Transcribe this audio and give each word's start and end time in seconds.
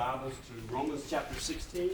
Bibles 0.00 0.32
to 0.32 0.74
Romans 0.74 1.04
chapter 1.10 1.38
16. 1.38 1.90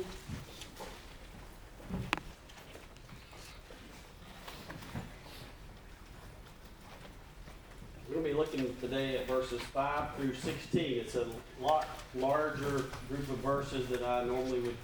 We're 8.06 8.14
going 8.14 8.24
to 8.24 8.30
be 8.30 8.32
looking 8.32 8.76
today 8.80 9.18
at 9.18 9.26
verses 9.26 9.60
5 9.60 10.14
through 10.14 10.34
16. 10.34 11.00
It's 11.00 11.16
a 11.16 11.26
lot 11.60 11.88
larger 12.14 12.84
group 13.08 13.28
of 13.28 13.38
verses 13.38 13.88
that 13.88 14.04
I 14.04 14.22
normally 14.22 14.60
would 14.60 14.76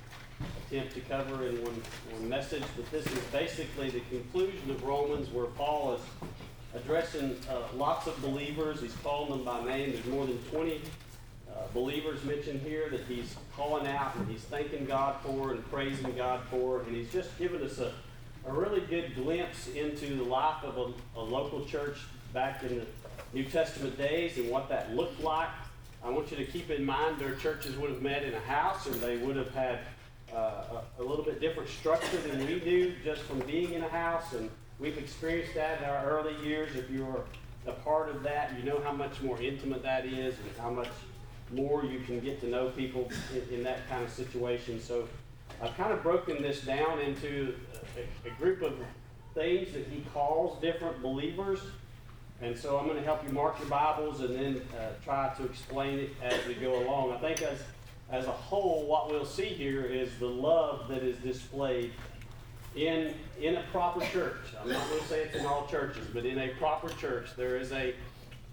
attempt 0.67 0.95
to 0.95 1.01
cover 1.03 1.47
in 1.47 1.63
one, 1.63 1.81
one 2.11 2.29
message, 2.29 2.65
but 2.75 2.91
this 2.91 3.07
is 3.07 3.21
basically 3.31 3.91
the 3.91 4.01
conclusion 4.11 4.69
of 4.69 4.83
Romans 4.83 5.31
where 5.31 5.47
Paul 5.47 5.95
is 5.95 6.01
addressing 6.75 7.37
uh, 7.49 7.61
lots 7.77 8.09
of 8.09 8.21
believers. 8.21 8.81
He's 8.81 8.97
calling 9.05 9.31
them 9.31 9.45
by 9.45 9.65
name. 9.65 9.93
There's 9.93 10.07
more 10.07 10.27
than 10.27 10.39
20 10.51 10.75
uh, 10.75 10.79
believers 11.75 12.23
mentioned 12.25 12.61
here 12.63 12.89
that 12.91 13.01
he's 13.03 13.37
calling 13.57 13.87
out 13.87 14.15
and 14.17 14.29
he's 14.29 14.43
thanking 14.43 14.85
God 14.85 15.17
for 15.23 15.53
and 15.53 15.71
praising 15.71 16.15
God 16.17 16.41
for. 16.51 16.83
And 16.83 16.95
he's 16.95 17.11
just 17.13 17.37
given 17.39 17.63
us 17.63 17.79
a, 17.79 17.93
a 18.47 18.53
really 18.53 18.81
good 18.81 19.15
glimpse 19.15 19.69
into 19.69 20.17
the 20.17 20.25
life 20.25 20.63
of 20.65 20.77
a, 20.77 21.21
a 21.21 21.23
local 21.23 21.65
church 21.65 21.99
back 22.33 22.63
in 22.63 22.79
the 22.79 22.87
New 23.33 23.45
Testament 23.45 23.97
days 23.97 24.39
and 24.39 24.51
what 24.51 24.69
that 24.69 24.95
looked 24.95 25.21
like. 25.21 25.49
I 26.05 26.11
want 26.11 26.31
you 26.31 26.37
to 26.37 26.45
keep 26.45 26.71
in 26.71 26.85
mind 26.85 27.19
their 27.19 27.35
churches 27.37 27.77
would 27.77 27.91
have 27.91 28.03
met 28.03 28.25
in 28.25 28.35
a 28.35 28.41
house 28.41 28.87
and 28.87 28.97
they 28.97 29.19
would 29.19 29.37
have 29.37 29.55
had 29.55 29.81
uh, 30.35 30.81
a, 30.99 31.03
a 31.03 31.03
little 31.03 31.25
bit 31.25 31.41
different 31.41 31.69
structure 31.69 32.17
than 32.19 32.47
we 32.47 32.59
do 32.59 32.95
just 33.05 33.23
from 33.23 33.39
being 33.41 33.75
in 33.75 33.85
a 33.85 33.89
house. 33.89 34.33
And 34.33 34.51
we've 34.79 34.99
experienced 34.99 35.55
that 35.55 35.79
in 35.79 35.85
our 35.85 36.05
early 36.11 36.35
years. 36.45 36.75
If 36.75 36.91
you're 36.91 37.25
a 37.67 37.73
part 37.73 38.09
of 38.09 38.23
that, 38.25 38.53
you 38.59 38.65
know 38.65 38.81
how 38.83 38.93
much 38.93 39.21
more 39.23 39.41
intimate 39.41 39.83
that 39.85 40.05
is 40.05 40.35
and 40.35 40.57
how 40.59 40.71
much 40.71 40.89
more 41.53 41.85
you 41.85 42.01
can 42.01 42.21
get 42.21 42.41
to 42.41 42.49
know 42.49 42.71
people 42.71 43.11
in, 43.35 43.59
in 43.59 43.65
that 43.65 43.89
kind 43.89 44.03
of 44.03 44.11
situation. 44.11 44.81
So 44.81 45.09
I've 45.63 45.77
kind 45.77 45.93
of 45.93 46.03
broken 46.03 46.43
this 46.43 46.63
down 46.63 47.01
into 47.01 47.55
a, 47.97 48.29
a 48.29 48.33
group 48.35 48.63
of 48.63 48.75
things 49.35 49.73
that 49.73 49.87
he 49.87 50.05
calls 50.13 50.61
different 50.61 51.03
believers. 51.03 51.61
And 52.41 52.57
so 52.59 52.79
I'm 52.79 52.87
going 52.87 52.99
to 52.99 53.05
help 53.05 53.25
you 53.27 53.33
mark 53.33 53.59
your 53.61 53.69
Bibles 53.69 54.21
and 54.21 54.35
then 54.35 54.63
uh, 54.77 54.91
try 55.05 55.33
to 55.37 55.45
explain 55.45 55.99
it 56.01 56.11
as 56.23 56.45
we 56.47 56.55
go 56.55 56.83
along. 56.83 57.13
I 57.13 57.19
think 57.19 57.41
as, 57.43 57.61
as 58.11 58.27
a 58.27 58.33
whole, 58.33 58.85
what 58.87 59.11
we'll 59.11 59.25
see 59.25 59.45
here 59.45 59.85
is 59.85 60.11
the 60.19 60.27
love 60.27 60.89
that 60.89 61.03
is 61.05 61.17
displayed 61.19 61.93
in, 62.75 63.15
in 63.41 63.57
a 63.57 63.63
proper 63.71 64.01
church. 64.07 64.41
I'm 64.61 64.71
not 64.71 64.89
going 64.89 65.01
to 65.03 65.07
say 65.07 65.21
it's 65.21 65.37
in 65.37 65.47
all 65.47 65.69
churches, 65.69 66.07
but 66.13 66.27
in 66.27 66.39
a 66.39 66.49
proper 66.55 66.89
church, 66.89 67.29
there 67.37 67.57
is 67.57 67.71
a 67.71 67.95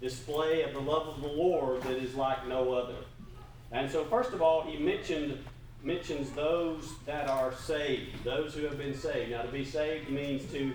display 0.00 0.62
of 0.62 0.72
the 0.72 0.80
love 0.80 1.08
of 1.08 1.20
the 1.20 1.28
Lord 1.28 1.82
that 1.82 1.96
is 1.96 2.14
like 2.14 2.46
no 2.46 2.72
other. 2.72 2.96
And 3.72 3.90
so, 3.90 4.04
first 4.04 4.32
of 4.32 4.42
all, 4.42 4.62
he 4.62 4.78
mentioned 4.78 5.38
mentions 5.82 6.30
those 6.32 6.92
that 7.06 7.28
are 7.28 7.54
saved, 7.54 8.22
those 8.24 8.54
who 8.54 8.64
have 8.64 8.76
been 8.76 8.94
saved. 8.94 9.30
Now, 9.30 9.42
to 9.42 9.48
be 9.48 9.64
saved 9.64 10.10
means 10.10 10.50
to 10.52 10.72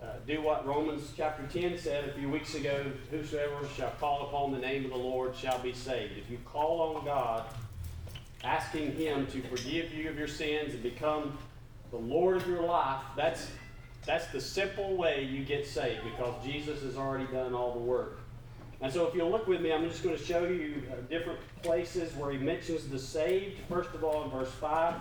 uh, 0.00 0.06
do 0.26 0.40
what 0.40 0.64
Romans 0.64 1.12
chapter 1.16 1.44
10 1.58 1.76
said 1.76 2.08
a 2.08 2.12
few 2.12 2.28
weeks 2.28 2.54
ago 2.54 2.84
Whosoever 3.10 3.66
shall 3.76 3.90
call 3.98 4.28
upon 4.28 4.52
the 4.52 4.58
name 4.58 4.84
of 4.84 4.90
the 4.90 4.96
Lord 4.96 5.34
shall 5.34 5.58
be 5.58 5.72
saved. 5.72 6.12
If 6.16 6.30
you 6.30 6.38
call 6.44 6.96
on 6.96 7.04
God, 7.04 7.44
asking 8.44 8.92
Him 8.94 9.26
to 9.28 9.40
forgive 9.42 9.92
you 9.92 10.08
of 10.08 10.16
your 10.16 10.28
sins 10.28 10.74
and 10.74 10.82
become 10.82 11.36
the 11.90 11.96
Lord 11.96 12.36
of 12.36 12.46
your 12.46 12.62
life, 12.62 13.02
that's, 13.16 13.48
that's 14.06 14.26
the 14.28 14.40
simple 14.40 14.96
way 14.96 15.24
you 15.24 15.44
get 15.44 15.66
saved 15.66 16.02
because 16.04 16.34
Jesus 16.44 16.82
has 16.82 16.96
already 16.96 17.26
done 17.32 17.54
all 17.54 17.72
the 17.72 17.80
work. 17.80 18.20
And 18.80 18.92
so, 18.92 19.06
if 19.08 19.14
you'll 19.14 19.30
look 19.30 19.48
with 19.48 19.60
me, 19.60 19.72
I'm 19.72 19.88
just 19.88 20.04
going 20.04 20.16
to 20.16 20.24
show 20.24 20.44
you 20.44 20.82
uh, 20.90 21.00
different 21.10 21.40
places 21.62 22.14
where 22.14 22.30
he 22.30 22.38
mentions 22.38 22.86
the 22.88 22.98
saved. 22.98 23.58
First 23.68 23.92
of 23.92 24.04
all, 24.04 24.22
in 24.22 24.30
verse 24.30 24.52
5, 24.52 24.94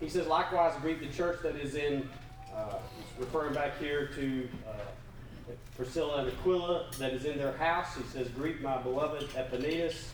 he 0.00 0.08
says, 0.08 0.26
Likewise, 0.26 0.74
greet 0.82 1.00
the 1.00 1.14
church 1.14 1.40
that 1.42 1.56
is 1.56 1.76
in, 1.76 2.06
uh, 2.54 2.74
referring 3.18 3.54
back 3.54 3.78
here 3.78 4.10
to 4.14 4.48
uh, 4.68 5.52
Priscilla 5.76 6.18
and 6.18 6.28
Aquila, 6.32 6.90
that 6.98 7.14
is 7.14 7.24
in 7.24 7.38
their 7.38 7.56
house. 7.56 7.96
He 7.96 8.02
says, 8.04 8.28
Greet 8.28 8.60
my 8.60 8.76
beloved 8.76 9.30
Epaenetus, 9.30 10.08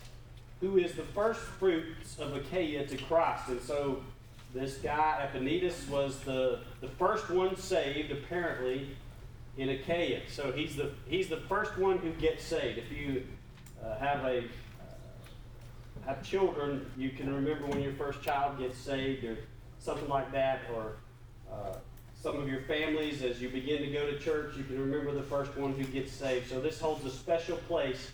who 0.61 0.77
is 0.77 0.93
the 0.93 1.03
first 1.03 1.41
fruits 1.41 2.17
of 2.19 2.33
Achaia 2.33 2.87
to 2.87 2.97
Christ. 3.03 3.49
And 3.49 3.61
so, 3.61 4.01
this 4.53 4.75
guy, 4.75 5.29
Epaenetus, 5.29 5.89
was 5.89 6.19
the, 6.21 6.61
the 6.79 6.87
first 6.87 7.29
one 7.29 7.57
saved, 7.57 8.13
apparently, 8.13 8.95
in 9.57 9.69
Achaia. 9.69 10.21
So 10.29 10.51
he's 10.51 10.75
the 10.75 10.91
he's 11.07 11.27
the 11.27 11.37
first 11.37 11.77
one 11.77 11.97
who 11.97 12.11
gets 12.11 12.43
saved. 12.43 12.77
If 12.77 12.91
you 12.91 13.23
uh, 13.83 13.97
have 13.97 14.23
a 14.23 14.39
uh, 14.39 16.05
have 16.05 16.23
children, 16.23 16.89
you 16.97 17.09
can 17.09 17.33
remember 17.33 17.65
when 17.67 17.81
your 17.81 17.93
first 17.93 18.21
child 18.21 18.59
gets 18.59 18.77
saved, 18.77 19.23
or 19.23 19.37
something 19.79 20.07
like 20.07 20.31
that, 20.31 20.61
or 20.73 20.97
uh, 21.51 21.75
some 22.21 22.37
of 22.39 22.47
your 22.47 22.61
families 22.61 23.23
as 23.23 23.41
you 23.41 23.49
begin 23.49 23.81
to 23.81 23.87
go 23.87 24.09
to 24.09 24.19
church, 24.19 24.55
you 24.57 24.63
can 24.63 24.79
remember 24.79 25.11
the 25.13 25.23
first 25.23 25.55
one 25.57 25.73
who 25.73 25.83
gets 25.85 26.11
saved. 26.11 26.49
So 26.49 26.59
this 26.59 26.79
holds 26.79 27.05
a 27.05 27.11
special 27.11 27.57
place 27.57 28.11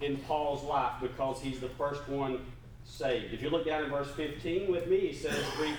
in 0.00 0.16
Paul's 0.18 0.62
life 0.62 0.94
because 1.00 1.40
he's 1.40 1.60
the 1.60 1.68
first 1.70 2.06
one 2.08 2.40
saved. 2.84 3.34
If 3.34 3.42
you 3.42 3.50
look 3.50 3.66
down 3.66 3.84
in 3.84 3.90
verse 3.90 4.10
15 4.12 4.70
with 4.70 4.86
me, 4.86 4.98
he 4.98 5.12
says, 5.12 5.44
"Greet 5.56 5.76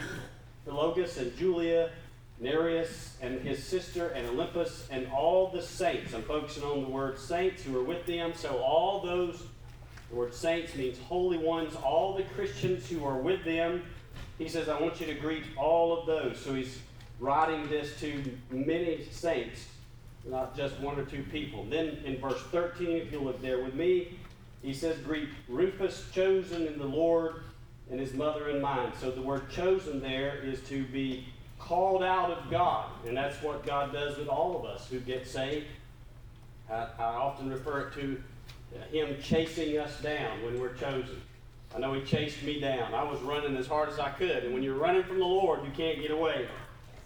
Philologus 0.66 1.18
and 1.18 1.36
Julia." 1.38 1.92
Nereus 2.40 3.18
and 3.22 3.42
his 3.42 3.64
sister 3.64 4.10
and 4.10 4.28
Olympus 4.28 4.88
and 4.90 5.08
all 5.12 5.50
the 5.50 5.62
saints. 5.62 6.14
I'm 6.14 6.24
focusing 6.24 6.64
on 6.64 6.82
the 6.82 6.90
word 6.90 7.20
saints 7.20 7.64
who 7.64 7.78
are 7.78 7.84
with 7.84 8.06
them. 8.06 8.34
So 8.34 8.58
all 8.60 9.02
those, 9.02 9.44
the 10.10 10.16
word 10.16 10.34
saints 10.34 10.76
means 10.76 10.98
holy 11.00 11.38
ones, 11.38 11.76
all 11.76 12.16
the 12.16 12.24
Christians 12.24 12.88
who 12.90 13.04
are 13.06 13.18
with 13.18 13.44
them. 13.44 13.84
He 14.38 14.48
says, 14.48 14.70
I 14.70 14.80
want 14.80 15.02
you 15.02 15.08
to 15.08 15.16
greet 15.16 15.44
all 15.58 16.00
of 16.00 16.06
those. 16.06 16.40
So 16.40 16.54
he's 16.54 16.80
writing 17.20 17.68
this 17.68 18.00
to 18.00 18.24
many 18.50 19.06
saints, 19.12 19.66
not 20.26 20.56
just 20.56 20.80
one 20.80 20.98
or 20.98 21.04
two 21.04 21.24
people. 21.24 21.66
Then 21.70 22.00
in 22.06 22.20
verse 22.20 22.42
13, 22.52 22.90
if 22.98 23.12
you 23.12 23.20
look 23.20 23.42
there 23.42 23.62
with 23.62 23.74
me, 23.74 24.18
he 24.62 24.74
says, 24.74 24.98
Greet 25.00 25.30
Rufus, 25.48 26.06
chosen 26.14 26.68
in 26.68 26.80
the 26.80 26.86
Lord, 26.86 27.44
and 27.92 28.00
his 28.00 28.14
mother 28.14 28.50
and 28.50 28.62
mine. 28.62 28.92
So 29.00 29.12
the 29.12 29.22
word 29.22 29.50
chosen 29.50 30.00
there 30.02 30.38
is 30.38 30.62
to 30.70 30.86
be 30.86 31.26
called 31.60 32.04
out 32.04 32.32
of 32.32 32.50
God. 32.50 32.90
And 33.06 33.16
that's 33.16 33.42
what 33.44 33.66
God 33.66 33.94
does 33.94 34.18
with 34.18 34.28
all 34.28 34.58
of 34.58 34.66
us 34.66 34.88
who 34.90 35.00
get 35.00 35.28
saved. 35.28 35.68
I, 36.70 36.88
I 36.98 37.04
often 37.04 37.50
refer 37.50 37.90
to 37.92 38.22
Him 38.92 39.18
chasing 39.22 39.78
us 39.78 40.00
down 40.02 40.44
when 40.44 40.60
we're 40.60 40.74
chosen. 40.74 41.22
I 41.76 41.80
know 41.80 41.94
He 41.94 42.02
chased 42.02 42.42
me 42.44 42.60
down. 42.60 42.94
I 42.94 43.04
was 43.04 43.20
running 43.22 43.56
as 43.58 43.68
hard 43.68 43.90
as 43.90 44.00
I 44.00 44.10
could. 44.10 44.44
And 44.44 44.54
when 44.54 44.64
you're 44.64 44.78
running 44.78 45.04
from 45.04 45.20
the 45.20 45.26
Lord, 45.26 45.64
you 45.64 45.72
can't 45.76 46.02
get 46.02 46.12
away. 46.12 46.48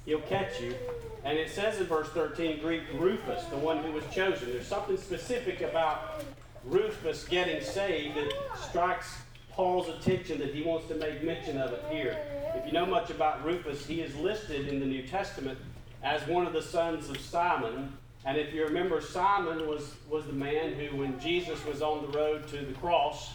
He'll 0.06 0.22
catch 0.22 0.62
you. 0.62 0.76
And 1.24 1.38
it 1.38 1.50
says 1.50 1.80
in 1.80 1.86
verse 1.86 2.10
13, 2.10 2.60
Greek 2.60 2.84
Rufus, 2.96 3.46
the 3.46 3.58
one 3.58 3.82
who 3.84 3.92
was 3.92 4.04
chosen. 4.14 4.52
There's 4.52 4.68
something 4.68 4.98
specific 4.98 5.62
about 5.62 6.24
Rufus 6.66 7.24
getting 7.24 7.62
saved 7.62 8.18
that 8.18 8.32
strikes 8.70 9.23
Paul's 9.54 9.88
attention 9.88 10.40
that 10.40 10.54
he 10.54 10.64
wants 10.64 10.88
to 10.88 10.96
make 10.96 11.24
mention 11.24 11.60
of 11.60 11.72
it 11.72 11.84
here. 11.92 12.18
If 12.56 12.66
you 12.66 12.72
know 12.72 12.88
much 12.88 13.12
about 13.12 13.46
Rufus, 13.46 13.86
he 13.86 14.02
is 14.02 14.16
listed 14.16 14.68
in 14.68 14.80
the 14.80 14.86
New 14.86 15.04
Testament 15.04 15.60
as 16.04 16.26
one 16.28 16.48
of 16.48 16.54
the 16.54 16.62
sons 16.62 17.10
of 17.10 17.20
Simon. 17.20 17.96
And 18.26 18.38
if 18.38 18.52
you 18.54 18.64
remember, 18.64 19.00
Simon 19.00 19.68
was, 19.68 19.94
was 20.10 20.26
the 20.26 20.34
man 20.34 20.74
who, 20.74 20.98
when 20.98 21.20
Jesus 21.20 21.64
was 21.66 21.82
on 21.82 22.02
the 22.02 22.18
road 22.18 22.48
to 22.48 22.58
the 22.58 22.74
cross, 22.74 23.34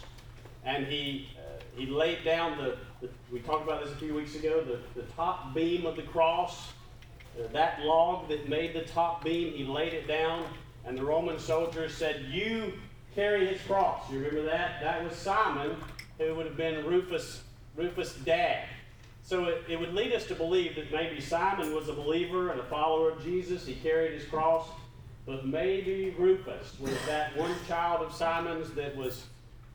and 0.65 0.87
he, 0.87 1.29
uh, 1.39 1.61
he 1.77 1.87
laid 1.87 2.25
down 2.25 2.59
the, 2.59 2.77
the, 3.01 3.09
we 3.31 3.39
talked 3.41 3.63
about 3.63 3.85
this 3.85 3.93
a 3.93 3.97
few 3.97 4.15
weeks 4.15 4.35
ago, 4.35 4.63
the, 4.63 5.01
the 5.01 5.07
top 5.13 5.55
beam 5.55 5.87
of 5.87 5.95
the 5.95 6.03
cross, 6.03 6.73
uh, 7.39 7.47
that 7.53 7.81
log 7.83 8.29
that 8.29 8.49
made 8.49 8.75
the 8.75 8.83
top 8.83 9.25
beam, 9.25 9.53
he 9.53 9.65
laid 9.65 9.93
it 9.93 10.09
down, 10.09 10.45
and 10.85 10.99
the 10.99 11.05
Roman 11.05 11.39
soldiers 11.39 11.95
said, 11.95 12.25
You 12.29 12.73
carry 13.15 13.47
his 13.47 13.61
cross. 13.63 14.11
You 14.11 14.19
remember 14.19 14.43
that? 14.45 14.81
That 14.81 15.05
was 15.05 15.15
Simon 15.15 15.77
who 16.19 16.35
would 16.35 16.47
have 16.47 16.57
been 16.57 16.85
Rufus, 16.85 17.43
Rufus' 17.77 18.15
dad. 18.15 18.65
So 19.23 19.45
it, 19.45 19.65
it 19.69 19.79
would 19.79 19.95
lead 19.95 20.13
us 20.13 20.27
to 20.27 20.35
believe 20.35 20.77
that 20.77 20.91
maybe 20.91 21.21
Simon 21.21 21.75
was 21.75 21.89
a 21.89 21.93
believer 21.93 22.51
and 22.51 22.61
a 22.61 22.65
follower 22.65 23.11
of 23.11 23.23
Jesus. 23.23 23.67
He 23.67 23.75
carried 23.75 24.13
his 24.13 24.25
cross. 24.25 24.67
But 25.27 25.47
maybe 25.47 26.15
Rufus 26.19 26.81
was 26.81 26.95
that 27.07 27.37
one 27.37 27.55
child 27.67 28.01
of 28.01 28.15
Simon's 28.15 28.71
that 28.73 28.97
was 28.97 29.27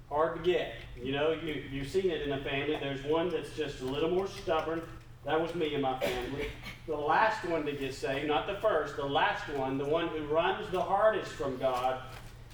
hard 0.09 0.37
to 0.37 0.41
get. 0.41 0.73
You 0.99 1.11
know, 1.11 1.31
you, 1.31 1.63
you've 1.71 1.89
seen 1.89 2.09
it 2.09 2.23
in 2.23 2.31
a 2.31 2.43
family. 2.43 2.75
There's 2.81 3.03
one 3.03 3.29
that's 3.29 3.55
just 3.55 3.81
a 3.81 3.85
little 3.85 4.09
more 4.09 4.27
stubborn. 4.27 4.81
That 5.25 5.39
was 5.39 5.53
me 5.53 5.73
and 5.75 5.83
my 5.83 5.99
family. 5.99 6.47
The 6.87 6.95
last 6.95 7.45
one 7.45 7.65
to 7.67 7.71
get 7.71 7.93
saved, 7.93 8.27
not 8.27 8.47
the 8.47 8.55
first, 8.55 8.95
the 8.95 9.05
last 9.05 9.47
one, 9.49 9.77
the 9.77 9.85
one 9.85 10.07
who 10.07 10.25
runs 10.25 10.69
the 10.71 10.81
hardest 10.81 11.31
from 11.31 11.57
God. 11.57 11.99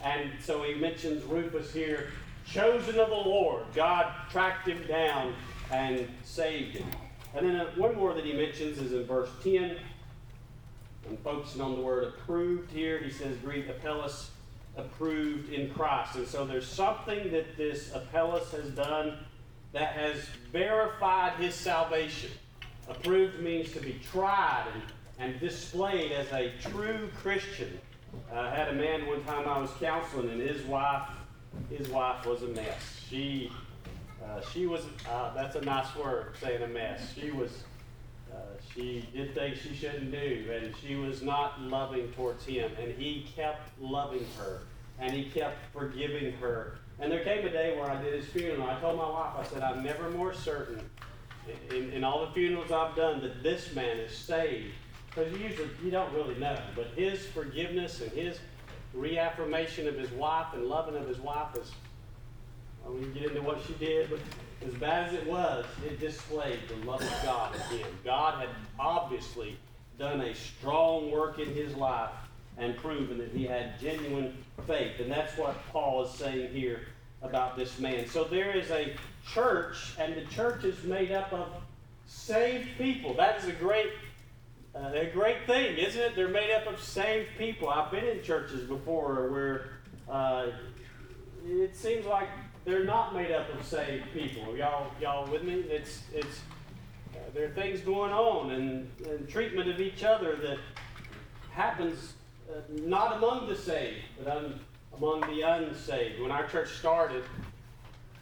And 0.04 0.32
so 0.44 0.64
he 0.64 0.76
mentions 0.76 1.24
Rufus 1.24 1.74
here 1.74 2.10
chosen 2.52 3.00
of 3.00 3.10
the 3.10 3.16
Lord. 3.16 3.64
God 3.76 4.12
tracked 4.30 4.68
him 4.68 4.84
down 4.88 5.34
and 5.72 6.08
saved 6.24 6.78
him. 6.78 6.88
And 7.36 7.48
then 7.48 7.56
uh, 7.58 7.72
one 7.76 7.96
more 7.96 8.14
that 8.14 8.26
he 8.26 8.34
mentions 8.34 8.80
is 8.80 8.92
in 8.92 9.06
verse 9.06 9.30
10. 9.44 9.78
I'm 11.08 11.18
focusing 11.18 11.62
on 11.62 11.76
the 11.76 11.82
word 11.82 12.06
approved 12.06 12.72
here. 12.72 13.00
He 13.00 13.12
says, 13.12 13.38
Greet 13.38 13.70
Apelles 13.70 14.32
approved 14.76 15.52
in 15.52 15.74
Christ. 15.74 16.16
And 16.16 16.28
so 16.28 16.46
there's 16.46 16.68
something 16.68 17.32
that 17.32 17.58
this 17.58 17.94
Apelles 17.94 18.52
has 18.52 18.70
done 18.70 19.18
that 19.72 19.94
has 19.94 20.18
verified 20.52 21.34
his 21.34 21.54
salvation. 21.54 22.32
Approved 22.88 23.40
means 23.40 23.72
to 23.74 23.80
be 23.80 24.00
tried 24.12 24.66
and, 24.74 24.84
and 25.20 25.40
displayed 25.40 26.12
as 26.12 26.32
a 26.32 26.52
true 26.62 27.10
Christian. 27.22 27.80
Uh, 28.34 28.40
I 28.40 28.56
had 28.56 28.70
a 28.70 28.74
man 28.74 29.06
one 29.06 29.24
time 29.24 29.48
I 29.48 29.60
was 29.60 29.70
counseling, 29.80 30.30
and 30.30 30.42
his 30.42 30.64
wife, 30.64 31.08
his 31.70 31.90
wife 31.90 32.26
was 32.26 32.44
a 32.44 32.48
mess. 32.48 33.02
She, 33.10 33.52
uh, 34.24 34.42
she 34.54 34.66
was. 34.66 34.84
Uh, 35.10 35.34
that's 35.34 35.56
a 35.56 35.62
nice 35.62 35.96
word, 35.96 36.36
saying 36.42 36.62
a 36.62 36.68
mess. 36.68 37.14
She 37.20 37.32
was. 37.32 37.64
Uh, 38.32 38.38
she 38.74 39.08
did 39.14 39.34
things 39.34 39.58
she 39.60 39.74
shouldn't 39.74 40.12
do, 40.12 40.46
and 40.54 40.74
she 40.78 40.96
was 40.96 41.22
not 41.22 41.60
loving 41.62 42.12
towards 42.14 42.46
him. 42.46 42.72
And 42.80 42.92
he 42.92 43.28
kept 43.36 43.70
loving 43.82 44.26
her, 44.38 44.62
and 45.00 45.12
he 45.12 45.30
kept 45.30 45.58
forgiving 45.74 46.34
her. 46.34 46.78
And 47.00 47.12
there 47.12 47.24
came 47.24 47.46
a 47.46 47.50
day 47.50 47.78
where 47.78 47.90
I 47.90 48.02
did 48.02 48.14
his 48.14 48.26
funeral. 48.26 48.70
I 48.70 48.80
told 48.80 48.98
my 48.98 49.10
wife, 49.10 49.34
I 49.40 49.44
said, 49.44 49.64
I'm 49.64 49.84
never 49.84 50.10
more 50.12 50.34
certain 50.34 50.82
in, 51.74 51.92
in 51.92 52.04
all 52.04 52.26
the 52.26 52.32
funerals 52.32 52.72
I've 52.72 52.96
done 52.96 53.22
that 53.22 53.44
this 53.44 53.74
man 53.74 53.98
is 53.98 54.16
saved. 54.16 54.74
Because 55.08 55.32
usually 55.38 55.70
you 55.84 55.92
don't 55.92 56.14
really 56.14 56.36
know. 56.36 56.58
But 56.76 56.88
his 56.96 57.26
forgiveness 57.28 58.02
and 58.02 58.12
his 58.12 58.40
reaffirmation 58.94 59.88
of 59.88 59.96
his 59.96 60.12
wife 60.12 60.48
and 60.54 60.66
loving 60.66 60.96
of 60.96 61.08
his 61.08 61.20
wife 61.20 61.56
I 62.86 62.90
won't 62.90 63.14
get 63.14 63.24
into 63.26 63.42
what 63.42 63.60
she 63.68 63.74
did, 63.74 64.10
but 64.10 64.20
as 64.66 64.74
bad 64.76 65.10
as 65.10 65.14
it 65.14 65.28
was, 65.28 65.66
it 65.86 66.00
displayed 66.00 66.60
the 66.68 66.88
love 66.88 67.02
of 67.02 67.24
God 67.24 67.56
again. 67.56 67.86
God 68.04 68.40
had 68.40 68.50
obviously 68.80 69.58
done 69.98 70.22
a 70.22 70.34
strong 70.34 71.12
work 71.12 71.40
in 71.40 71.54
his 71.54 71.76
life 71.76 72.10
and 72.58 72.76
proven 72.78 73.18
that 73.20 73.32
he 73.32 73.46
had 73.46 73.80
genuine 73.80 74.36
faith. 74.66 75.00
And 75.00 75.12
that's 75.12 75.38
what 75.38 75.56
Paul 75.72 76.04
is 76.06 76.12
saying 76.12 76.54
here 76.54 76.82
about 77.22 77.58
this 77.58 77.80
man. 77.80 78.08
So 78.08 78.24
there 78.24 78.52
is 78.56 78.72
a 78.72 78.96
church, 79.34 79.94
and 80.00 80.16
the 80.16 80.26
church 80.34 80.64
is 80.64 80.84
made 80.84 81.12
up 81.12 81.32
of 81.32 81.48
saved 82.08 82.70
people. 82.78 83.14
That 83.14 83.38
is 83.38 83.48
a 83.48 83.54
great, 83.54 83.92
uh, 84.80 84.92
a 84.94 85.06
great 85.08 85.46
thing, 85.46 85.78
isn't 85.78 86.02
it? 86.02 86.16
They're 86.16 86.28
made 86.28 86.52
up 86.52 86.68
of 86.68 86.82
saved 86.82 87.30
people. 87.38 87.70
I've 87.70 87.92
been 87.92 88.06
in 88.06 88.22
churches 88.24 88.64
before 88.64 89.30
where 89.30 89.70
uh, 90.10 90.48
it 91.46 91.76
seems 91.76 92.06
like 92.06 92.30
they're 92.66 92.86
not 92.86 93.14
made 93.14 93.32
up 93.32 93.54
of 93.54 93.66
saved 93.66 94.06
people. 94.14 94.56
Y'all, 94.56 94.92
y'all 95.02 95.30
with 95.30 95.44
me? 95.44 95.54
It's, 95.54 96.04
it's. 96.14 96.42
Uh, 97.14 97.20
there 97.34 97.46
are 97.46 97.54
things 97.54 97.82
going 97.82 98.14
on 98.14 98.52
and, 98.52 98.90
and 99.06 99.28
treatment 99.28 99.70
of 99.70 99.82
each 99.82 100.04
other 100.04 100.36
that 100.36 100.60
happens 101.52 102.14
uh, 102.50 102.62
not 102.70 103.18
among 103.18 103.48
the 103.48 103.56
saved, 103.56 103.98
but 104.18 104.28
un, 104.38 104.60
among 104.96 105.22
the 105.22 105.42
unsaved. 105.42 106.22
When 106.22 106.32
our 106.32 106.48
church 106.48 106.70
started, 106.70 107.24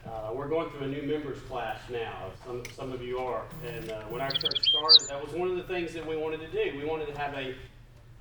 uh, 0.08 0.32
we're 0.32 0.48
going 0.48 0.70
through 0.70 0.86
a 0.86 0.88
new 0.88 1.02
members 1.02 1.40
class 1.42 1.78
now. 1.90 2.30
Some, 2.46 2.62
some 2.74 2.92
of 2.92 3.02
you 3.02 3.18
are. 3.18 3.42
And 3.66 3.90
uh, 3.90 4.02
when 4.08 4.20
our 4.20 4.30
church 4.30 4.60
started, 4.62 5.08
that 5.08 5.22
was 5.24 5.34
one 5.34 5.48
of 5.50 5.56
the 5.56 5.64
things 5.64 5.92
that 5.94 6.06
we 6.06 6.16
wanted 6.16 6.40
to 6.40 6.50
do. 6.50 6.76
We 6.78 6.84
wanted 6.84 7.12
to 7.14 7.20
have 7.20 7.34
a, 7.34 7.54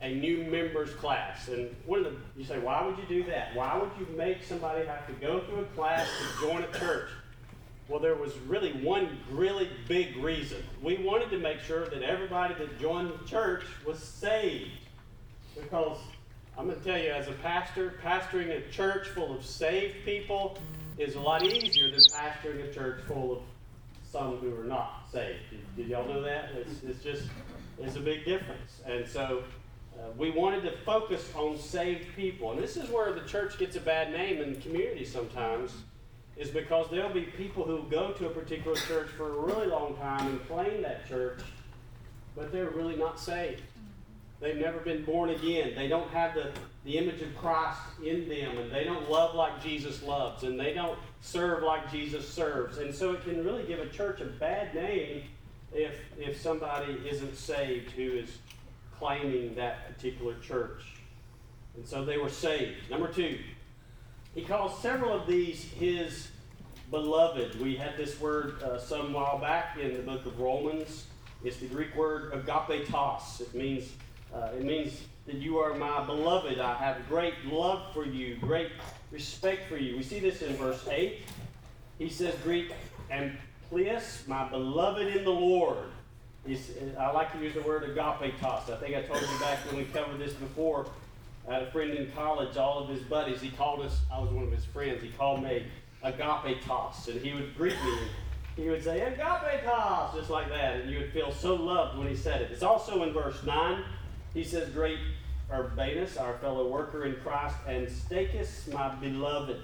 a 0.01 0.15
new 0.15 0.43
members 0.43 0.93
class. 0.95 1.47
And 1.47 1.73
one 1.85 1.99
of 1.99 2.05
the, 2.05 2.17
you 2.35 2.45
say, 2.45 2.59
why 2.59 2.85
would 2.85 2.97
you 2.97 3.05
do 3.07 3.23
that? 3.29 3.55
Why 3.55 3.77
would 3.77 3.91
you 3.99 4.07
make 4.17 4.43
somebody 4.43 4.85
have 4.85 5.07
to 5.07 5.13
go 5.13 5.41
through 5.41 5.61
a 5.61 5.65
class 5.65 6.07
to 6.07 6.47
join 6.47 6.63
a 6.63 6.79
church? 6.79 7.09
Well, 7.87 7.99
there 8.01 8.15
was 8.15 8.37
really 8.39 8.73
one 8.73 9.17
really 9.31 9.69
big 9.87 10.17
reason. 10.17 10.61
We 10.81 10.97
wanted 10.97 11.29
to 11.29 11.39
make 11.39 11.61
sure 11.61 11.87
that 11.87 12.03
everybody 12.03 12.53
that 12.55 12.79
joined 12.81 13.13
the 13.17 13.25
church 13.25 13.63
was 13.85 13.99
saved. 13.99 14.71
Because 15.55 15.97
I'm 16.57 16.67
going 16.67 16.77
to 16.77 16.83
tell 16.83 16.97
you, 16.97 17.11
as 17.11 17.29
a 17.29 17.33
pastor, 17.33 17.95
pastoring 18.03 18.49
a 18.49 18.69
church 18.71 19.07
full 19.07 19.33
of 19.33 19.45
saved 19.45 20.03
people 20.03 20.57
is 20.97 21.15
a 21.15 21.19
lot 21.19 21.43
easier 21.43 21.91
than 21.91 21.99
pastoring 21.99 22.69
a 22.69 22.73
church 22.73 23.01
full 23.07 23.31
of 23.31 23.39
some 24.11 24.37
who 24.37 24.59
are 24.59 24.63
not 24.63 25.07
saved. 25.11 25.39
Did, 25.49 25.75
did 25.75 25.87
y'all 25.87 26.07
know 26.07 26.21
that? 26.21 26.49
It's, 26.55 26.83
it's 26.83 27.03
just, 27.03 27.29
it's 27.79 27.95
a 27.95 27.99
big 27.99 28.25
difference. 28.25 28.81
And 28.85 29.07
so 29.07 29.43
uh, 29.95 30.11
we 30.17 30.31
wanted 30.31 30.63
to 30.63 30.77
focus 30.85 31.29
on 31.35 31.57
saved 31.57 32.07
people. 32.15 32.51
And 32.51 32.61
this 32.61 32.77
is 32.77 32.89
where 32.89 33.11
the 33.13 33.27
church 33.27 33.57
gets 33.57 33.75
a 33.75 33.81
bad 33.81 34.11
name 34.11 34.41
in 34.41 34.53
the 34.53 34.59
community 34.59 35.05
sometimes, 35.05 35.73
is 36.35 36.49
because 36.49 36.89
there'll 36.89 37.13
be 37.13 37.21
people 37.21 37.63
who 37.63 37.83
go 37.89 38.11
to 38.13 38.27
a 38.27 38.29
particular 38.29 38.77
church 38.77 39.09
for 39.09 39.27
a 39.27 39.39
really 39.41 39.67
long 39.67 39.95
time 39.97 40.27
and 40.27 40.47
claim 40.47 40.81
that 40.83 41.07
church, 41.07 41.39
but 42.35 42.51
they're 42.51 42.69
really 42.69 42.95
not 42.95 43.19
saved. 43.19 43.61
They've 44.39 44.57
never 44.57 44.79
been 44.79 45.03
born 45.03 45.31
again. 45.31 45.73
They 45.75 45.87
don't 45.87 46.09
have 46.11 46.35
the, 46.35 46.51
the 46.85 46.97
image 46.97 47.21
of 47.21 47.35
Christ 47.37 47.79
in 48.03 48.29
them, 48.29 48.57
and 48.57 48.71
they 48.71 48.83
don't 48.83 49.09
love 49.09 49.33
like 49.33 49.63
Jesus 49.63 50.03
loves, 50.03 50.43
and 50.43 50.59
they 50.59 50.73
don't 50.73 50.97
serve 51.21 51.63
like 51.63 51.91
Jesus 51.91 52.27
serves. 52.27 52.77
And 52.77 52.93
so 52.93 53.13
it 53.13 53.23
can 53.23 53.43
really 53.43 53.63
give 53.63 53.79
a 53.79 53.89
church 53.89 54.21
a 54.21 54.25
bad 54.25 54.75
name 54.75 55.23
if, 55.73 55.99
if 56.19 56.39
somebody 56.39 57.01
isn't 57.09 57.35
saved 57.35 57.91
who 57.91 58.11
is 58.11 58.37
claiming 58.99 59.55
that 59.55 59.87
particular 59.87 60.35
church. 60.39 60.83
And 61.75 61.85
so 61.85 62.05
they 62.05 62.17
were 62.17 62.29
saved. 62.29 62.89
Number 62.91 63.07
two, 63.07 63.39
he 64.35 64.43
calls 64.43 64.79
several 64.81 65.13
of 65.19 65.27
these 65.27 65.63
his 65.63 66.29
beloved. 66.91 67.59
We 67.59 67.75
had 67.75 67.97
this 67.97 68.19
word 68.19 68.61
uh, 68.61 68.79
some 68.79 69.13
while 69.13 69.39
back 69.39 69.77
in 69.77 69.93
the 69.93 70.01
book 70.01 70.25
of 70.25 70.39
Romans. 70.39 71.07
It's 71.43 71.57
the 71.57 71.67
Greek 71.67 71.95
word 71.95 72.33
agapetos. 72.33 73.41
It 73.41 73.53
means 73.53 73.91
uh, 74.33 74.49
it 74.57 74.63
means 74.63 75.01
that 75.25 75.35
you 75.35 75.57
are 75.57 75.73
my 75.73 76.05
beloved. 76.05 76.59
I 76.59 76.75
have 76.75 77.07
great 77.07 77.33
love 77.45 77.93
for 77.93 78.05
you, 78.05 78.37
great 78.37 78.69
respect 79.11 79.69
for 79.69 79.77
you. 79.77 79.97
We 79.97 80.03
see 80.03 80.19
this 80.19 80.41
in 80.41 80.55
verse 80.55 80.87
8. 80.87 81.21
He 81.97 82.09
says, 82.09 82.35
Greek 82.43 82.71
and 83.09 83.37
pleas, 83.69 84.23
my 84.27 84.47
beloved 84.49 85.07
in 85.07 85.23
the 85.23 85.31
Lord. 85.31 85.89
He's, 86.45 86.71
I 86.97 87.11
like 87.11 87.33
to 87.33 87.39
use 87.39 87.53
the 87.53 87.61
word 87.61 87.83
agapetos. 87.83 88.69
I 88.71 88.77
think 88.77 88.95
I 88.95 89.01
told 89.01 89.21
you 89.21 89.39
back 89.39 89.59
when 89.67 89.77
we 89.77 89.83
covered 89.85 90.19
this 90.19 90.33
before. 90.33 90.87
I 91.47 91.55
had 91.55 91.63
a 91.63 91.71
friend 91.71 91.91
in 91.91 92.11
college, 92.11 92.57
all 92.57 92.79
of 92.79 92.89
his 92.89 93.01
buddies, 93.03 93.41
he 93.41 93.49
called 93.49 93.81
us, 93.81 93.99
I 94.11 94.19
was 94.19 94.29
one 94.31 94.43
of 94.43 94.51
his 94.51 94.65
friends, 94.65 95.01
he 95.01 95.09
called 95.09 95.43
me 95.43 95.65
agapetos. 96.03 97.07
And 97.07 97.21
he 97.21 97.33
would 97.33 97.55
greet 97.57 97.75
me. 97.83 97.97
He 98.55 98.69
would 98.69 98.83
say, 98.83 98.99
agapetos, 98.99 100.15
just 100.15 100.29
like 100.29 100.49
that. 100.49 100.81
And 100.81 100.89
you 100.89 100.99
would 100.99 101.13
feel 101.13 101.31
so 101.31 101.55
loved 101.55 101.97
when 101.97 102.07
he 102.07 102.15
said 102.15 102.41
it. 102.41 102.51
It's 102.51 102.63
also 102.63 103.03
in 103.03 103.13
verse 103.13 103.43
9. 103.43 103.83
He 104.37 104.43
says, 104.43 104.69
Great 104.69 104.99
Urbanus, 105.51 106.15
our 106.15 106.37
fellow 106.37 106.67
worker 106.67 107.05
in 107.05 107.15
Christ, 107.15 107.55
and 107.67 107.87
Stachys, 107.87 108.71
my 108.71 108.93
beloved. 108.93 109.57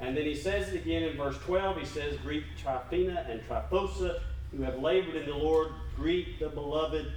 And 0.00 0.16
then 0.16 0.24
he 0.24 0.34
says 0.34 0.70
it 0.70 0.76
again 0.76 1.02
in 1.02 1.14
verse 1.18 1.36
12. 1.40 1.76
He 1.76 1.84
says, 1.84 2.16
Greet 2.22 2.44
Tryphena 2.56 3.26
and 3.28 3.46
Tryphosa, 3.46 4.20
who 4.50 4.62
have 4.62 4.78
labored 4.78 5.14
in 5.16 5.28
the 5.28 5.36
Lord. 5.36 5.72
Greet 5.94 6.40
the 6.40 6.48
beloved 6.48 7.12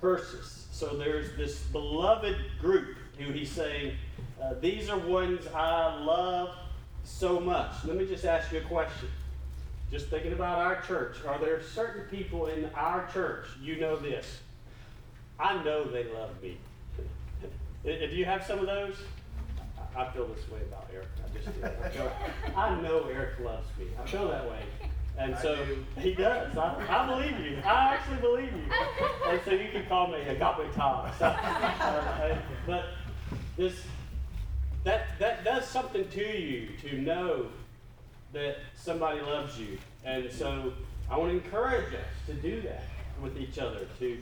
Persis. 0.00 0.66
So 0.72 0.96
there's 0.96 1.36
this 1.36 1.60
beloved 1.60 2.36
group 2.60 2.96
who 3.16 3.30
he's 3.30 3.52
saying, 3.52 3.94
uh, 4.42 4.54
These 4.60 4.90
are 4.90 4.98
ones 4.98 5.46
I 5.54 6.02
love 6.02 6.56
so 7.04 7.38
much. 7.38 7.70
Let 7.84 7.96
me 7.96 8.06
just 8.06 8.24
ask 8.24 8.50
you 8.50 8.58
a 8.58 8.62
question. 8.62 9.08
Just 9.92 10.08
thinking 10.08 10.32
about 10.32 10.58
our 10.58 10.82
church, 10.82 11.18
are 11.28 11.38
there 11.38 11.62
certain 11.62 12.02
people 12.10 12.48
in 12.48 12.68
our 12.74 13.08
church, 13.12 13.46
you 13.62 13.78
know 13.78 13.94
this, 13.94 14.40
I 15.40 15.62
know 15.62 15.84
they 15.84 16.04
love 16.04 16.30
me. 16.42 16.58
Do 17.84 17.90
you 17.90 18.24
have 18.24 18.44
some 18.44 18.58
of 18.58 18.66
those? 18.66 18.96
I 19.96 20.08
feel 20.10 20.26
this 20.26 20.48
way 20.48 20.60
about 20.60 20.88
Eric. 20.92 21.08
I 21.24 21.36
just 21.36 21.60
do. 21.60 21.66
I, 21.66 21.88
feel, 21.88 22.12
I 22.56 22.80
know 22.80 23.08
Eric 23.10 23.40
loves 23.40 23.66
me. 23.78 23.86
I 24.00 24.06
feel 24.06 24.28
that 24.28 24.48
way. 24.48 24.60
And 25.18 25.36
so 25.38 25.58
he 25.98 26.14
does. 26.14 26.56
I, 26.56 26.76
I, 26.88 27.06
believe 27.06 27.38
you. 27.40 27.58
I 27.64 27.96
actually 27.96 28.20
believe 28.20 28.52
you. 28.52 28.62
And 29.26 29.40
so 29.44 29.50
you 29.50 29.70
can 29.72 29.86
call 29.86 30.06
me 30.06 30.18
agapetos. 30.18 31.12
So, 31.18 31.26
uh, 31.26 32.38
but 32.66 32.84
this 33.56 33.74
that 34.84 35.18
that 35.18 35.44
does 35.44 35.66
something 35.66 36.08
to 36.08 36.38
you 36.38 36.68
to 36.82 37.00
know 37.00 37.46
that 38.32 38.58
somebody 38.76 39.20
loves 39.20 39.58
you. 39.58 39.78
And 40.04 40.30
so 40.30 40.72
I 41.10 41.18
want 41.18 41.32
to 41.32 41.36
encourage 41.36 41.92
us 41.94 42.06
to 42.26 42.34
do 42.34 42.60
that 42.62 42.84
with 43.20 43.36
each 43.36 43.58
other, 43.58 43.86
to 43.98 44.18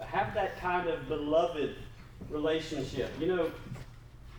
have 0.00 0.34
that 0.34 0.58
kind 0.60 0.88
of 0.88 1.08
beloved 1.08 1.76
relationship. 2.30 3.10
You 3.20 3.26
know, 3.26 3.50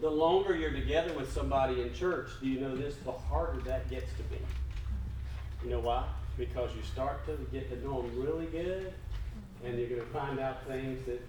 the 0.02 0.10
longer 0.10 0.56
you're 0.56 0.72
together 0.72 1.14
with 1.14 1.32
somebody 1.32 1.82
in 1.82 1.94
church, 1.94 2.30
do 2.42 2.48
you 2.48 2.60
know 2.60 2.76
this? 2.76 2.96
The 3.06 3.12
harder 3.12 3.60
that 3.62 3.90
gets 3.90 4.12
to 4.14 4.24
be. 4.24 4.38
You 5.64 5.72
know 5.72 5.80
why? 5.80 6.06
Because 6.38 6.70
you 6.76 6.82
start 6.84 7.26
to 7.26 7.38
get 7.52 7.70
to 7.70 7.84
know 7.86 8.02
them 8.02 8.22
really 8.22 8.46
good, 8.46 8.94
and 9.66 9.78
you're 9.78 9.90
going 9.90 10.02
to 10.02 10.08
find 10.08 10.40
out 10.40 10.66
things 10.68 11.06
that 11.06 11.22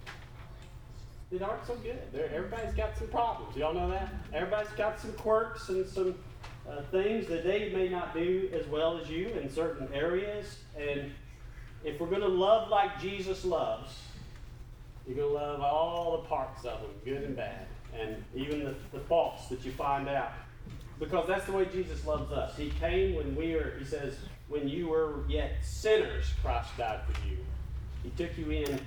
that 1.31 1.43
aren't 1.43 1.65
so 1.65 1.77
good. 1.77 2.01
They're, 2.13 2.31
everybody's 2.35 2.75
got 2.75 2.97
some 2.99 3.07
problems. 3.09 3.57
Y'all 3.57 3.73
know 3.73 3.89
that? 3.91 4.13
Everybody's 4.33 4.73
got 4.73 5.01
some 5.01 5.13
quirks 5.13 5.69
and 5.69 5.87
some 5.87 6.17
uh, 6.69 6.83
things 6.91 7.27
that 7.29 7.45
they 7.45 7.73
may 7.73 7.89
not 7.89 8.15
do 8.15 8.51
as 8.53 8.67
well 8.67 8.99
as 8.99 9.09
you 9.09 9.29
in 9.29 9.49
certain 9.49 9.89
areas. 9.95 10.59
And 10.77 11.13
if 11.85 12.01
we're 12.01 12.09
going 12.09 12.21
to 12.23 12.29
love 12.29 12.69
like 12.69 13.01
Jesus 13.01 13.45
loves, 13.45 13.93
you're 15.11 15.27
going 15.27 15.29
to 15.29 15.35
love 15.35 15.61
all 15.61 16.23
the 16.23 16.29
parts 16.29 16.65
of 16.65 16.81
them, 16.81 16.91
good 17.05 17.25
and 17.25 17.37
bad, 17.37 17.67
and 17.99 18.23
even 18.33 18.63
the, 18.65 18.75
the 18.93 19.01
faults 19.01 19.49
that 19.49 19.65
you 19.65 19.73
find 19.73 20.09
out. 20.09 20.31
Because 21.01 21.27
that's 21.27 21.47
the 21.47 21.53
way 21.53 21.65
Jesus 21.65 22.07
loves 22.07 22.31
us. 22.31 22.57
He 22.57 22.71
came 22.71 23.17
when 23.17 23.35
we 23.35 23.55
are, 23.55 23.77
he 23.77 23.85
says, 23.85 24.15
when 24.49 24.69
you 24.69 24.87
were 24.87 25.25
yet 25.29 25.55
sinners, 25.63 26.27
Christ 26.43 26.69
died 26.79 27.01
for 27.11 27.29
you. 27.29 27.39
He 28.05 28.11
took 28.11 28.39
you 28.39 28.51
in 28.51 28.81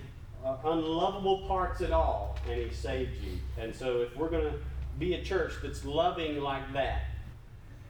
uh, 0.46 0.56
unlovable 0.64 1.46
parts 1.46 1.82
at 1.82 1.92
all, 1.92 2.38
and 2.50 2.58
he 2.58 2.74
saved 2.74 3.22
you. 3.22 3.38
And 3.60 3.76
so 3.76 4.02
if 4.02 4.16
we're 4.16 4.30
going 4.30 4.46
to 4.46 4.60
be 5.00 5.16
a 5.16 5.24
church 5.24 5.54
that's 5.62 5.84
loving 5.84 6.40
like 6.40 6.72
that, 6.72 7.06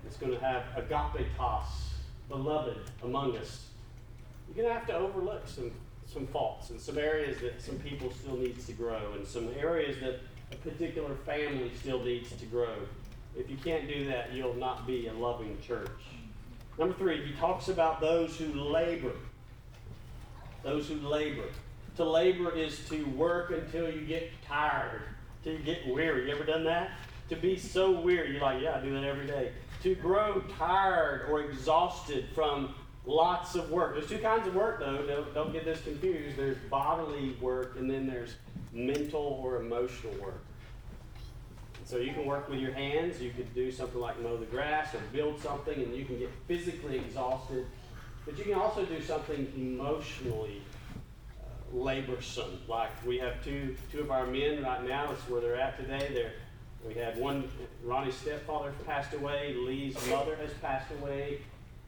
it's 0.07 0.17
going 0.17 0.33
to 0.33 0.39
have 0.39 0.63
agapetos, 0.75 1.65
beloved, 2.29 2.79
among 3.03 3.37
us, 3.37 3.67
you're 4.47 4.63
going 4.63 4.73
to 4.73 4.79
have 4.79 4.87
to 4.87 4.95
overlook 4.95 5.47
some, 5.47 5.71
some 6.13 6.27
faults 6.27 6.69
and 6.69 6.79
some 6.79 6.97
areas 6.97 7.39
that 7.41 7.61
some 7.61 7.77
people 7.79 8.11
still 8.11 8.37
needs 8.37 8.65
to 8.67 8.73
grow 8.73 9.13
and 9.15 9.25
some 9.25 9.49
areas 9.57 9.97
that 9.99 10.19
a 10.51 10.55
particular 10.57 11.15
family 11.25 11.71
still 11.79 12.03
needs 12.03 12.31
to 12.35 12.45
grow. 12.45 12.75
If 13.35 13.49
you 13.49 13.57
can't 13.57 13.87
do 13.87 14.05
that, 14.05 14.31
you'll 14.31 14.53
not 14.53 14.85
be 14.85 15.07
a 15.07 15.13
loving 15.13 15.57
church. 15.65 15.89
Number 16.77 16.93
three, 16.95 17.25
he 17.25 17.33
talks 17.33 17.67
about 17.67 17.99
those 17.99 18.37
who 18.37 18.53
labor. 18.53 19.13
Those 20.61 20.87
who 20.87 20.95
labor. 20.95 21.45
To 21.97 22.03
labor 22.03 22.55
is 22.55 22.87
to 22.89 23.03
work 23.09 23.51
until 23.51 23.89
you 23.89 24.01
get 24.01 24.31
tired, 24.47 25.01
till 25.43 25.53
you 25.53 25.59
get 25.59 25.87
weary. 25.87 26.27
You 26.27 26.35
ever 26.35 26.43
done 26.43 26.63
that? 26.65 26.91
To 27.29 27.35
be 27.35 27.57
so 27.57 27.99
weary, 27.99 28.33
you're 28.33 28.41
like, 28.41 28.61
yeah, 28.61 28.77
I 28.77 28.81
do 28.81 28.93
that 28.93 29.03
every 29.03 29.27
day. 29.27 29.51
To 29.83 29.95
grow 29.95 30.41
tired 30.57 31.27
or 31.29 31.41
exhausted 31.41 32.25
from 32.33 32.73
lots 33.05 33.55
of 33.55 33.69
work. 33.69 33.95
There's 33.95 34.07
two 34.07 34.19
kinds 34.19 34.47
of 34.47 34.55
work, 34.55 34.79
though. 34.79 35.05
Don't, 35.05 35.33
don't 35.33 35.51
get 35.51 35.65
this 35.65 35.81
confused. 35.81 36.37
There's 36.37 36.57
bodily 36.69 37.35
work, 37.41 37.75
and 37.77 37.89
then 37.89 38.07
there's 38.07 38.35
mental 38.71 39.39
or 39.43 39.57
emotional 39.57 40.13
work. 40.21 40.41
So 41.85 41.97
you 41.97 42.13
can 42.13 42.25
work 42.25 42.49
with 42.49 42.59
your 42.59 42.71
hands. 42.71 43.21
You 43.21 43.31
could 43.31 43.53
do 43.53 43.71
something 43.71 43.99
like 43.99 44.19
mow 44.21 44.37
the 44.37 44.45
grass 44.45 44.93
or 44.95 44.99
build 45.11 45.41
something, 45.41 45.75
and 45.75 45.93
you 45.95 46.05
can 46.05 46.17
get 46.17 46.31
physically 46.47 46.97
exhausted. 46.97 47.65
But 48.25 48.37
you 48.37 48.45
can 48.45 48.53
also 48.53 48.85
do 48.85 49.01
something 49.01 49.51
emotionally 49.55 50.61
uh, 51.41 51.75
laborsome. 51.75 52.57
Like 52.69 52.91
we 53.05 53.17
have 53.19 53.43
two 53.43 53.75
two 53.91 53.99
of 53.99 54.11
our 54.11 54.25
men 54.25 54.63
right 54.63 54.87
now. 54.87 55.07
That's 55.07 55.29
where 55.29 55.41
they're 55.41 55.59
at 55.59 55.77
today. 55.77 56.09
They're 56.13 56.31
we 56.87 56.93
had 56.93 57.17
one. 57.17 57.49
Ronnie's 57.83 58.15
stepfather 58.15 58.73
passed 58.85 59.13
away. 59.13 59.55
Lee's 59.57 59.95
mother 60.09 60.35
has 60.37 60.51
passed 60.61 60.91
away. 61.01 61.39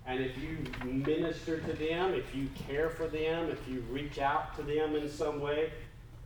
And 0.08 0.20
if 0.20 0.38
you 0.38 0.58
minister 0.84 1.60
to 1.60 1.74
them, 1.74 2.14
if 2.14 2.36
you 2.36 2.48
care 2.68 2.90
for 2.90 3.08
them, 3.08 3.50
if 3.50 3.68
you 3.68 3.84
reach 3.90 4.20
out 4.20 4.56
to 4.58 4.62
them 4.62 4.96
in 4.96 5.10
some 5.10 5.42
way, 5.42 5.72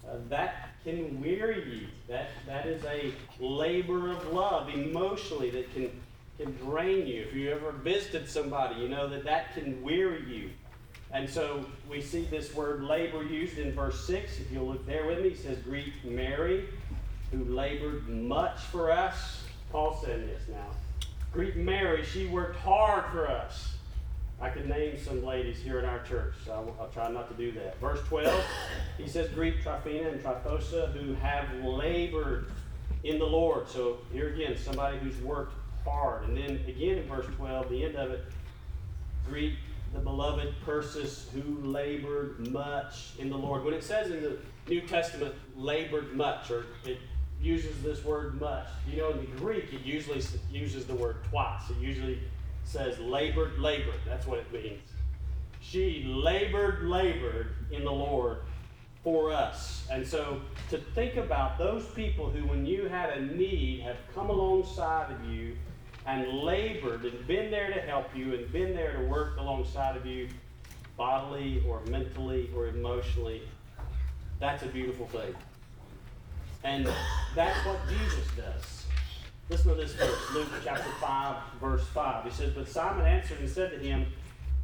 uh, 0.05 0.15
that 0.27 0.69
can 0.83 1.21
weary 1.21 1.63
you. 1.79 1.88
That, 2.07 2.29
that 2.45 2.65
is 2.65 2.83
a 2.86 3.13
labor 3.39 4.12
of 4.12 4.33
love 4.33 4.69
emotionally 4.69 5.50
that 5.51 5.74
can, 5.74 5.89
can 6.38 6.55
drain 6.57 7.07
you. 7.07 7.21
If 7.21 7.33
you 7.33 7.51
ever 7.51 7.71
visited 7.71 8.29
somebody, 8.29 8.81
you 8.81 8.89
know 8.89 9.07
that 9.07 9.24
that 9.24 9.53
can 9.53 9.81
weary 9.81 10.25
you. 10.27 10.50
And 11.12 11.29
so 11.29 11.65
we 11.89 12.01
see 12.01 12.25
this 12.25 12.53
word 12.53 12.83
labor 12.83 13.24
used 13.24 13.57
in 13.57 13.71
verse 13.71 14.05
6. 14.05 14.39
If 14.39 14.51
you'll 14.51 14.67
look 14.67 14.86
there 14.86 15.07
with 15.07 15.21
me, 15.21 15.29
it 15.29 15.39
says, 15.39 15.57
Greet 15.59 15.93
Mary, 16.03 16.65
who 17.31 17.45
labored 17.45 18.07
much 18.07 18.59
for 18.59 18.91
us. 18.91 19.43
Paul 19.71 20.00
said 20.03 20.27
this 20.27 20.43
now. 20.50 20.67
Greet 21.31 21.55
Mary, 21.55 22.03
she 22.03 22.25
worked 22.25 22.57
hard 22.57 23.05
for 23.12 23.27
us. 23.27 23.75
I 24.41 24.50
could 24.50 24.67
name 24.67 24.98
some 24.98 25.24
ladies 25.24 25.59
here 25.59 25.79
in 25.79 25.86
our 25.86 26.00
church, 26.00 26.33
so 26.45 26.53
I'll, 26.53 26.75
I'll, 26.79 26.88
try 26.88 27.09
not 27.12 27.29
to 27.29 27.36
do 27.36 27.51
that. 27.59 27.79
Verse 27.79 28.00
12, 28.07 28.43
he 28.98 29.07
says, 29.07 29.29
Greet 29.31 29.62
Tryphena 29.62 30.09
and 30.09 30.24
Tryphosa 30.24 30.93
who 30.93 31.13
have 31.15 31.53
labored 31.62 32.51
in 33.03 33.19
the 33.19 33.25
Lord. 33.25 33.67
So 33.67 33.98
here 34.13 34.29
again, 34.29 34.57
somebody 34.57 34.98
who's 34.98 35.17
worked 35.21 35.53
hard. 35.86 36.24
And 36.24 36.38
then 36.38 36.63
again 36.67 36.98
in 36.98 37.03
verse 37.03 37.25
12, 37.36 37.69
the 37.69 37.83
end 37.83 37.95
of 37.95 38.12
it, 38.12 38.24
greet 39.27 39.55
the 39.93 40.00
beloved 40.00 40.53
Persis 40.65 41.29
who 41.33 41.67
labored 41.67 42.51
much 42.51 43.12
in 43.19 43.29
the 43.29 43.38
Lord. 43.38 43.65
When 43.65 43.74
it 43.74 43.83
says 43.83 44.12
in 44.12 44.21
the 44.21 44.38
New 44.67 44.81
Testament, 44.81 45.36
labored 45.55 46.15
much, 46.15 46.51
or 46.51 46.65
it 46.86 47.00
uses 47.41 47.81
this 47.81 48.03
word 48.03 48.39
much, 48.39 48.67
you 48.88 48.98
know, 48.98 49.12
in 49.12 49.19
the 49.19 49.39
Greek, 49.39 49.74
it 49.74 49.81
usually 49.86 50.22
uses 50.51 50.86
the 50.86 50.96
word 50.96 51.17
twice. 51.29 51.69
It 51.69 51.77
usually 51.77 52.19
says 52.63 53.00
labored, 53.00 53.60
labored. 53.60 54.01
That's 54.05 54.27
what 54.27 54.39
it 54.39 54.51
means. 54.51 54.81
She 55.62 56.03
labored, 56.08 56.84
labored 56.84 57.55
in 57.72 57.84
the 57.84 57.91
Lord 57.91 58.39
for 59.03 59.31
us. 59.31 59.88
And 59.91 60.05
so 60.05 60.41
to 60.69 60.77
think 60.77 61.15
about 61.15 61.58
those 61.58 61.86
people 61.88 62.29
who, 62.29 62.46
when 62.48 62.65
you 62.65 62.88
had 62.88 63.12
a 63.12 63.22
need, 63.22 63.81
have 63.81 63.98
come 64.13 64.29
alongside 64.29 65.12
of 65.12 65.25
you 65.25 65.55
and 66.05 66.27
labored 66.39 67.05
and 67.05 67.27
been 67.27 67.51
there 67.51 67.74
to 67.74 67.81
help 67.81 68.15
you 68.15 68.34
and 68.34 68.51
been 68.51 68.75
there 68.75 68.93
to 68.93 69.05
work 69.05 69.38
alongside 69.38 69.96
of 69.96 70.05
you 70.05 70.27
bodily 70.98 71.63
or 71.67 71.81
mentally 71.86 72.50
or 72.55 72.67
emotionally, 72.67 73.41
that's 74.39 74.63
a 74.63 74.67
beautiful 74.67 75.08
thing. 75.08 75.34
And 76.63 76.88
that's 77.36 77.66
what 77.66 77.80
Jesus 77.88 78.28
does. 78.36 78.86
Listen 79.50 79.70
to 79.70 79.75
this 79.75 79.94
verse, 79.94 80.34
Luke 80.34 80.48
chapter 80.63 80.92
5, 81.01 81.38
verse 81.60 81.86
5. 81.88 82.25
He 82.25 82.32
says, 82.32 82.54
But 82.54 82.68
Simon 82.68 83.06
answered 83.06 83.39
and 83.39 83.50
said 83.50 83.72
to 83.72 83.80
him, 83.80 84.06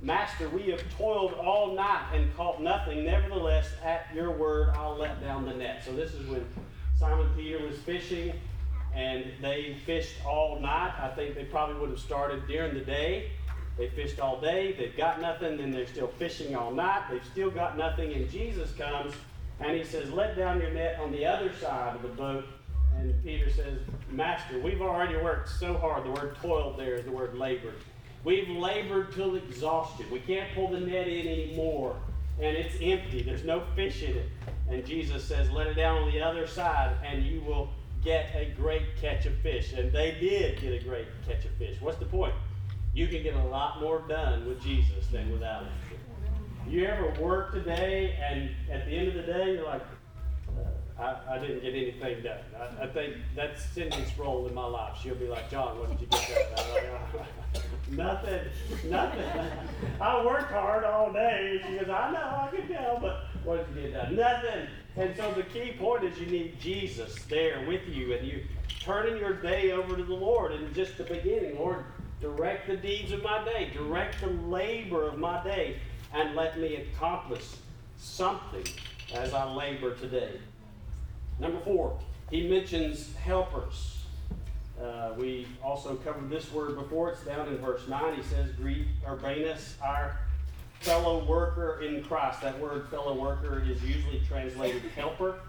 Master, 0.01 0.49
we 0.49 0.63
have 0.69 0.81
toiled 0.97 1.33
all 1.33 1.73
night 1.73 2.11
and 2.13 2.35
caught 2.35 2.61
nothing. 2.61 3.05
Nevertheless, 3.05 3.69
at 3.83 4.07
your 4.13 4.31
word, 4.31 4.69
I'll 4.75 4.97
let 4.97 5.21
down 5.21 5.45
the 5.45 5.53
net. 5.53 5.83
So 5.83 5.93
this 5.93 6.13
is 6.13 6.27
when 6.27 6.45
Simon 6.99 7.27
Peter 7.35 7.65
was 7.65 7.77
fishing 7.79 8.33
and 8.93 9.25
they 9.41 9.77
fished 9.85 10.15
all 10.25 10.59
night. 10.59 10.93
I 10.99 11.09
think 11.09 11.35
they 11.35 11.45
probably 11.45 11.79
would 11.79 11.89
have 11.89 11.99
started 11.99 12.45
during 12.47 12.73
the 12.73 12.81
day. 12.81 13.31
They 13.77 13.89
fished 13.89 14.19
all 14.19 14.39
day, 14.39 14.73
they've 14.77 14.95
got 14.95 15.19
nothing, 15.19 15.57
then 15.57 15.71
they're 15.71 15.87
still 15.87 16.07
fishing 16.07 16.55
all 16.55 16.71
night, 16.71 17.03
they've 17.11 17.25
still 17.25 17.51
got 17.51 17.77
nothing, 17.77 18.13
and 18.13 18.29
Jesus 18.29 18.71
comes 18.71 19.13
and 19.59 19.75
he 19.75 19.83
says, 19.83 20.11
Let 20.11 20.35
down 20.35 20.59
your 20.59 20.71
net 20.71 20.99
on 20.99 21.11
the 21.11 21.25
other 21.25 21.53
side 21.53 21.95
of 21.95 22.01
the 22.01 22.09
boat 22.09 22.45
and 22.97 23.23
Peter 23.23 23.49
says, 23.49 23.79
Master, 24.09 24.59
we've 24.59 24.81
already 24.81 25.15
worked 25.17 25.49
so 25.49 25.77
hard. 25.77 26.05
The 26.05 26.11
word 26.11 26.35
toiled 26.41 26.77
there 26.77 26.95
is 26.95 27.05
the 27.05 27.11
word 27.11 27.35
labored. 27.35 27.75
We've 28.23 28.49
labored 28.49 29.13
till 29.13 29.35
exhaustion. 29.35 30.05
We 30.11 30.19
can't 30.19 30.53
pull 30.55 30.69
the 30.69 30.79
net 30.79 31.07
in 31.07 31.27
anymore. 31.27 31.95
And 32.41 32.55
it's 32.55 32.75
empty. 32.81 33.21
There's 33.21 33.43
no 33.43 33.63
fish 33.75 34.03
in 34.03 34.17
it. 34.17 34.29
And 34.69 34.85
Jesus 34.85 35.23
says, 35.23 35.51
Let 35.51 35.67
it 35.67 35.75
down 35.75 36.03
on 36.03 36.11
the 36.11 36.21
other 36.21 36.47
side, 36.47 36.95
and 37.03 37.23
you 37.23 37.41
will 37.41 37.69
get 38.03 38.31
a 38.35 38.53
great 38.55 38.97
catch 38.99 39.25
of 39.25 39.35
fish. 39.37 39.73
And 39.73 39.91
they 39.91 40.17
did 40.19 40.59
get 40.59 40.73
a 40.73 40.83
great 40.83 41.07
catch 41.27 41.45
of 41.45 41.51
fish. 41.51 41.77
What's 41.79 41.97
the 41.97 42.05
point? 42.05 42.33
You 42.93 43.07
can 43.07 43.23
get 43.23 43.35
a 43.35 43.43
lot 43.43 43.81
more 43.81 44.03
done 44.07 44.47
with 44.47 44.61
Jesus 44.61 45.07
than 45.11 45.31
without 45.31 45.63
him. 45.63 45.73
You 46.67 46.85
ever 46.85 47.13
work 47.21 47.53
today, 47.53 48.17
and 48.27 48.49
at 48.71 48.87
the 48.87 48.91
end 48.91 49.09
of 49.09 49.13
the 49.13 49.21
day, 49.21 49.53
you're 49.53 49.65
like, 49.65 49.83
uh, 50.49 51.01
I, 51.01 51.35
I 51.35 51.37
didn't 51.37 51.61
get 51.61 51.75
anything 51.75 52.23
done. 52.23 52.39
I, 52.59 52.85
I 52.85 52.87
think 52.87 53.17
that's 53.35 53.63
Cindy's 53.65 54.17
role 54.17 54.47
in 54.47 54.55
my 54.55 54.65
life. 54.65 54.97
She'll 55.01 55.13
be 55.13 55.27
like, 55.27 55.49
John, 55.51 55.77
what 55.77 55.91
did 55.91 56.01
you 56.01 56.07
get 56.07 56.55
done? 56.55 56.69
Like, 56.71 56.83
oh, 57.13 57.61
nothing, 57.91 58.41
nothing. 58.89 59.23
I 60.01 60.25
worked 60.25 60.51
hard 60.51 60.83
all 60.85 61.13
day. 61.13 61.61
She 61.67 61.77
goes, 61.77 61.89
I 61.89 62.11
know, 62.11 62.49
I 62.51 62.55
can 62.55 62.67
tell, 62.67 62.97
but 62.99 63.25
what 63.43 63.67
did 63.67 63.83
you 63.83 63.89
get 63.91 64.01
done? 64.01 64.15
Nothing. 64.15 64.67
And 64.97 65.15
so 65.15 65.31
the 65.33 65.43
key 65.43 65.75
point 65.77 66.03
is 66.03 66.17
you 66.19 66.25
need 66.25 66.59
Jesus 66.59 67.15
there 67.29 67.63
with 67.67 67.87
you, 67.87 68.15
and 68.15 68.27
you 68.27 68.41
turning 68.79 69.17
your 69.17 69.33
day 69.33 69.71
over 69.71 69.95
to 69.95 70.03
the 70.03 70.13
Lord. 70.13 70.53
And 70.53 70.73
just 70.73 70.97
the 70.97 71.03
beginning, 71.03 71.59
Lord, 71.59 71.85
direct 72.21 72.67
the 72.67 72.77
deeds 72.77 73.11
of 73.11 73.21
my 73.21 73.43
day, 73.45 73.69
direct 73.73 74.19
the 74.21 74.27
labor 74.27 75.03
of 75.03 75.19
my 75.19 75.43
day, 75.43 75.77
and 76.15 76.35
let 76.35 76.57
me 76.57 76.77
accomplish 76.77 77.45
something 77.97 78.65
as 79.13 79.33
I 79.33 79.51
labor 79.51 79.95
today. 79.95 80.39
Number 81.39 81.59
four, 81.59 81.99
he 82.31 82.47
mentions 82.47 83.13
helpers. 83.17 84.05
Uh, 84.81 85.11
we 85.17 85.47
also 85.63 85.95
covered 85.95 86.29
this 86.29 86.51
word 86.51 86.75
before. 86.75 87.11
It's 87.11 87.23
down 87.23 87.47
in 87.47 87.57
verse 87.57 87.87
9. 87.87 88.15
He 88.15 88.23
says, 88.23 88.49
Greet 88.51 88.87
Urbanus, 89.07 89.75
our 89.83 90.17
fellow 90.79 91.25
worker 91.25 91.81
in 91.81 92.03
Christ. 92.03 92.41
That 92.41 92.59
word 92.59 92.87
fellow 92.89 93.13
worker 93.13 93.63
is 93.67 93.83
usually 93.83 94.21
translated 94.27 94.83
helper. 94.95 95.39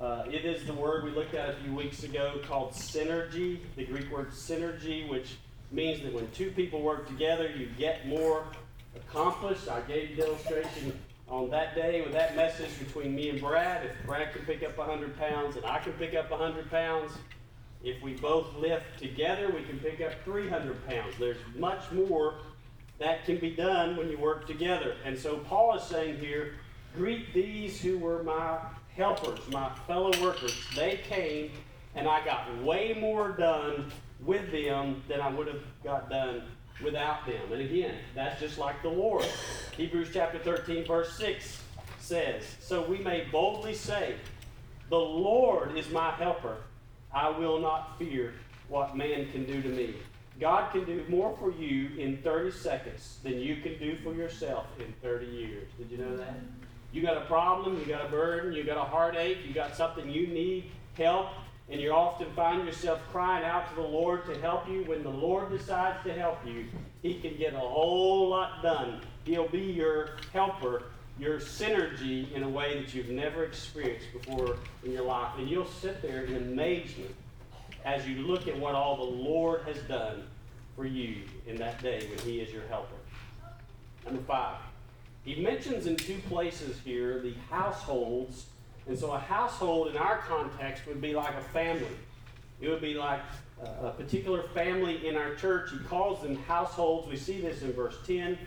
Uh, 0.00 0.24
it 0.30 0.44
is 0.44 0.64
the 0.64 0.72
word 0.72 1.04
we 1.04 1.10
looked 1.10 1.34
at 1.34 1.50
a 1.50 1.54
few 1.54 1.74
weeks 1.74 2.04
ago 2.04 2.40
called 2.46 2.72
synergy, 2.72 3.58
the 3.74 3.84
Greek 3.84 4.10
word 4.12 4.30
synergy, 4.30 5.08
which 5.08 5.36
means 5.72 6.02
that 6.02 6.12
when 6.12 6.30
two 6.30 6.52
people 6.52 6.82
work 6.82 7.08
together, 7.08 7.48
you 7.48 7.68
get 7.76 8.06
more 8.06 8.44
accomplished. 8.94 9.68
I 9.68 9.80
gave 9.82 10.10
you 10.10 10.16
the 10.16 10.26
illustration 10.26 10.98
on 11.30 11.50
that 11.50 11.74
day 11.74 12.00
with 12.00 12.12
that 12.12 12.34
message 12.34 12.78
between 12.78 13.14
me 13.14 13.28
and 13.28 13.40
Brad, 13.40 13.84
if 13.84 14.06
Brad 14.06 14.32
can 14.32 14.44
pick 14.46 14.62
up 14.62 14.76
100 14.78 15.16
pounds 15.18 15.56
and 15.56 15.64
I 15.66 15.78
can 15.78 15.92
pick 15.94 16.14
up 16.14 16.30
100 16.30 16.70
pounds, 16.70 17.12
if 17.82 18.02
we 18.02 18.14
both 18.14 18.54
lift 18.56 18.98
together, 18.98 19.50
we 19.50 19.62
can 19.62 19.78
pick 19.78 20.00
up 20.00 20.12
300 20.24 20.86
pounds. 20.88 21.14
There's 21.18 21.38
much 21.56 21.90
more 21.92 22.36
that 22.98 23.24
can 23.24 23.36
be 23.38 23.50
done 23.50 23.96
when 23.96 24.08
you 24.08 24.18
work 24.18 24.46
together. 24.46 24.96
And 25.04 25.16
so 25.16 25.36
Paul 25.38 25.76
is 25.76 25.82
saying 25.82 26.18
here, 26.18 26.54
greet 26.96 27.32
these 27.32 27.80
who 27.80 27.98
were 27.98 28.22
my 28.22 28.58
helpers, 28.96 29.38
my 29.52 29.70
fellow 29.86 30.10
workers. 30.20 30.56
They 30.74 31.00
came 31.08 31.52
and 31.94 32.08
I 32.08 32.24
got 32.24 32.62
way 32.62 32.96
more 32.98 33.30
done 33.30 33.92
with 34.24 34.50
them 34.50 35.02
than 35.08 35.20
I 35.20 35.30
would 35.30 35.46
have 35.46 35.62
got 35.84 36.10
done 36.10 36.42
without 36.82 37.26
them. 37.26 37.52
And 37.52 37.60
again, 37.60 37.94
that's 38.14 38.40
just 38.40 38.58
like 38.58 38.82
the 38.82 38.88
Lord. 38.88 39.26
Hebrews 39.76 40.10
chapter 40.12 40.38
13, 40.38 40.86
verse 40.86 41.12
6 41.16 41.62
says, 42.00 42.56
So 42.60 42.82
we 42.82 42.98
may 42.98 43.26
boldly 43.30 43.74
say, 43.74 44.14
The 44.88 44.98
Lord 44.98 45.76
is 45.76 45.90
my 45.90 46.10
helper. 46.12 46.56
I 47.12 47.30
will 47.30 47.58
not 47.58 47.98
fear 47.98 48.34
what 48.68 48.96
man 48.96 49.30
can 49.32 49.44
do 49.44 49.62
to 49.62 49.68
me. 49.68 49.94
God 50.40 50.70
can 50.70 50.84
do 50.84 51.04
more 51.08 51.36
for 51.38 51.50
you 51.50 51.90
in 51.98 52.18
30 52.18 52.52
seconds 52.52 53.18
than 53.24 53.40
you 53.40 53.56
can 53.56 53.76
do 53.78 53.96
for 54.04 54.14
yourself 54.14 54.66
in 54.78 54.92
30 55.02 55.26
years. 55.26 55.68
Did 55.78 55.90
you 55.90 55.98
know 55.98 56.16
that? 56.16 56.34
You 56.92 57.02
got 57.02 57.16
a 57.16 57.26
problem, 57.26 57.78
you 57.78 57.86
got 57.86 58.06
a 58.06 58.08
burden, 58.08 58.52
you 58.52 58.62
got 58.62 58.76
a 58.76 58.88
heartache, 58.88 59.38
you 59.46 59.52
got 59.52 59.76
something 59.76 60.08
you 60.08 60.26
need 60.28 60.70
help, 60.96 61.28
and 61.70 61.80
you 61.80 61.92
often 61.92 62.30
find 62.32 62.64
yourself 62.64 63.00
crying 63.10 63.44
out 63.44 63.68
to 63.68 63.74
the 63.74 63.86
Lord 63.86 64.24
to 64.26 64.40
help 64.40 64.68
you. 64.68 64.84
When 64.84 65.02
the 65.02 65.10
Lord 65.10 65.50
decides 65.50 66.02
to 66.04 66.14
help 66.14 66.38
you, 66.46 66.66
He 67.02 67.20
can 67.20 67.36
get 67.36 67.52
a 67.54 67.58
whole 67.58 68.28
lot 68.28 68.62
done. 68.62 69.02
He'll 69.24 69.48
be 69.48 69.60
your 69.60 70.16
helper, 70.32 70.84
your 71.18 71.38
synergy 71.38 72.32
in 72.32 72.42
a 72.42 72.48
way 72.48 72.80
that 72.80 72.94
you've 72.94 73.10
never 73.10 73.44
experienced 73.44 74.06
before 74.12 74.56
in 74.82 74.92
your 74.92 75.04
life. 75.04 75.32
And 75.36 75.48
you'll 75.48 75.66
sit 75.66 76.00
there 76.00 76.24
in 76.24 76.36
amazement 76.36 77.14
as 77.84 78.06
you 78.08 78.26
look 78.26 78.48
at 78.48 78.58
what 78.58 78.74
all 78.74 78.96
the 78.96 79.02
Lord 79.02 79.62
has 79.62 79.78
done 79.82 80.24
for 80.74 80.86
you 80.86 81.16
in 81.46 81.56
that 81.56 81.82
day 81.82 82.08
when 82.08 82.18
He 82.20 82.40
is 82.40 82.50
your 82.50 82.66
helper. 82.68 82.94
Number 84.06 84.22
five, 84.22 84.56
He 85.22 85.42
mentions 85.42 85.86
in 85.86 85.96
two 85.96 86.18
places 86.28 86.78
here 86.82 87.20
the 87.20 87.34
households. 87.50 88.46
And 88.88 88.98
so 88.98 89.12
a 89.12 89.18
household 89.18 89.88
in 89.88 89.96
our 89.96 90.18
context 90.18 90.86
would 90.86 91.00
be 91.00 91.14
like 91.14 91.34
a 91.34 91.42
family. 91.52 91.86
It 92.60 92.68
would 92.68 92.80
be 92.80 92.94
like 92.94 93.20
a 93.82 93.90
particular 93.90 94.42
family 94.54 95.06
in 95.06 95.14
our 95.14 95.34
church. 95.34 95.70
He 95.70 95.78
calls 95.78 96.22
them 96.22 96.36
households. 96.44 97.06
We 97.08 97.16
see 97.16 97.40
this 97.40 97.62
in 97.62 97.72
verse 97.72 97.96
10. 98.06 98.38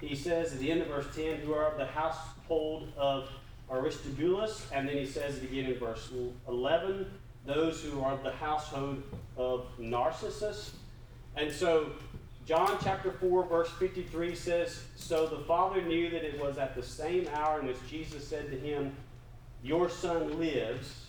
He 0.00 0.14
says 0.14 0.52
at 0.52 0.60
the 0.60 0.70
end 0.70 0.82
of 0.82 0.88
verse 0.88 1.06
10, 1.14 1.38
who 1.40 1.52
are 1.52 1.72
of 1.72 1.78
the 1.78 1.86
household 1.86 2.92
of 2.96 3.28
Aristobulus. 3.70 4.66
And 4.72 4.88
then 4.88 4.96
he 4.96 5.06
says 5.06 5.38
it 5.38 5.44
again 5.44 5.66
in 5.66 5.78
verse 5.78 6.10
11, 6.46 7.06
those 7.44 7.82
who 7.82 8.00
are 8.00 8.12
of 8.12 8.22
the 8.22 8.32
household 8.32 9.02
of 9.36 9.66
Narcissus. 9.78 10.76
And 11.36 11.50
so 11.50 11.90
John 12.46 12.78
chapter 12.82 13.10
4, 13.10 13.46
verse 13.46 13.70
53 13.78 14.34
says, 14.34 14.80
So 14.96 15.26
the 15.26 15.38
Father 15.38 15.82
knew 15.82 16.08
that 16.10 16.24
it 16.24 16.40
was 16.40 16.56
at 16.56 16.74
the 16.74 16.82
same 16.82 17.28
hour 17.34 17.60
in 17.60 17.66
which 17.66 17.76
Jesus 17.90 18.26
said 18.26 18.50
to 18.50 18.58
him, 18.58 18.94
Your 19.62 19.88
son 19.88 20.38
lives. 20.38 21.06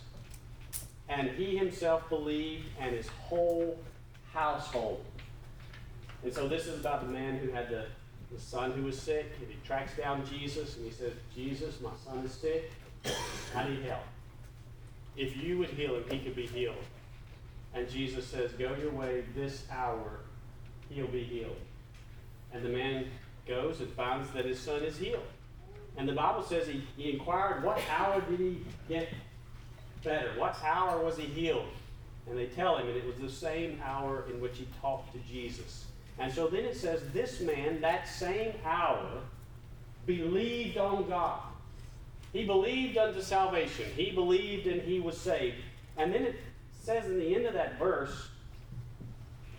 And 1.07 1.31
he 1.31 1.57
himself 1.57 2.07
believed, 2.07 2.65
and 2.79 2.95
his 2.95 3.07
whole 3.07 3.79
household. 4.31 5.03
And 6.23 6.31
so 6.31 6.47
this 6.47 6.67
is 6.67 6.79
about 6.79 7.05
the 7.05 7.11
man 7.11 7.37
who 7.37 7.51
had 7.51 7.69
the, 7.69 7.85
the 8.31 8.39
son 8.39 8.71
who 8.73 8.83
was 8.83 8.99
sick, 8.99 9.25
and 9.39 9.49
he 9.49 9.57
tracks 9.65 9.97
down 9.97 10.23
Jesus, 10.27 10.77
and 10.77 10.85
he 10.85 10.91
says, 10.91 11.13
Jesus, 11.35 11.81
my 11.81 11.89
son 12.05 12.19
is 12.19 12.31
sick. 12.31 12.71
I 13.55 13.67
need 13.67 13.81
help. 13.83 14.03
If 15.17 15.35
you 15.37 15.57
would 15.57 15.69
heal 15.69 15.95
him, 15.95 16.03
he 16.09 16.19
could 16.19 16.35
be 16.35 16.45
healed. 16.45 16.75
And 17.73 17.89
Jesus 17.89 18.25
says, 18.25 18.51
Go 18.53 18.75
your 18.79 18.91
way 18.91 19.23
this 19.35 19.65
hour, 19.71 20.19
he'll 20.89 21.07
be 21.07 21.23
healed. 21.23 21.57
And 22.53 22.63
the 22.63 22.69
man 22.69 23.05
goes 23.47 23.79
and 23.79 23.91
finds 23.93 24.29
that 24.31 24.45
his 24.45 24.59
son 24.59 24.83
is 24.83 24.97
healed. 24.97 25.25
And 25.99 26.07
the 26.07 26.13
Bible 26.13 26.41
says 26.41 26.65
he, 26.65 26.81
he 26.95 27.11
inquired, 27.11 27.61
What 27.61 27.77
hour 27.91 28.21
did 28.21 28.39
he 28.39 28.61
get 28.87 29.09
better? 30.01 30.31
What 30.37 30.55
hour 30.63 31.03
was 31.03 31.17
he 31.17 31.25
healed? 31.25 31.67
And 32.29 32.39
they 32.39 32.45
tell 32.45 32.77
him, 32.77 32.87
and 32.87 32.95
it 32.95 33.05
was 33.05 33.17
the 33.17 33.29
same 33.29 33.81
hour 33.83 34.23
in 34.31 34.39
which 34.39 34.57
he 34.57 34.67
talked 34.81 35.11
to 35.11 35.19
Jesus. 35.29 35.85
And 36.17 36.31
so 36.33 36.47
then 36.47 36.63
it 36.63 36.77
says, 36.77 37.01
This 37.11 37.41
man, 37.41 37.81
that 37.81 38.07
same 38.07 38.53
hour, 38.63 39.19
believed 40.05 40.77
on 40.77 41.09
God. 41.09 41.41
He 42.31 42.45
believed 42.45 42.97
unto 42.97 43.21
salvation. 43.21 43.85
He 43.97 44.11
believed 44.11 44.67
and 44.67 44.81
he 44.81 45.01
was 45.01 45.17
saved. 45.17 45.57
And 45.97 46.13
then 46.13 46.23
it 46.23 46.35
says 46.81 47.07
in 47.07 47.19
the 47.19 47.35
end 47.35 47.45
of 47.45 47.53
that 47.55 47.77
verse, 47.77 48.29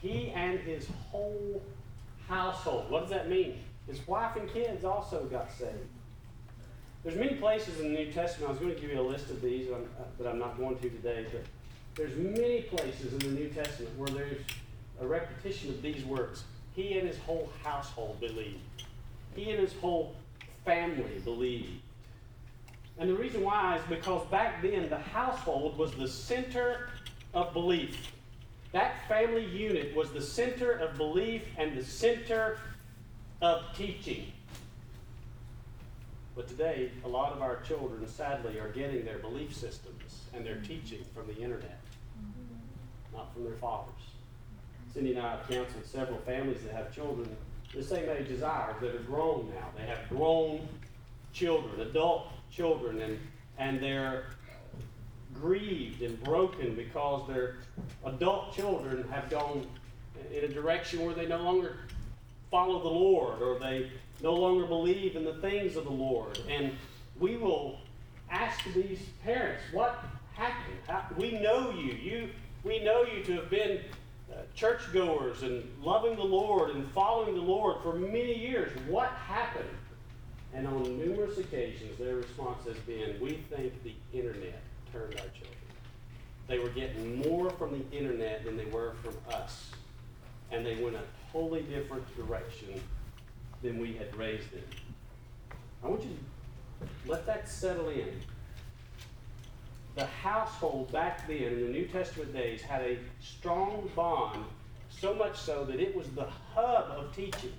he 0.00 0.30
and 0.30 0.58
his 0.60 0.88
whole 1.10 1.62
household. 2.26 2.90
What 2.90 3.02
does 3.02 3.10
that 3.10 3.28
mean? 3.28 3.58
His 3.86 4.06
wife 4.08 4.36
and 4.36 4.50
kids 4.50 4.86
also 4.86 5.24
got 5.24 5.50
saved. 5.52 5.86
There's 7.02 7.16
many 7.16 7.34
places 7.36 7.80
in 7.80 7.94
the 7.94 7.98
New 7.98 8.12
Testament. 8.12 8.50
I 8.50 8.52
was 8.52 8.60
going 8.60 8.74
to 8.74 8.80
give 8.80 8.90
you 8.90 9.00
a 9.00 9.02
list 9.02 9.30
of 9.30 9.40
these, 9.40 9.68
but 10.18 10.26
uh, 10.26 10.30
I'm 10.30 10.38
not 10.38 10.58
going 10.58 10.76
to 10.76 10.90
today. 10.90 11.26
But 11.32 11.44
there's 11.94 12.16
many 12.16 12.62
places 12.62 13.12
in 13.12 13.18
the 13.20 13.40
New 13.40 13.48
Testament 13.48 13.96
where 13.96 14.10
there's 14.10 14.42
a 15.00 15.06
repetition 15.06 15.70
of 15.70 15.80
these 15.80 16.04
words. 16.04 16.44
He 16.74 16.98
and 16.98 17.08
his 17.08 17.18
whole 17.18 17.50
household 17.64 18.20
believed. 18.20 18.58
He 19.34 19.50
and 19.50 19.60
his 19.60 19.72
whole 19.80 20.14
family 20.66 21.20
believed. 21.24 21.80
And 22.98 23.08
the 23.08 23.14
reason 23.14 23.42
why 23.42 23.78
is 23.78 23.82
because 23.88 24.26
back 24.26 24.60
then 24.60 24.90
the 24.90 24.98
household 24.98 25.78
was 25.78 25.92
the 25.92 26.06
center 26.06 26.90
of 27.32 27.54
belief. 27.54 28.12
That 28.72 29.08
family 29.08 29.46
unit 29.46 29.96
was 29.96 30.10
the 30.10 30.20
center 30.20 30.72
of 30.72 30.98
belief 30.98 31.42
and 31.56 31.76
the 31.76 31.84
center 31.84 32.58
of 33.40 33.62
teaching. 33.74 34.32
But 36.36 36.48
today, 36.48 36.92
a 37.04 37.08
lot 37.08 37.32
of 37.32 37.42
our 37.42 37.60
children, 37.62 38.06
sadly, 38.06 38.58
are 38.58 38.68
getting 38.68 39.04
their 39.04 39.18
belief 39.18 39.54
systems 39.54 40.22
and 40.32 40.44
their 40.44 40.56
teaching 40.56 41.04
from 41.14 41.26
the 41.26 41.36
internet, 41.36 41.80
not 43.12 43.32
from 43.34 43.44
their 43.44 43.56
fathers. 43.56 43.94
Cindy 44.92 45.14
and 45.14 45.24
I 45.24 45.32
have 45.32 45.48
counseled 45.48 45.84
several 45.84 46.18
families 46.18 46.62
that 46.62 46.72
have 46.72 46.94
children 46.94 47.28
the 47.74 47.82
same 47.82 48.08
age 48.08 48.30
as 48.30 48.42
ours 48.42 48.74
that 48.80 48.94
are 48.94 49.00
grown 49.00 49.52
now. 49.54 49.68
They 49.76 49.86
have 49.86 50.08
grown 50.08 50.66
children, 51.32 51.80
adult 51.80 52.28
children, 52.50 53.00
and, 53.00 53.18
and 53.58 53.80
they're 53.80 54.24
grieved 55.34 56.02
and 56.02 56.20
broken 56.24 56.74
because 56.74 57.28
their 57.28 57.58
adult 58.04 58.54
children 58.54 59.08
have 59.10 59.30
gone 59.30 59.66
in 60.32 60.44
a 60.44 60.48
direction 60.48 61.04
where 61.04 61.14
they 61.14 61.26
no 61.26 61.42
longer 61.42 61.76
follow 62.50 62.82
the 62.82 62.88
Lord 62.88 63.40
or 63.40 63.58
they 63.58 63.90
no 64.22 64.34
longer 64.34 64.66
believe 64.66 65.16
in 65.16 65.24
the 65.24 65.34
things 65.34 65.76
of 65.76 65.84
the 65.84 65.90
Lord. 65.90 66.38
And 66.48 66.72
we 67.18 67.36
will 67.36 67.78
ask 68.30 68.64
these 68.74 69.00
parents, 69.24 69.62
what 69.72 70.04
happened? 70.34 70.78
How, 70.86 71.04
we 71.16 71.32
know 71.32 71.70
you. 71.70 71.92
You 71.92 72.28
we 72.62 72.78
know 72.80 73.04
you 73.04 73.22
to 73.24 73.32
have 73.36 73.48
been 73.48 73.80
uh, 74.30 74.36
churchgoers 74.54 75.42
and 75.42 75.66
loving 75.82 76.16
the 76.16 76.22
Lord 76.22 76.70
and 76.70 76.90
following 76.92 77.34
the 77.34 77.40
Lord 77.40 77.82
for 77.82 77.94
many 77.94 78.38
years. 78.38 78.70
What 78.86 79.08
happened? 79.08 79.68
And 80.52 80.66
on 80.66 80.98
numerous 80.98 81.38
occasions, 81.38 81.98
their 81.98 82.16
response 82.16 82.66
has 82.66 82.76
been, 82.78 83.16
We 83.20 83.38
think 83.54 83.82
the 83.82 83.94
internet 84.12 84.60
turned 84.92 85.14
our 85.14 85.28
children. 85.28 85.56
They 86.48 86.58
were 86.58 86.68
getting 86.70 87.20
more 87.20 87.48
from 87.50 87.72
the 87.72 87.96
internet 87.96 88.44
than 88.44 88.56
they 88.56 88.64
were 88.66 88.94
from 89.02 89.14
us. 89.32 89.70
And 90.50 90.66
they 90.66 90.82
went 90.82 90.96
a 90.96 91.02
totally 91.32 91.62
different 91.62 92.04
direction 92.16 92.80
than 93.62 93.78
we 93.78 93.94
had 93.94 94.14
raised 94.16 94.50
them. 94.52 94.62
I 95.82 95.88
want 95.88 96.02
you 96.02 96.10
to 96.10 97.10
let 97.10 97.26
that 97.26 97.48
settle 97.48 97.88
in. 97.88 98.20
The 99.96 100.06
household 100.06 100.92
back 100.92 101.26
then 101.26 101.42
in 101.42 101.60
the 101.62 101.68
New 101.68 101.86
Testament 101.86 102.32
days 102.32 102.62
had 102.62 102.82
a 102.82 102.98
strong 103.20 103.90
bond, 103.94 104.44
so 104.88 105.14
much 105.14 105.36
so 105.36 105.64
that 105.64 105.80
it 105.80 105.94
was 105.94 106.08
the 106.10 106.26
hub 106.54 106.90
of 106.90 107.14
teaching. 107.14 107.52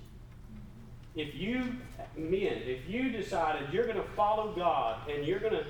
If 1.14 1.34
you, 1.34 1.76
men, 2.16 2.62
if 2.64 2.88
you 2.88 3.10
decided 3.10 3.72
you're 3.72 3.86
going 3.86 3.96
to 3.96 4.08
follow 4.16 4.52
God 4.52 5.08
and 5.10 5.26
you're 5.26 5.40
going 5.40 5.52
to 5.52 5.66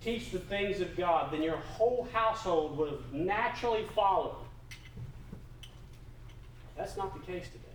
teach 0.00 0.30
the 0.30 0.38
things 0.38 0.80
of 0.80 0.96
God, 0.96 1.32
then 1.32 1.42
your 1.42 1.56
whole 1.56 2.08
household 2.12 2.78
would 2.78 2.90
have 2.90 3.12
naturally 3.12 3.84
followed. 3.94 4.36
That's 6.76 6.96
not 6.96 7.12
the 7.14 7.20
case 7.20 7.46
today. 7.46 7.65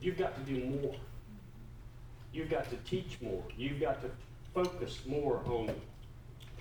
You've 0.00 0.18
got 0.18 0.34
to 0.36 0.52
do 0.52 0.64
more. 0.64 0.94
You've 2.32 2.50
got 2.50 2.70
to 2.70 2.76
teach 2.88 3.18
more. 3.20 3.42
You've 3.56 3.80
got 3.80 4.00
to 4.02 4.10
focus 4.54 5.00
more 5.06 5.42
on 5.46 5.70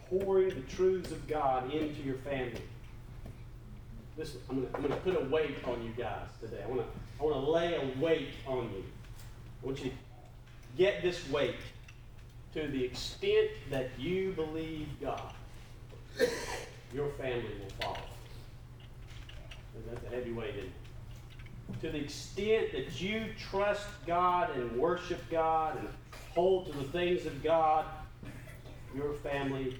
pouring 0.09 0.49
the 0.49 0.61
truths 0.75 1.11
of 1.11 1.27
God 1.27 1.71
into 1.71 2.01
your 2.01 2.17
family. 2.17 2.61
Listen, 4.17 4.41
I'm 4.49 4.67
going 4.71 4.89
to 4.89 4.95
put 4.97 5.15
a 5.15 5.25
weight 5.29 5.63
on 5.65 5.81
you 5.83 5.91
guys 5.91 6.27
today. 6.41 6.61
I 6.63 6.67
want 6.67 6.81
to 6.81 6.87
I 7.19 7.23
want 7.23 7.45
to 7.45 7.51
lay 7.51 7.75
a 7.75 8.01
weight 8.01 8.29
on 8.45 8.69
you. 8.73 8.83
I 9.61 9.65
want 9.65 9.83
you 9.83 9.91
to 9.91 9.95
get 10.77 11.01
this 11.01 11.29
weight 11.29 11.55
to 12.53 12.67
the 12.67 12.83
extent 12.83 13.49
that 13.69 13.89
you 13.97 14.31
believe 14.31 14.87
God. 14.99 15.33
Your 16.93 17.09
family 17.11 17.51
will 17.61 17.69
follow. 17.79 17.97
That's 19.89 20.05
a 20.05 20.09
heavy 20.09 20.31
weight, 20.31 20.55
isn't 20.55 20.65
it? 20.65 20.88
To 21.81 21.89
the 21.89 21.97
extent 21.97 22.71
that 22.73 23.01
you 23.01 23.25
trust 23.51 23.87
God 24.05 24.55
and 24.55 24.71
worship 24.77 25.21
God 25.29 25.77
and 25.77 25.87
hold 26.33 26.71
to 26.71 26.77
the 26.77 26.83
things 26.85 27.25
of 27.25 27.43
God, 27.43 27.85
your 28.95 29.13
family 29.15 29.77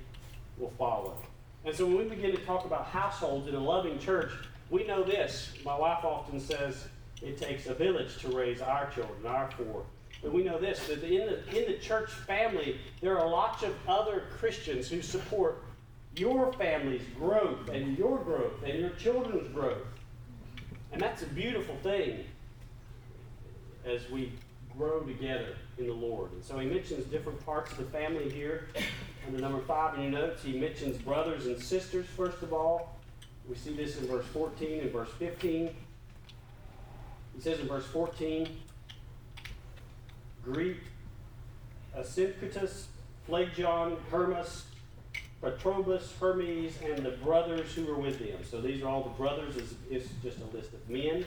will 0.57 0.73
follow. 0.77 1.17
And 1.65 1.75
so 1.75 1.85
when 1.85 1.97
we 1.97 2.03
begin 2.05 2.31
to 2.31 2.45
talk 2.45 2.65
about 2.65 2.85
households 2.85 3.47
in 3.47 3.55
a 3.55 3.59
loving 3.59 3.99
church, 3.99 4.31
we 4.69 4.85
know 4.85 5.03
this. 5.03 5.53
My 5.65 5.77
wife 5.77 6.03
often 6.03 6.39
says 6.39 6.87
it 7.21 7.37
takes 7.37 7.67
a 7.67 7.73
village 7.73 8.17
to 8.19 8.29
raise 8.29 8.61
our 8.61 8.89
children, 8.91 9.25
our 9.25 9.49
four. 9.51 9.83
But 10.21 10.33
we 10.33 10.43
know 10.43 10.59
this 10.59 10.87
that 10.87 11.03
in 11.03 11.27
the, 11.27 11.57
in 11.57 11.71
the 11.71 11.77
church 11.79 12.11
family, 12.11 12.79
there 13.01 13.17
are 13.19 13.29
lots 13.29 13.63
of 13.63 13.73
other 13.87 14.23
Christians 14.37 14.89
who 14.89 15.01
support 15.01 15.63
your 16.15 16.51
family's 16.53 17.03
growth 17.17 17.69
and 17.69 17.97
your 17.97 18.17
growth 18.19 18.63
and 18.65 18.79
your 18.79 18.89
children's 18.91 19.47
growth. 19.53 19.85
And 20.91 21.01
that's 21.01 21.21
a 21.21 21.27
beautiful 21.27 21.75
thing 21.83 22.25
as 23.85 24.09
we 24.09 24.31
grow 24.77 25.01
together 25.01 25.55
in 25.77 25.87
the 25.87 25.93
Lord. 25.93 26.31
And 26.31 26.43
so 26.43 26.57
he 26.57 26.67
mentions 26.67 27.05
different 27.05 27.43
parts 27.45 27.71
of 27.71 27.77
the 27.77 27.85
family 27.85 28.29
here. 28.29 28.67
Under 29.27 29.39
number 29.39 29.59
five 29.61 29.95
in 29.95 30.03
your 30.03 30.11
notes, 30.11 30.43
he 30.43 30.57
mentions 30.57 30.97
brothers 30.97 31.45
and 31.45 31.61
sisters, 31.61 32.05
first 32.15 32.41
of 32.41 32.53
all. 32.53 32.95
We 33.47 33.55
see 33.55 33.73
this 33.73 33.97
in 33.97 34.07
verse 34.07 34.25
14 34.27 34.81
and 34.81 34.91
verse 34.91 35.09
15. 35.19 35.75
He 37.35 37.41
says 37.41 37.59
in 37.59 37.67
verse 37.67 37.85
14, 37.85 38.47
Greet 40.43 40.77
Asyncritus, 41.97 42.85
Phlegon, 43.27 43.97
Hermas, 44.11 44.65
Patrobus, 45.41 46.17
Hermes, 46.19 46.73
and 46.83 47.05
the 47.05 47.11
brothers 47.11 47.73
who 47.73 47.85
were 47.85 47.97
with 47.97 48.19
them. 48.19 48.39
So 48.49 48.59
these 48.59 48.81
are 48.83 48.89
all 48.89 49.03
the 49.03 49.09
brothers. 49.09 49.55
It's, 49.55 49.73
it's 49.89 50.09
just 50.21 50.37
a 50.39 50.55
list 50.55 50.73
of 50.73 50.89
men. 50.89 51.25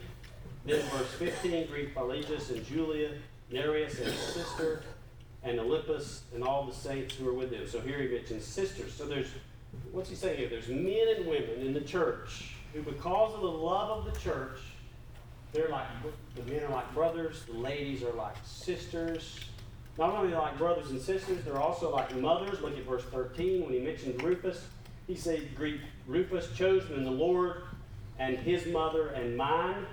Then 0.65 0.83
verse 0.83 1.11
15, 1.19 1.67
Greek 1.69 1.95
Philologus 1.95 2.51
and 2.51 2.65
Julia, 2.67 3.13
Nereus 3.51 3.99
and 3.99 4.07
his 4.07 4.19
sister, 4.19 4.83
and 5.43 5.59
Olympus, 5.59 6.23
and 6.35 6.45
all 6.45 6.67
the 6.67 6.75
saints 6.75 7.15
who 7.17 7.29
are 7.29 7.33
with 7.33 7.51
them. 7.51 7.67
So 7.67 7.81
here 7.81 8.01
he 8.01 8.09
mentions 8.09 8.45
sisters. 8.45 8.93
So 8.93 9.07
there's, 9.07 9.29
what's 9.91 10.11
he 10.11 10.15
saying 10.15 10.39
here? 10.39 10.49
There's 10.49 10.69
men 10.69 11.17
and 11.17 11.27
women 11.27 11.61
in 11.61 11.73
the 11.73 11.81
church 11.81 12.55
who, 12.73 12.83
because 12.83 13.35
of 13.35 13.41
the 13.41 13.49
love 13.49 14.07
of 14.07 14.13
the 14.13 14.21
church, 14.21 14.59
they're 15.53 15.69
like, 15.69 15.87
the 16.35 16.43
men 16.51 16.63
are 16.65 16.71
like 16.71 16.93
brothers, 16.95 17.45
the 17.45 17.59
ladies 17.59 18.03
are 18.03 18.13
like 18.13 18.37
sisters. 18.45 19.41
Not 19.99 20.15
only 20.15 20.35
like 20.35 20.57
brothers 20.57 20.91
and 20.91 21.01
sisters, 21.01 21.45
they're 21.45 21.61
also 21.61 21.91
like 21.91 22.15
mothers. 22.17 22.61
Look 22.61 22.77
at 22.77 22.85
verse 22.85 23.05
13 23.05 23.65
when 23.65 23.73
he 23.73 23.81
mentions 23.81 24.23
Rufus. 24.23 24.67
He 25.07 25.15
said, 25.15 25.55
Greet 25.55 25.81
Rufus, 26.07 26.49
chosen 26.57 26.95
in 26.95 27.05
the 27.05 27.11
Lord, 27.11 27.63
and 28.19 28.39
his 28.39 28.67
mother 28.67 29.09
and 29.09 29.37
mine. 29.37 29.85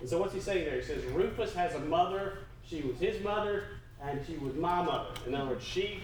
And 0.00 0.08
so 0.08 0.18
what's 0.18 0.34
he 0.34 0.40
saying 0.40 0.66
there? 0.66 0.76
He 0.76 0.82
says, 0.82 1.04
Rufus 1.06 1.54
has 1.54 1.74
a 1.74 1.80
mother. 1.80 2.38
She 2.66 2.82
was 2.82 2.98
his 2.98 3.22
mother, 3.22 3.64
and 4.02 4.20
she 4.26 4.36
was 4.36 4.54
my 4.54 4.82
mother. 4.82 5.08
In 5.26 5.34
other 5.34 5.50
words, 5.50 5.64
she 5.64 6.00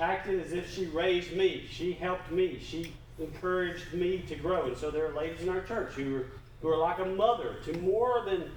acted 0.00 0.40
as 0.40 0.52
if 0.52 0.72
she 0.72 0.86
raised 0.86 1.32
me. 1.32 1.66
She 1.70 1.92
helped 1.92 2.30
me. 2.30 2.58
She 2.60 2.92
encouraged 3.18 3.92
me 3.92 4.24
to 4.28 4.34
grow. 4.34 4.66
And 4.66 4.76
so 4.76 4.90
there 4.90 5.06
are 5.06 5.14
ladies 5.14 5.42
in 5.42 5.48
our 5.48 5.62
church 5.62 5.92
who 5.92 6.16
are, 6.16 6.26
who 6.60 6.68
are 6.68 6.78
like 6.78 6.98
a 6.98 7.04
mother 7.04 7.56
to 7.64 7.78
more 7.78 8.24
than 8.24 8.50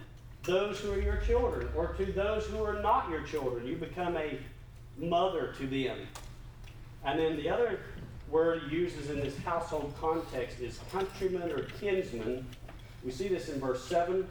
those 0.43 0.79
who 0.79 0.91
are 0.93 0.99
your 0.99 1.17
children 1.17 1.67
or 1.75 1.87
to 1.93 2.05
those 2.11 2.45
who 2.45 2.63
are 2.63 2.81
not 2.81 3.09
your 3.09 3.21
children. 3.21 3.65
You 3.65 3.75
become 3.75 4.15
a 4.17 4.39
mother 4.97 5.53
to 5.57 5.67
them. 5.67 5.97
And 7.05 7.19
then 7.19 7.37
the 7.37 7.49
other 7.49 7.79
word 8.29 8.71
uses 8.71 9.09
in 9.09 9.19
this 9.19 9.37
household 9.39 9.93
context 9.99 10.59
is 10.59 10.79
countryman 10.91 11.51
or 11.51 11.63
kinsman. 11.79 12.45
We 13.03 13.11
see 13.11 13.27
this 13.27 13.49
in 13.49 13.59
verse 13.59 13.83
7. 13.85 14.27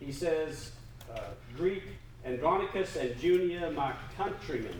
He 0.00 0.12
says, 0.12 0.72
uh, 1.14 1.20
Greet 1.56 1.82
Andronicus 2.24 2.96
and 2.96 3.16
Junia, 3.20 3.70
my 3.70 3.92
countrymen. 4.16 4.74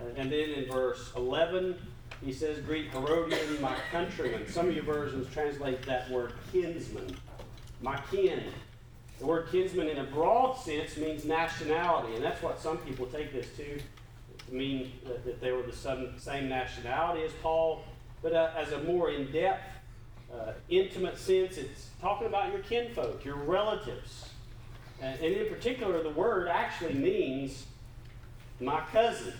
Uh, 0.00 0.08
and 0.16 0.32
then 0.32 0.50
in 0.50 0.70
verse 0.70 1.12
11, 1.16 1.76
he 2.24 2.32
says, 2.32 2.58
Greet 2.60 2.90
Herodion, 2.90 3.60
my 3.60 3.76
countrymen. 3.90 4.48
Some 4.48 4.68
of 4.68 4.74
your 4.74 4.84
versions 4.84 5.32
translate 5.32 5.82
that 5.86 6.10
word 6.10 6.32
kinsman 6.52 7.16
my 7.82 8.00
kin. 8.10 8.42
The 9.18 9.26
word 9.26 9.48
kinsman, 9.50 9.88
in 9.88 9.98
a 9.98 10.04
broad 10.04 10.54
sense, 10.54 10.96
means 10.96 11.24
nationality, 11.24 12.14
and 12.14 12.24
that's 12.24 12.42
what 12.42 12.60
some 12.60 12.78
people 12.78 13.06
take 13.06 13.32
this 13.32 13.46
to, 13.56 13.76
to 13.76 14.54
mean 14.54 14.92
that, 15.06 15.24
that 15.24 15.40
they 15.40 15.52
were 15.52 15.62
the 15.62 15.72
same 16.18 16.48
nationality 16.48 17.22
as 17.24 17.32
Paul. 17.42 17.84
But 18.22 18.32
uh, 18.32 18.50
as 18.56 18.72
a 18.72 18.82
more 18.82 19.10
in 19.10 19.30
depth, 19.30 19.64
uh, 20.32 20.52
intimate 20.68 21.18
sense, 21.18 21.58
it's 21.58 21.90
talking 22.00 22.26
about 22.26 22.52
your 22.52 22.62
kinfolk, 22.62 23.24
your 23.24 23.36
relatives. 23.36 24.30
And, 25.00 25.18
and 25.20 25.34
in 25.34 25.48
particular, 25.52 26.02
the 26.02 26.10
word 26.10 26.48
actually 26.48 26.94
means 26.94 27.66
my 28.60 28.80
cousin. 28.92 29.34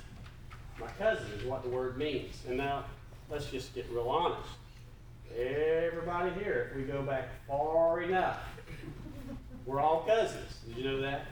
My 0.79 0.89
cousin 0.99 1.27
is 1.39 1.45
what 1.45 1.63
the 1.63 1.71
word 1.71 1.97
means. 1.97 2.37
And 2.49 2.57
now, 2.57 2.85
let's 3.31 3.47
just 3.47 3.75
get 3.75 3.89
real 3.91 4.09
honest. 4.09 4.51
Everybody 5.37 6.31
here, 6.43 6.71
if 6.71 6.77
we 6.77 6.83
go 6.83 7.03
back 7.03 7.29
far 7.49 8.03
enough, 8.03 8.39
we're 9.65 9.81
all 9.81 10.03
cousins. 10.03 10.59
Did 10.67 10.77
you 10.77 10.85
know 10.85 11.01
that? 11.01 11.27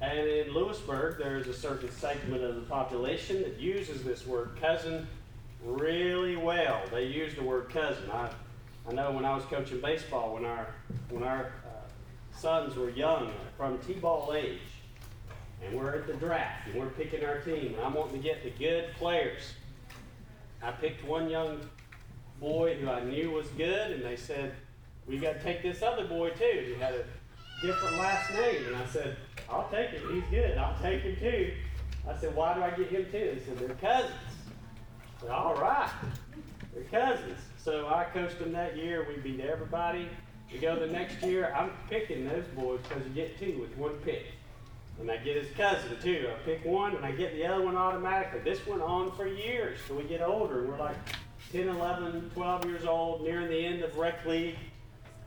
And 0.00 0.18
in 0.18 0.54
Lewisburg, 0.54 1.18
there's 1.18 1.46
a 1.46 1.52
certain 1.52 1.90
segment 1.90 2.42
of 2.42 2.54
the 2.54 2.62
population 2.62 3.42
that 3.42 3.58
uses 3.58 4.02
this 4.02 4.26
word 4.26 4.52
cousin 4.60 5.06
really 5.62 6.36
well. 6.36 6.80
They 6.90 7.06
use 7.06 7.34
the 7.34 7.42
word 7.42 7.68
cousin. 7.68 8.10
I, 8.10 8.30
I 8.88 8.92
know 8.92 9.10
when 9.10 9.26
I 9.26 9.34
was 9.34 9.44
coaching 9.44 9.80
baseball, 9.80 10.34
when 10.34 10.46
our 10.46 10.68
when 11.10 11.22
our 11.22 11.52
uh, 11.66 12.38
sons 12.38 12.76
were 12.76 12.88
young, 12.88 13.30
from 13.58 13.78
t-ball 13.80 14.32
age, 14.34 14.60
and 15.62 15.78
we're 15.78 15.94
at 15.94 16.06
the 16.06 16.14
draft 16.14 16.68
and 16.68 16.80
we're 16.80 16.88
picking 16.88 17.22
our 17.22 17.40
team, 17.40 17.74
and 17.74 17.80
I'm 17.84 17.92
wanting 17.92 18.16
to 18.16 18.22
get 18.22 18.42
the 18.42 18.50
good 18.50 18.94
players. 18.96 19.52
I 20.62 20.70
picked 20.70 21.04
one 21.04 21.28
young 21.28 21.60
boy 22.40 22.74
who 22.76 22.88
I 22.88 23.04
knew 23.04 23.30
was 23.30 23.46
good, 23.48 23.92
and 23.92 24.02
they 24.02 24.16
said, 24.16 24.54
We 25.06 25.18
got 25.18 25.34
to 25.34 25.42
take 25.42 25.62
this 25.62 25.82
other 25.82 26.06
boy 26.06 26.30
too. 26.30 26.74
He 26.74 26.80
had 26.80 26.94
a 26.94 27.04
different 27.62 27.98
last 27.98 28.32
name. 28.32 28.66
And 28.66 28.76
I 28.76 28.86
said, 28.86 29.16
I'll 29.48 29.68
take 29.70 29.90
him. 29.90 30.02
He's 30.12 30.30
good. 30.30 30.56
I'll 30.56 30.80
take 30.80 31.02
him 31.02 31.16
too. 31.16 31.52
I 32.08 32.16
said, 32.16 32.34
Why 32.34 32.54
do 32.54 32.62
I 32.62 32.70
get 32.70 32.88
him 32.88 33.04
too? 33.04 33.34
They 33.34 33.40
said, 33.44 33.58
They're 33.58 33.76
cousins. 33.76 34.14
I 35.18 35.20
said, 35.20 35.30
All 35.30 35.54
right. 35.56 35.90
They're 36.74 36.84
cousins. 36.84 37.38
So 37.62 37.88
I 37.88 38.04
coached 38.04 38.38
them 38.38 38.52
that 38.52 38.76
year. 38.76 39.06
We 39.08 39.20
beat 39.20 39.40
everybody. 39.40 40.08
We 40.52 40.58
go 40.58 40.78
the 40.78 40.86
next 40.86 41.22
year. 41.22 41.52
I'm 41.54 41.70
picking 41.88 42.26
those 42.26 42.44
boys 42.56 42.80
because 42.88 43.04
you 43.06 43.14
get 43.14 43.38
two 43.38 43.58
with 43.60 43.76
one 43.76 43.94
pick. 44.04 44.26
And 45.00 45.10
I 45.10 45.16
get 45.18 45.36
his 45.36 45.54
cousin 45.56 45.96
too. 46.02 46.28
I 46.30 46.44
pick 46.44 46.64
one 46.64 46.94
and 46.94 47.04
I 47.04 47.12
get 47.12 47.34
the 47.34 47.46
other 47.46 47.64
one 47.64 47.76
automatically. 47.76 48.40
This 48.40 48.66
went 48.66 48.82
on 48.82 49.12
for 49.12 49.26
years 49.26 49.78
till 49.86 49.96
we 49.96 50.04
get 50.04 50.20
older. 50.20 50.60
And 50.60 50.68
we're 50.68 50.78
like, 50.78 50.96
10, 51.52 51.68
11, 51.68 52.30
12 52.34 52.64
years 52.66 52.84
old, 52.84 53.22
nearing 53.22 53.48
the 53.48 53.66
end 53.66 53.82
of 53.82 53.96
rec 53.96 54.24
league. 54.24 54.56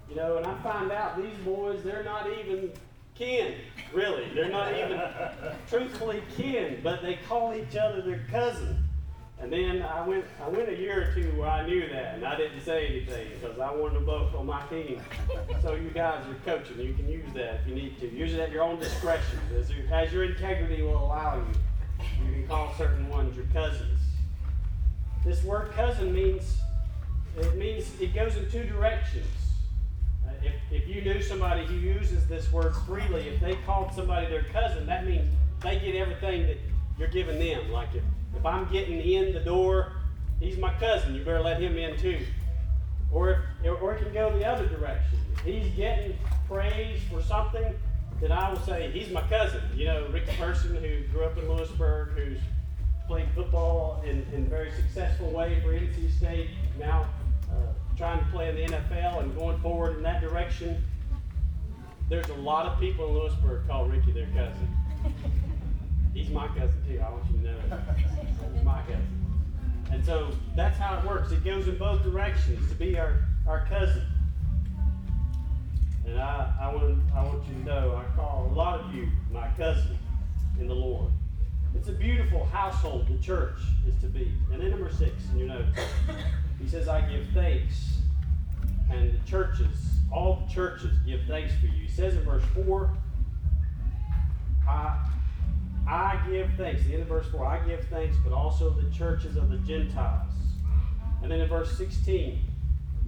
You 0.09 0.15
know, 0.15 0.38
and 0.38 0.45
I 0.45 0.55
find 0.62 0.91
out 0.91 1.17
these 1.17 1.36
boys, 1.43 1.83
they're 1.83 2.03
not 2.03 2.27
even 2.39 2.71
kin, 3.15 3.55
really. 3.93 4.29
They're 4.33 4.49
not 4.49 4.73
even 4.73 5.01
truthfully 5.69 6.21
kin, 6.36 6.79
but 6.83 7.01
they 7.01 7.19
call 7.27 7.53
each 7.53 7.75
other 7.75 8.01
their 8.01 8.23
cousin. 8.29 8.83
And 9.39 9.51
then 9.51 9.81
I 9.81 10.07
went, 10.07 10.23
I 10.41 10.47
went 10.47 10.69
a 10.69 10.77
year 10.77 11.09
or 11.09 11.13
two 11.13 11.29
where 11.38 11.49
I 11.49 11.67
knew 11.67 11.81
that, 11.89 12.15
and 12.15 12.25
I 12.25 12.38
didn't 12.38 12.62
say 12.62 12.88
anything 12.88 13.27
because 13.33 13.59
I 13.59 13.71
wanted 13.73 13.95
them 13.95 14.05
both 14.05 14.33
on 14.36 14.45
my 14.45 14.62
team. 14.67 15.01
So 15.62 15.75
you 15.75 15.89
guys 15.89 16.23
are 16.27 16.36
coaching. 16.45 16.79
You 16.79 16.93
can 16.93 17.09
use 17.09 17.27
that 17.33 17.55
if 17.55 17.67
you 17.67 17.75
need 17.75 17.99
to. 17.99 18.09
Use 18.09 18.33
it 18.33 18.39
at 18.39 18.51
your 18.51 18.63
own 18.63 18.79
discretion, 18.79 19.39
as 19.59 19.69
your, 19.69 19.93
as 19.93 20.13
your 20.13 20.23
integrity 20.23 20.81
will 20.81 20.97
allow 20.97 21.36
you. 21.36 22.25
You 22.25 22.31
can 22.31 22.47
call 22.47 22.73
certain 22.77 23.09
ones 23.09 23.36
your 23.36 23.45
cousins. 23.47 23.99
This 25.25 25.43
word 25.43 25.71
cousin 25.71 26.13
means 26.13 26.57
it 27.38 27.55
means 27.55 27.89
it 27.99 28.13
goes 28.13 28.36
in 28.36 28.49
two 28.51 28.63
directions. 28.63 29.25
Uh, 30.27 30.31
if, 30.43 30.53
if 30.71 30.88
you 30.88 31.01
knew 31.01 31.21
somebody 31.21 31.65
who 31.65 31.75
uses 31.75 32.27
this 32.27 32.51
word 32.51 32.75
freely, 32.86 33.27
if 33.27 33.39
they 33.39 33.55
called 33.65 33.93
somebody 33.93 34.27
their 34.27 34.43
cousin, 34.43 34.86
that 34.86 35.05
means 35.05 35.33
they 35.62 35.79
get 35.79 35.95
everything 35.95 36.45
that 36.45 36.57
you're 36.99 37.07
giving 37.07 37.39
them. 37.39 37.71
Like 37.71 37.89
if, 37.95 38.03
if 38.38 38.45
I'm 38.45 38.71
getting 38.71 39.01
in 39.01 39.33
the 39.33 39.39
door, 39.39 39.93
he's 40.39 40.57
my 40.57 40.73
cousin, 40.75 41.15
you 41.15 41.23
better 41.23 41.41
let 41.41 41.62
him 41.62 41.77
in 41.77 41.97
too. 41.97 42.19
Or 43.12 43.45
if 43.63 43.81
or 43.81 43.93
it 43.93 44.03
can 44.03 44.13
go 44.13 44.38
the 44.38 44.45
other 44.45 44.67
direction. 44.67 45.19
If 45.33 45.39
he's 45.41 45.73
getting 45.75 46.17
praise 46.47 46.99
for 47.09 47.21
something, 47.21 47.73
then 48.19 48.31
I 48.31 48.51
will 48.51 48.59
say 48.59 48.91
he's 48.91 49.09
my 49.09 49.21
cousin. 49.21 49.62
You 49.75 49.86
know, 49.86 50.07
Rick 50.12 50.27
Person 50.38 50.75
who 50.75 51.03
grew 51.12 51.23
up 51.23 51.38
in 51.38 51.47
Lewisburg, 51.47 52.09
who's 52.09 52.39
played 53.07 53.27
football 53.35 54.01
in, 54.05 54.25
in 54.33 54.45
a 54.45 54.49
very 54.49 54.71
successful 54.71 55.29
way 55.29 55.59
for 55.61 55.73
NC 55.73 56.15
State, 56.17 56.49
now 56.79 57.05
uh, 57.51 57.55
trying 57.97 58.19
to 58.19 58.25
play 58.31 58.49
in 58.49 58.55
the 58.55 58.77
NFL 58.77 59.21
and 59.21 59.35
going 59.35 59.59
forward 59.59 59.97
in 59.97 60.03
that 60.03 60.21
direction. 60.21 60.83
There's 62.09 62.29
a 62.29 62.35
lot 62.35 62.65
of 62.65 62.79
people 62.79 63.07
in 63.07 63.13
Lewisburg 63.13 63.67
call 63.67 63.85
Ricky 63.85 64.11
their 64.11 64.27
cousin. 64.27 64.67
He's 66.13 66.29
my 66.29 66.47
cousin 66.49 66.75
too. 66.87 66.99
I 66.99 67.09
want 67.09 67.25
you 67.31 67.37
to 67.37 67.43
know 67.43 67.57
that. 67.69 67.97
He's 68.53 68.63
my 68.63 68.81
cousin. 68.81 69.23
And 69.91 70.05
so 70.05 70.31
that's 70.55 70.77
how 70.77 70.97
it 70.97 71.05
works. 71.05 71.31
It 71.31 71.43
goes 71.43 71.67
in 71.67 71.77
both 71.77 72.03
directions 72.03 72.67
to 72.69 72.75
be 72.75 72.97
our, 72.97 73.19
our 73.47 73.65
cousin. 73.67 74.03
And 76.05 76.19
I, 76.19 76.51
I, 76.59 76.73
want, 76.73 76.99
I 77.15 77.23
want 77.23 77.47
you 77.47 77.53
to 77.53 77.63
know 77.63 77.95
I 77.95 78.15
call 78.15 78.49
a 78.51 78.53
lot 78.53 78.79
of 78.79 78.93
you 78.93 79.07
my 79.31 79.49
cousin 79.57 79.97
in 80.59 80.67
the 80.67 80.75
Lord. 80.75 81.11
It's 81.75 81.89
a 81.89 81.93
beautiful 81.93 82.45
household 82.45 83.07
the 83.07 83.17
church 83.17 83.59
is 83.88 83.95
to 84.01 84.07
be. 84.07 84.31
And 84.51 84.62
then 84.62 84.69
number 84.69 84.91
six 84.91 85.13
in 85.31 85.39
your 85.39 85.47
notes, 85.49 85.77
he 86.62 86.67
says, 86.67 86.88
I 86.88 87.01
give 87.01 87.25
thanks. 87.33 87.97
And 88.91 89.12
the 89.12 89.29
churches, 89.29 89.75
all 90.12 90.43
the 90.45 90.53
churches 90.53 90.97
give 91.05 91.21
thanks 91.27 91.53
for 91.59 91.65
you. 91.65 91.86
He 91.86 91.91
says 91.91 92.15
in 92.15 92.23
verse 92.23 92.43
4, 92.65 92.95
I, 94.67 95.09
I 95.88 96.23
give 96.29 96.51
thanks. 96.57 96.83
The 96.83 96.93
end 96.93 97.03
of 97.03 97.09
verse 97.09 97.27
4, 97.31 97.45
I 97.45 97.67
give 97.67 97.86
thanks, 97.88 98.15
but 98.23 98.33
also 98.33 98.69
the 98.69 98.89
churches 98.91 99.36
of 99.36 99.49
the 99.49 99.57
Gentiles. 99.57 100.31
And 101.21 101.31
then 101.31 101.41
in 101.41 101.49
verse 101.49 101.77
16, 101.77 102.39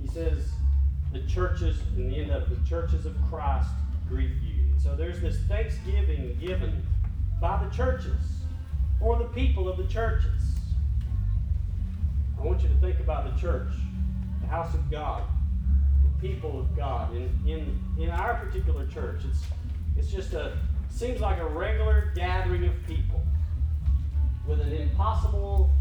he 0.02 0.08
says, 0.08 0.52
the 1.14 1.22
churches, 1.28 1.78
in 1.96 2.10
the 2.10 2.18
end 2.18 2.32
of 2.32 2.50
the 2.50 2.58
churches 2.68 3.06
of 3.06 3.16
Christ 3.30 3.70
greet 4.10 4.32
you. 4.44 4.64
And 4.72 4.82
so 4.82 4.96
there's 4.96 5.22
this 5.22 5.38
thanksgiving 5.48 6.38
given 6.42 6.86
by 7.40 7.64
the 7.64 7.74
churches 7.74 8.35
for 9.00 9.18
the 9.18 9.26
people 9.26 9.68
of 9.68 9.78
the 9.78 9.86
churches. 9.86 10.56
I 12.40 12.44
want 12.44 12.62
you 12.62 12.70
to 12.70 12.76
think 12.76 13.00
about 13.00 13.34
the 13.34 13.40
church, 13.40 13.72
the 14.42 14.48
house 14.48 14.74
of 14.74 14.90
God, 14.92 15.24
the 16.04 16.28
people 16.28 16.60
of 16.60 16.76
God. 16.76 17.16
In, 17.16 17.30
in, 17.46 17.80
in 17.98 18.10
our 18.10 18.36
particular 18.36 18.86
church, 18.88 19.22
it's, 19.28 19.44
it's 19.98 20.12
just 20.12 20.34
a, 20.34 20.58
seems 20.90 21.20
like 21.22 21.40
a 21.40 21.46
regular 21.46 22.12
gathering 22.16 22.66
of 22.66 22.74
people 22.88 23.22
with 24.48 24.62
an 24.62 24.72
impossible, 24.72 25.72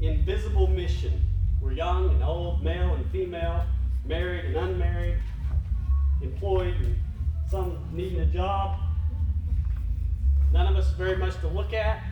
invisible 0.00 0.66
mission. 0.66 1.22
We're 1.60 1.72
young 1.72 2.10
and 2.10 2.22
old, 2.22 2.62
male 2.62 2.94
and 2.94 3.10
female, 3.10 3.64
married 4.04 4.46
and 4.46 4.56
unmarried, 4.56 5.16
employed 6.22 6.74
and 6.76 6.96
some 7.50 7.78
needing 7.92 8.20
a 8.20 8.26
job. 8.26 8.78
None 10.52 10.66
of 10.66 10.76
us 10.76 10.90
very 10.92 11.16
much 11.16 11.38
to 11.40 11.48
look 11.48 11.72
at, 11.72 12.02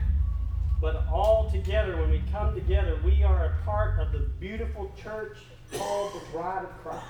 but 0.81 1.07
all 1.11 1.51
together, 1.51 1.97
when 1.97 2.11
we 2.11 2.23
come 2.31 2.55
together, 2.55 2.99
we 3.05 3.23
are 3.23 3.47
a 3.47 3.65
part 3.65 3.99
of 3.99 4.13
the 4.13 4.19
beautiful 4.19 4.93
church 5.03 5.39
called 5.73 6.13
the 6.13 6.21
Bride 6.33 6.65
of 6.65 6.83
Christ. 6.83 7.05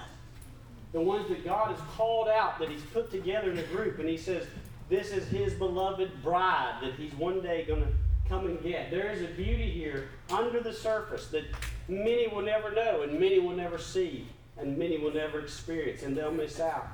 The 0.92 1.00
ones 1.00 1.28
that 1.28 1.44
God 1.44 1.74
has 1.74 1.80
called 1.96 2.28
out, 2.28 2.58
that 2.60 2.68
He's 2.68 2.82
put 2.92 3.10
together 3.10 3.50
in 3.50 3.58
a 3.58 3.62
group, 3.64 3.98
and 3.98 4.08
He 4.08 4.16
says, 4.16 4.46
This 4.88 5.10
is 5.10 5.26
His 5.28 5.54
beloved 5.54 6.22
bride 6.22 6.78
that 6.82 6.94
He's 6.94 7.12
one 7.14 7.40
day 7.40 7.64
going 7.64 7.82
to 7.82 7.88
come 8.28 8.46
and 8.46 8.62
get. 8.62 8.90
There 8.90 9.10
is 9.10 9.22
a 9.22 9.34
beauty 9.34 9.68
here 9.68 10.08
under 10.30 10.60
the 10.60 10.72
surface 10.72 11.26
that 11.28 11.44
many 11.88 12.28
will 12.28 12.42
never 12.42 12.72
know, 12.72 13.02
and 13.02 13.18
many 13.18 13.40
will 13.40 13.56
never 13.56 13.78
see, 13.78 14.28
and 14.56 14.78
many 14.78 14.96
will 14.96 15.12
never 15.12 15.40
experience, 15.40 16.02
and 16.02 16.16
they'll 16.16 16.32
miss 16.32 16.60
out. 16.60 16.86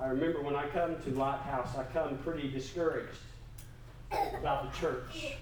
I 0.00 0.08
remember 0.08 0.42
when 0.42 0.56
I 0.56 0.66
come 0.68 1.00
to 1.02 1.10
Lighthouse, 1.10 1.76
I 1.76 1.84
come 1.92 2.18
pretty 2.18 2.48
discouraged 2.48 3.18
about 4.10 4.72
the 4.72 4.78
church. 4.78 5.36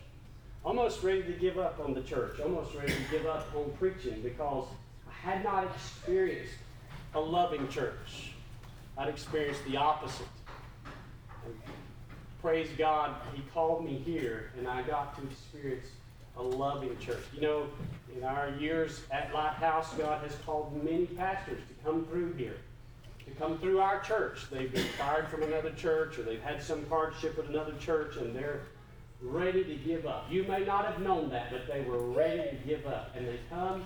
Almost 0.64 1.02
ready 1.02 1.22
to 1.22 1.32
give 1.32 1.58
up 1.58 1.78
on 1.78 1.94
the 1.94 2.02
church, 2.02 2.40
almost 2.40 2.74
ready 2.74 2.92
to 2.92 3.10
give 3.10 3.26
up 3.26 3.46
on 3.54 3.70
preaching 3.78 4.20
because 4.20 4.66
I 5.08 5.12
had 5.12 5.44
not 5.44 5.64
experienced 5.64 6.54
a 7.14 7.20
loving 7.20 7.68
church. 7.68 8.32
I'd 8.98 9.08
experienced 9.08 9.64
the 9.64 9.76
opposite. 9.76 10.26
And 11.44 11.54
praise 12.42 12.68
God, 12.76 13.14
He 13.34 13.42
called 13.54 13.84
me 13.84 14.02
here 14.04 14.50
and 14.58 14.66
I 14.66 14.82
got 14.82 15.16
to 15.18 15.22
experience 15.26 15.86
a 16.36 16.42
loving 16.42 16.98
church. 16.98 17.22
You 17.34 17.42
know, 17.42 17.66
in 18.16 18.24
our 18.24 18.50
years 18.58 19.02
at 19.10 19.32
Lighthouse, 19.32 19.92
God 19.94 20.22
has 20.22 20.36
called 20.44 20.82
many 20.84 21.06
pastors 21.06 21.60
to 21.68 21.84
come 21.84 22.04
through 22.06 22.32
here 22.34 22.56
come 23.38 23.58
through 23.58 23.80
our 23.80 24.00
church. 24.00 24.46
They've 24.50 24.72
been 24.72 24.86
fired 24.98 25.28
from 25.28 25.42
another 25.42 25.70
church 25.70 26.18
or 26.18 26.22
they've 26.22 26.42
had 26.42 26.62
some 26.62 26.86
hardship 26.88 27.36
with 27.36 27.48
another 27.48 27.74
church 27.78 28.16
and 28.16 28.34
they're 28.34 28.60
ready 29.20 29.64
to 29.64 29.74
give 29.76 30.06
up. 30.06 30.26
You 30.30 30.44
may 30.44 30.64
not 30.64 30.86
have 30.86 31.00
known 31.00 31.30
that, 31.30 31.50
but 31.50 31.66
they 31.66 31.82
were 31.82 32.00
ready 32.00 32.50
to 32.50 32.56
give 32.66 32.86
up. 32.86 33.14
And 33.16 33.26
they 33.26 33.38
come 33.50 33.84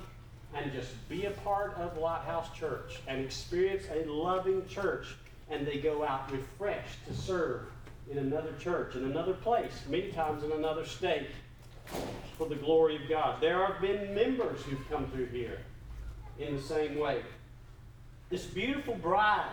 and 0.54 0.72
just 0.72 1.08
be 1.08 1.26
a 1.26 1.30
part 1.30 1.74
of 1.74 1.96
Lighthouse 1.98 2.52
Church 2.56 2.98
and 3.06 3.24
experience 3.24 3.84
a 3.92 4.08
loving 4.08 4.66
church. 4.66 5.06
And 5.50 5.66
they 5.66 5.78
go 5.78 6.04
out 6.04 6.30
refreshed 6.30 7.04
to 7.06 7.14
serve 7.14 7.62
in 8.10 8.18
another 8.18 8.52
church, 8.58 8.96
in 8.96 9.04
another 9.04 9.34
place, 9.34 9.84
many 9.88 10.10
times 10.12 10.42
in 10.42 10.52
another 10.52 10.84
state 10.84 11.28
for 12.36 12.48
the 12.48 12.56
glory 12.56 12.96
of 12.96 13.08
God. 13.08 13.40
There 13.40 13.64
have 13.64 13.80
been 13.80 14.14
members 14.14 14.62
who've 14.62 14.88
come 14.90 15.08
through 15.10 15.26
here 15.26 15.58
in 16.38 16.56
the 16.56 16.62
same 16.62 16.98
way. 16.98 17.22
This 18.30 18.46
beautiful 18.46 18.94
bride, 18.94 19.50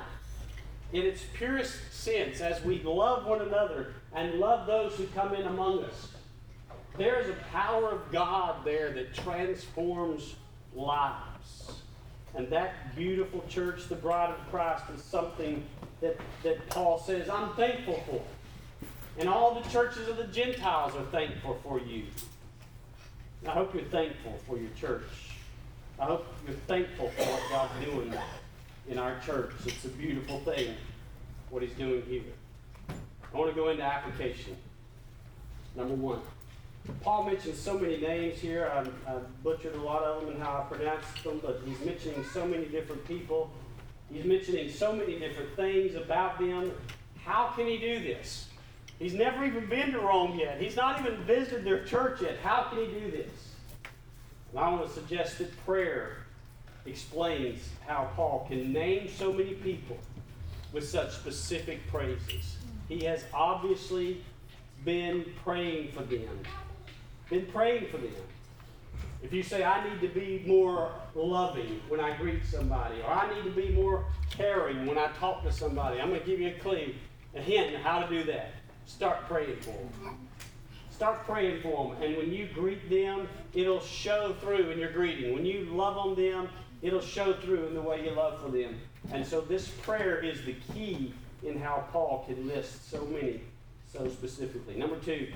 in 0.94 1.02
its 1.02 1.24
purest 1.34 1.92
sense, 1.92 2.42
as 2.42 2.64
we 2.64 2.82
love 2.84 3.26
one 3.26 3.42
another 3.42 3.94
and 4.14 4.36
love 4.36 4.68
those 4.68 4.94
who 4.94 5.08
come 5.08 5.34
in 5.34 5.48
among 5.48 5.84
us, 5.84 6.10
there 6.96 7.20
is 7.20 7.28
a 7.30 7.38
power 7.52 7.90
of 7.90 8.12
God 8.12 8.64
there 8.64 8.92
that 8.92 9.16
transforms 9.16 10.36
lives. 10.76 11.72
And 12.36 12.48
that 12.50 12.96
beautiful 12.96 13.44
church, 13.50 13.88
the 13.88 13.96
bride 13.96 14.30
of 14.30 14.52
Christ, 14.52 14.84
is 14.96 15.04
something 15.04 15.64
that, 16.02 16.18
that 16.44 16.70
Paul 16.70 17.00
says, 17.00 17.30
I'm 17.30 17.54
thankful 17.56 18.04
for. 18.08 18.22
And 19.20 19.28
all 19.28 19.60
the 19.60 19.68
churches 19.70 20.08
of 20.08 20.18
the 20.18 20.26
Gentiles 20.26 20.94
are 20.96 21.06
thankful 21.06 21.60
for 21.64 21.80
you. 21.80 22.04
I 23.48 23.52
hope 23.52 23.74
you're 23.74 23.84
thankful 23.86 24.38
for 24.48 24.58
your 24.58 24.70
church. 24.80 25.02
I 26.00 26.06
hope 26.06 26.28
you're 26.46 26.56
thankful 26.68 27.10
for 27.10 27.24
what 27.24 27.42
God's 27.50 27.86
doing 27.86 28.14
in 28.88 28.98
our 28.98 29.20
church. 29.20 29.52
It's 29.66 29.86
a 29.86 29.90
beautiful 29.90 30.40
thing, 30.40 30.74
what 31.50 31.62
he's 31.62 31.74
doing 31.74 32.04
here. 32.04 32.22
I 32.90 33.38
want 33.38 33.54
to 33.54 33.56
go 33.56 33.70
into 33.70 33.84
application. 33.84 34.56
Number 35.76 35.94
one. 35.94 36.22
Paul 37.02 37.26
mentions 37.26 37.60
so 37.60 37.78
many 37.78 37.98
names 37.98 38.40
here. 38.40 38.72
I, 38.74 39.12
I 39.12 39.18
butchered 39.44 39.76
a 39.76 39.82
lot 39.82 40.04
of 40.04 40.22
them 40.22 40.34
and 40.34 40.42
how 40.42 40.66
I 40.66 40.74
pronounced 40.74 41.24
them, 41.24 41.40
but 41.44 41.62
he's 41.66 41.80
mentioning 41.86 42.24
so 42.34 42.48
many 42.48 42.66
different 42.66 43.06
people. 43.06 43.52
He's 44.12 44.24
mentioning 44.24 44.70
so 44.72 44.94
many 44.94 45.20
different 45.20 45.54
things 45.58 45.96
about 45.96 46.40
them. 46.40 46.72
How 47.24 47.52
can 47.56 47.68
he 47.68 47.78
do 47.78 48.00
this? 48.00 48.48
He's 49.00 49.14
never 49.14 49.44
even 49.46 49.68
been 49.68 49.92
to 49.92 50.00
Rome 50.00 50.40
yet. 50.40 50.62
He's 50.62 50.78
not 50.78 51.00
even 51.02 51.18
visited 51.26 51.66
their 51.66 51.84
church 51.84 52.22
yet. 52.22 52.38
How 52.42 52.64
can 52.70 52.80
he 52.80 52.86
do 52.86 53.12
this? 53.12 53.30
And 54.52 54.60
I 54.60 54.70
want 54.70 54.88
to 54.88 54.94
suggest 54.94 55.40
that 55.40 55.66
prayer 55.66 56.18
explains 56.88 57.70
how 57.86 58.10
Paul 58.16 58.46
can 58.50 58.72
name 58.72 59.10
so 59.10 59.32
many 59.34 59.54
people 59.54 59.98
with 60.74 60.88
such 60.88 61.12
specific 61.12 61.86
praises. 61.88 62.58
He 62.88 63.04
has 63.06 63.26
obviously 63.34 64.24
been 64.86 65.26
praying 65.44 65.92
for 65.92 66.04
them. 66.04 66.40
Been 67.30 67.46
praying 67.48 67.88
for 67.92 67.98
them. 67.98 68.14
If 69.24 69.34
you 69.34 69.44
say, 69.44 69.64
I 69.64 69.84
need 69.90 70.00
to 70.02 70.08
be 70.08 70.44
more 70.46 70.92
loving 71.16 71.82
when 71.88 72.00
I 72.00 72.16
greet 72.16 72.46
somebody, 72.46 73.02
or 73.02 73.10
I 73.10 73.34
need 73.34 73.44
to 73.44 73.52
be 73.52 73.70
more 73.70 74.06
caring 74.30 74.86
when 74.86 74.98
I 74.98 75.08
talk 75.20 75.44
to 75.44 75.52
somebody, 75.52 76.00
I'm 76.00 76.10
going 76.10 76.22
to 76.22 76.26
give 76.26 76.40
you 76.40 76.50
a 76.50 76.60
clue, 76.60 76.94
a 77.36 77.42
hint 77.42 77.76
on 77.76 77.82
how 77.82 78.00
to 78.00 78.08
do 78.08 78.24
that. 78.26 78.52
Start 78.86 79.28
praying 79.28 79.58
for 79.62 79.72
them. 79.72 80.18
Start 80.92 81.26
praying 81.26 81.62
for 81.62 81.94
them. 81.94 82.02
And 82.02 82.18
when 82.18 82.32
you 82.32 82.48
greet 82.54 82.90
them, 82.90 83.28
it'll 83.54 83.82
show 83.82 84.36
through 84.40 84.70
in 84.70 84.80
your 84.80 84.92
greeting. 84.92 85.34
When 85.34 85.46
you 85.46 85.66
love 85.66 85.98
on 85.98 86.16
them, 86.16 86.48
it'll 86.82 87.02
show 87.02 87.34
through 87.34 87.68
in 87.68 87.74
the 87.74 87.82
way 87.82 88.04
you 88.04 88.12
love 88.12 88.42
for 88.42 88.50
them. 88.50 88.80
And 89.12 89.26
so 89.26 89.42
this 89.42 89.68
prayer 89.68 90.24
is 90.24 90.44
the 90.44 90.56
key 90.74 91.14
in 91.44 91.60
how 91.60 91.86
Paul 91.92 92.26
can 92.28 92.48
list 92.48 92.90
so 92.90 93.06
many 93.06 93.42
so 93.92 94.08
specifically. 94.10 94.76
Number 94.76 94.98
two, 94.98 95.28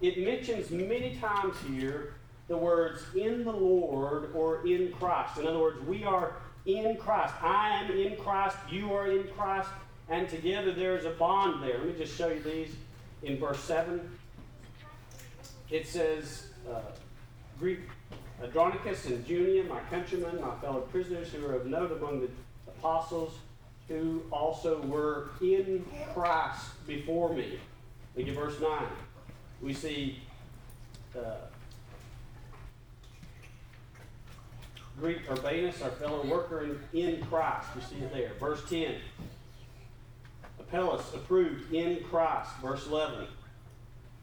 it 0.00 0.18
mentions 0.18 0.70
many 0.70 1.16
times 1.16 1.56
here 1.68 2.14
the 2.48 2.56
words 2.56 3.02
in 3.14 3.44
the 3.44 3.52
Lord 3.52 4.30
or 4.34 4.66
in 4.66 4.92
Christ. 4.92 5.38
In 5.38 5.46
other 5.46 5.58
words, 5.58 5.80
we 5.86 6.04
are 6.04 6.34
in 6.66 6.96
Christ. 6.96 7.34
I 7.42 7.82
am 7.82 7.90
in 7.90 8.16
Christ. 8.16 8.56
You 8.70 8.92
are 8.92 9.10
in 9.10 9.24
Christ. 9.36 9.68
And 10.08 10.28
together 10.28 10.72
there's 10.72 11.04
a 11.04 11.10
bond 11.10 11.62
there. 11.62 11.78
Let 11.78 11.86
me 11.86 11.94
just 11.96 12.16
show 12.16 12.28
you 12.28 12.40
these 12.40 12.74
in 13.22 13.38
verse 13.38 13.60
7. 13.60 14.00
It 15.70 15.86
says, 15.86 16.48
uh, 16.70 16.80
Greek 17.58 17.80
Andronicus 18.40 19.06
and 19.06 19.24
Junia, 19.26 19.64
my 19.64 19.80
countrymen, 19.90 20.40
my 20.40 20.54
fellow 20.56 20.80
prisoners 20.80 21.32
who 21.32 21.46
are 21.46 21.54
of 21.54 21.66
note 21.66 21.92
among 21.92 22.20
the 22.20 22.28
apostles, 22.66 23.38
who 23.88 24.22
also 24.30 24.80
were 24.82 25.30
in 25.40 25.84
Christ 26.14 26.86
before 26.86 27.32
me. 27.34 27.58
Look 28.16 28.28
at 28.28 28.34
verse 28.34 28.60
9. 28.60 28.84
We 29.60 29.74
see 29.74 30.20
uh, 31.16 31.34
Greek 34.98 35.18
Urbanus, 35.30 35.82
our 35.82 35.90
fellow 35.90 36.24
worker 36.26 36.64
in, 36.64 37.00
in 37.00 37.24
Christ. 37.26 37.68
You 37.76 37.82
see 37.82 38.04
it 38.04 38.12
there. 38.12 38.32
Verse 38.40 38.68
10. 38.68 38.96
Apelles, 40.58 41.14
approved 41.14 41.72
in 41.72 42.02
Christ. 42.04 42.50
Verse 42.60 42.86
11. 42.86 43.26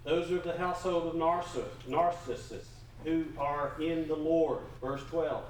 Those 0.04 0.32
are 0.32 0.38
of 0.38 0.44
the 0.44 0.58
household 0.58 1.08
of 1.08 1.16
Narcissus. 1.16 1.66
Narcissus 1.88 2.68
who 3.04 3.26
are 3.38 3.74
in 3.80 4.08
the 4.08 4.16
Lord. 4.16 4.60
Verse 4.82 5.02
12. 5.10 5.44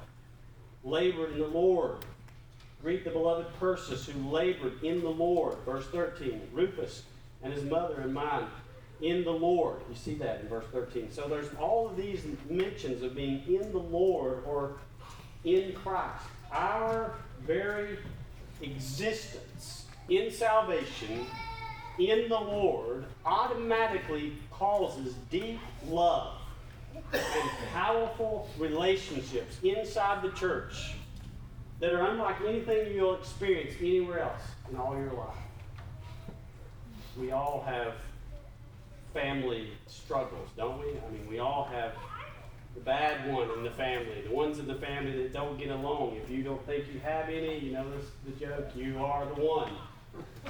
Labored 0.84 1.34
in 1.34 1.40
the 1.40 1.48
Lord. 1.48 1.98
Greet 2.82 3.04
the 3.04 3.10
beloved 3.10 3.48
Persis 3.60 4.06
who 4.06 4.30
labored 4.30 4.82
in 4.84 5.02
the 5.02 5.10
Lord. 5.10 5.58
Verse 5.66 5.86
13. 5.88 6.42
Rufus 6.54 7.04
and 7.44 7.54
his 7.54 7.64
mother 7.64 8.02
and 8.02 8.14
mine. 8.14 8.48
in 9.02 9.24
the 9.24 9.32
Lord. 9.32 9.78
You 9.90 9.96
see 9.96 10.16
that 10.16 10.42
in 10.42 10.48
verse 10.48 10.66
13. 10.72 11.12
So 11.12 11.28
there's 11.28 11.54
all 11.60 11.88
of 11.88 11.96
these 11.96 12.22
mentions 12.50 13.02
of 13.02 13.16
being 13.16 13.44
in 13.48 13.72
the 13.72 13.80
Lord 13.80 14.44
or 14.46 14.74
in 15.44 15.74
Christ. 15.74 16.24
Our 16.52 17.14
very 17.46 17.98
existence 18.62 19.86
in 20.10 20.32
salvation 20.32 21.26
in 21.98 22.28
the 22.30 22.40
Lord 22.40 23.06
automatically 23.26 24.34
causes 24.52 25.14
deep 25.30 25.60
love 25.88 26.39
and 27.14 27.50
powerful 27.74 28.50
relationships 28.58 29.58
inside 29.64 30.22
the 30.22 30.32
church 30.32 30.94
that 31.80 31.94
are 31.94 32.08
unlike 32.08 32.36
anything 32.46 32.94
you'll 32.94 33.16
experience 33.16 33.74
anywhere 33.80 34.20
else 34.20 34.42
in 34.70 34.78
all 34.78 34.94
your 34.94 35.14
life. 35.14 35.38
We 37.18 37.32
all 37.32 37.64
have 37.66 37.94
family 39.14 39.70
struggles, 39.88 40.50
don't 40.56 40.80
we? 40.80 40.88
I 40.88 41.12
mean, 41.12 41.28
we 41.30 41.40
all 41.40 41.68
have 41.72 41.94
the 42.76 42.82
bad 42.82 43.34
one 43.34 43.50
in 43.58 43.64
the 43.64 43.72
family, 43.72 44.24
the 44.28 44.34
ones 44.34 44.60
in 44.60 44.68
the 44.68 44.76
family 44.76 45.24
that 45.24 45.34
don't 45.34 45.58
get 45.58 45.70
along. 45.70 46.18
If 46.24 46.30
you 46.30 46.44
don't 46.44 46.64
think 46.66 46.86
you 46.94 47.00
have 47.00 47.30
any, 47.30 47.60
you 47.60 47.72
know 47.72 47.86
this, 47.92 48.06
the 48.26 48.46
joke, 48.46 48.70
you 48.76 49.04
are 49.04 49.26
the 49.26 49.42
one 49.42 49.72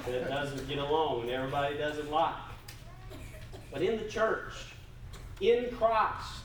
that 0.06 0.28
doesn't 0.28 0.68
get 0.68 0.78
along 0.78 1.22
and 1.22 1.30
everybody 1.30 1.76
doesn't 1.76 2.10
like. 2.10 2.34
But 3.72 3.82
in 3.82 3.96
the 3.98 4.08
church, 4.08 4.52
in 5.40 5.70
Christ, 5.76 6.42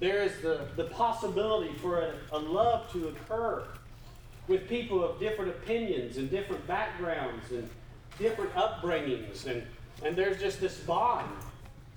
there 0.00 0.22
is 0.22 0.32
the, 0.42 0.66
the 0.76 0.84
possibility 0.84 1.72
for 1.74 2.00
a, 2.00 2.14
a 2.32 2.38
love 2.38 2.90
to 2.92 3.08
occur 3.08 3.64
with 4.48 4.68
people 4.68 5.04
of 5.04 5.20
different 5.20 5.50
opinions 5.50 6.16
and 6.16 6.30
different 6.30 6.66
backgrounds 6.66 7.50
and 7.52 7.68
different 8.18 8.52
upbringings. 8.54 9.46
And, 9.46 9.62
and 10.04 10.16
there's 10.16 10.40
just 10.40 10.60
this 10.60 10.78
bond. 10.80 11.30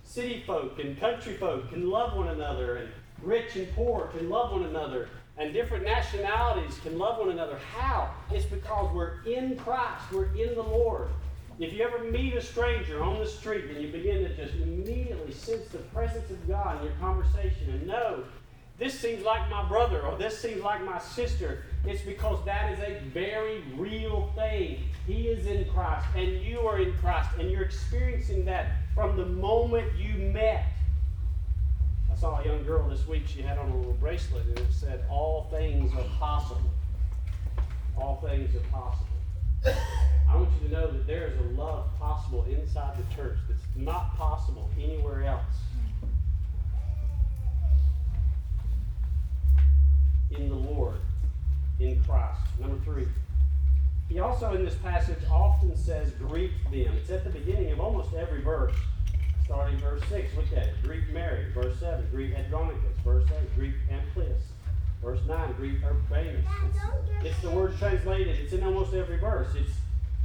City 0.03 0.43
folk 0.45 0.79
and 0.79 0.99
country 0.99 1.33
folk 1.33 1.69
can 1.69 1.89
love 1.89 2.15
one 2.15 2.27
another, 2.27 2.77
and 2.77 2.89
rich 3.21 3.55
and 3.55 3.73
poor 3.73 4.07
can 4.15 4.29
love 4.29 4.51
one 4.51 4.63
another, 4.63 5.09
and 5.37 5.51
different 5.51 5.83
nationalities 5.83 6.79
can 6.83 6.97
love 6.97 7.17
one 7.17 7.31
another. 7.31 7.57
How? 7.73 8.11
It's 8.31 8.45
because 8.45 8.93
we're 8.93 9.23
in 9.23 9.57
Christ, 9.57 10.03
we're 10.11 10.33
in 10.35 10.53
the 10.55 10.63
Lord. 10.63 11.09
If 11.57 11.71
you 11.71 11.85
ever 11.85 11.99
meet 11.99 12.33
a 12.33 12.41
stranger 12.41 13.01
on 13.01 13.19
the 13.19 13.25
street 13.25 13.65
and 13.65 13.81
you 13.81 13.87
begin 13.89 14.23
to 14.23 14.35
just 14.35 14.55
immediately 14.55 15.31
sense 15.31 15.69
the 15.69 15.77
presence 15.77 16.29
of 16.29 16.45
God 16.49 16.79
in 16.79 16.87
your 16.87 16.95
conversation 16.95 17.69
and 17.69 17.87
know 17.87 18.25
this 18.77 18.99
seems 18.99 19.23
like 19.23 19.49
my 19.49 19.63
brother 19.63 20.01
or 20.01 20.17
this 20.17 20.37
seems 20.37 20.61
like 20.61 20.83
my 20.83 20.99
sister, 20.99 21.63
it's 21.85 22.01
because 22.01 22.43
that 22.43 22.73
is 22.73 22.79
a 22.79 22.99
very 23.13 23.61
real 23.77 24.33
thing. 24.35 24.83
He 25.07 25.29
is 25.29 25.47
in 25.47 25.63
Christ 25.69 26.05
and 26.13 26.41
you 26.41 26.59
are 26.59 26.79
in 26.79 26.91
Christ 26.97 27.29
and 27.39 27.49
you're 27.49 27.63
experiencing 27.63 28.43
that 28.45 28.73
from 28.93 29.15
the 29.15 29.25
moment 29.25 29.95
you 29.97 30.13
met. 30.33 30.65
I 32.11 32.15
saw 32.17 32.41
a 32.41 32.45
young 32.45 32.65
girl 32.65 32.89
this 32.89 33.07
week, 33.07 33.23
she 33.27 33.41
had 33.41 33.57
on 33.57 33.69
a 33.69 33.77
little 33.77 33.93
bracelet 33.93 34.45
and 34.45 34.59
it 34.59 34.73
said, 34.73 35.05
All 35.09 35.47
things 35.51 35.93
are 35.93 36.09
possible. 36.19 36.69
All 37.97 38.21
things 38.27 38.53
are 38.55 38.67
possible. 38.71 39.14
I 39.67 40.35
want 40.35 40.49
you 40.61 40.67
to 40.67 40.73
know 40.73 40.91
that 40.91 41.07
there 41.07 41.27
is 41.27 41.37
a 41.39 41.59
love 41.59 41.85
possible 41.97 42.45
inside 42.49 42.97
the 42.97 43.15
church 43.15 43.37
that's 43.47 43.61
not 43.75 44.15
possible 44.17 44.69
anywhere 44.77 45.23
else. 45.23 45.55
In 50.31 50.49
the 50.49 50.55
Lord, 50.55 50.97
in 51.79 52.03
Christ. 52.03 52.41
Number 52.59 52.77
three, 52.83 53.07
he 54.09 54.19
also 54.19 54.53
in 54.53 54.63
this 54.63 54.75
passage 54.75 55.23
often 55.31 55.75
says, 55.75 56.11
greet 56.11 56.51
them. 56.65 56.93
It's 56.97 57.09
at 57.09 57.23
the 57.23 57.29
beginning 57.29 57.71
of 57.71 57.79
almost 57.79 58.13
every 58.13 58.41
verse. 58.41 58.75
Starting 59.45 59.77
verse 59.77 60.01
6, 60.09 60.35
look 60.35 60.51
at 60.55 60.67
it. 60.67 60.73
Greet 60.83 61.07
Mary. 61.09 61.45
Verse 61.53 61.79
7, 61.79 62.07
greet 62.11 62.33
Andronicus. 62.33 62.97
Verse 63.03 63.25
8, 63.29 63.55
greet 63.55 63.73
Amplias. 63.91 64.41
Verse 65.05 65.19
9, 65.27 65.53
greet 65.53 65.75
Urbanus. 65.83 66.43
It's, 66.67 67.25
it's 67.25 67.41
the 67.43 67.51
word 67.51 67.77
translated. 67.77 68.39
It's 68.39 68.53
in 68.53 68.63
almost 68.63 68.95
every 68.95 69.17
verse. 69.17 69.49
It's 69.55 69.69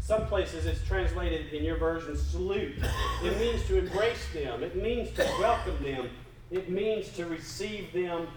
some 0.00 0.26
places 0.26 0.64
it's 0.64 0.82
translated 0.86 1.52
in 1.52 1.62
your 1.62 1.76
version 1.76 2.16
salute. 2.16 2.76
It 3.22 3.38
means 3.38 3.62
to 3.66 3.78
embrace 3.78 4.26
them. 4.32 4.62
It 4.62 4.76
means 4.76 5.10
to 5.16 5.22
welcome 5.38 5.84
them. 5.84 6.08
It 6.50 6.70
means 6.70 7.10
to 7.10 7.26
receive 7.26 7.92
them 7.92 8.28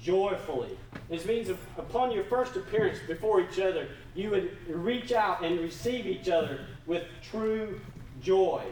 joyfully. 0.00 0.76
This 1.08 1.26
means 1.26 1.48
upon 1.78 2.10
your 2.10 2.24
first 2.24 2.56
appearance 2.56 2.98
before 3.06 3.40
each 3.42 3.60
other, 3.60 3.86
you 4.16 4.30
would 4.30 4.50
reach 4.68 5.12
out 5.12 5.44
and 5.44 5.60
receive 5.60 6.08
each 6.08 6.28
other 6.28 6.66
with 6.86 7.04
true 7.22 7.80
joy. 8.20 8.64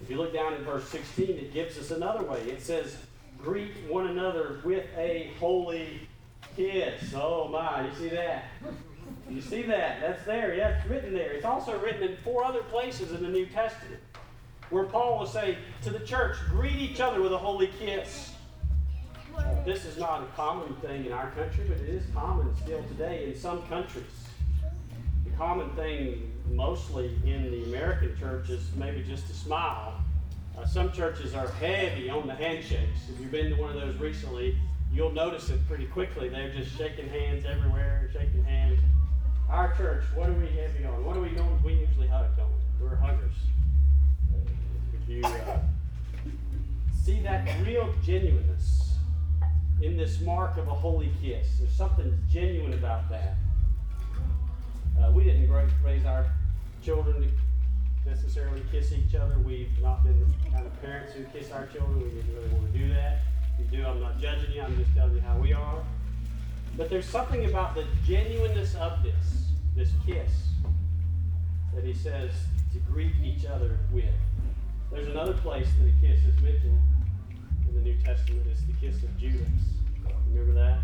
If 0.00 0.08
you 0.08 0.16
look 0.16 0.32
down 0.32 0.54
in 0.54 0.64
verse 0.64 0.88
16, 0.88 1.28
it 1.28 1.52
gives 1.52 1.76
us 1.76 1.90
another 1.90 2.24
way. 2.24 2.40
It 2.44 2.62
says, 2.62 2.96
Greet 3.42 3.72
one 3.88 4.06
another 4.06 4.60
with 4.64 4.86
a 4.96 5.32
holy 5.38 6.08
kiss. 6.56 7.14
Oh 7.14 7.48
my, 7.48 7.86
you 7.86 7.94
see 7.94 8.08
that? 8.08 8.44
You 9.28 9.40
see 9.40 9.62
that? 9.62 10.00
That's 10.00 10.24
there. 10.24 10.54
Yeah, 10.54 10.78
it's 10.78 10.86
written 10.86 11.12
there. 11.12 11.32
It's 11.32 11.44
also 11.44 11.78
written 11.78 12.02
in 12.02 12.16
four 12.24 12.44
other 12.44 12.62
places 12.64 13.12
in 13.12 13.22
the 13.22 13.28
New 13.28 13.46
Testament 13.46 14.00
where 14.70 14.84
Paul 14.84 15.18
will 15.18 15.26
say 15.26 15.58
to 15.82 15.90
the 15.90 15.98
church, 16.00 16.36
Greet 16.48 16.76
each 16.76 17.00
other 17.00 17.20
with 17.20 17.32
a 17.32 17.38
holy 17.38 17.70
kiss. 17.78 18.32
This 19.64 19.84
is 19.84 19.98
not 19.98 20.22
a 20.22 20.26
common 20.36 20.74
thing 20.76 21.06
in 21.06 21.12
our 21.12 21.30
country, 21.30 21.64
but 21.68 21.78
it 21.78 21.88
is 21.88 22.02
common 22.14 22.54
still 22.56 22.82
today 22.84 23.28
in 23.28 23.36
some 23.36 23.62
countries. 23.66 24.04
The 25.24 25.30
common 25.36 25.70
thing 25.70 26.32
mostly 26.50 27.18
in 27.24 27.50
the 27.50 27.64
American 27.64 28.16
church 28.16 28.50
is 28.50 28.62
maybe 28.76 29.02
just 29.02 29.28
a 29.30 29.34
smile. 29.34 29.94
Uh, 30.58 30.66
some 30.66 30.92
churches 30.92 31.34
are 31.34 31.48
heavy 31.48 32.10
on 32.10 32.26
the 32.26 32.34
handshakes. 32.34 33.08
If 33.12 33.20
you've 33.20 33.30
been 33.30 33.50
to 33.50 33.56
one 33.56 33.70
of 33.70 33.80
those 33.80 33.96
recently, 33.98 34.58
you'll 34.92 35.12
notice 35.12 35.50
it 35.50 35.66
pretty 35.68 35.86
quickly. 35.86 36.28
They're 36.28 36.52
just 36.52 36.76
shaking 36.76 37.08
hands 37.08 37.44
everywhere, 37.44 38.10
shaking 38.12 38.44
hands. 38.44 38.80
Our 39.48 39.74
church, 39.76 40.04
what 40.14 40.28
are 40.28 40.34
we 40.34 40.46
heavy 40.48 40.84
on? 40.84 41.04
What 41.04 41.16
are 41.16 41.20
we 41.20 41.30
doing? 41.30 41.62
We 41.64 41.74
usually 41.74 42.06
hug, 42.06 42.36
don't 42.36 42.48
we? 42.48 42.86
We're 42.86 42.96
huggers. 42.96 43.32
If 45.02 45.08
you 45.08 45.22
uh, 45.24 45.58
see 47.04 47.20
that 47.22 47.48
real 47.66 47.92
genuineness 48.04 48.94
in 49.82 49.96
this 49.96 50.20
mark 50.20 50.56
of 50.56 50.68
a 50.68 50.74
holy 50.74 51.10
kiss, 51.20 51.58
there's 51.58 51.72
something 51.72 52.16
genuine 52.30 52.74
about 52.74 53.08
that. 53.10 53.34
Uh, 55.00 55.10
we 55.12 55.24
didn't 55.24 55.50
raise 55.84 56.04
our 56.04 56.26
children 56.84 57.22
to 57.22 58.08
necessarily 58.08 58.62
kiss 58.70 58.92
each 58.92 59.14
other. 59.14 59.38
We've 59.38 59.70
not 59.82 60.04
been 60.04 60.20
the 60.20 60.50
kind 60.50 60.66
of 60.66 60.80
parents 60.82 61.12
who 61.12 61.24
kiss 61.24 61.50
our 61.50 61.66
children. 61.66 62.02
We 62.02 62.10
didn't 62.10 62.34
really 62.34 62.48
want 62.50 62.72
to 62.72 62.78
do 62.78 62.88
that. 62.90 63.20
You 63.60 63.78
do, 63.78 63.86
I'm 63.86 64.00
not 64.00 64.18
judging 64.18 64.52
you. 64.52 64.62
I'm 64.62 64.76
just 64.76 64.94
telling 64.94 65.14
you 65.14 65.20
how 65.20 65.36
we 65.36 65.52
are. 65.52 65.84
But 66.76 66.88
there's 66.88 67.06
something 67.06 67.44
about 67.44 67.74
the 67.74 67.84
genuineness 68.06 68.74
of 68.76 69.02
this, 69.02 69.48
this 69.76 69.90
kiss, 70.06 70.30
that 71.74 71.84
he 71.84 71.92
says 71.92 72.32
to 72.72 72.78
greet 72.80 73.12
each 73.22 73.44
other 73.44 73.78
with. 73.92 74.04
There's 74.90 75.08
another 75.08 75.34
place 75.34 75.68
that 75.78 75.86
a 75.86 75.92
kiss 76.00 76.24
is 76.24 76.40
mentioned 76.42 76.80
in 77.68 77.74
the 77.74 77.80
New 77.80 77.96
Testament. 78.02 78.46
It's 78.50 78.62
the 78.62 78.72
kiss 78.80 79.02
of 79.02 79.16
Judas. 79.18 79.46
Remember 80.32 80.54
that? 80.54 80.78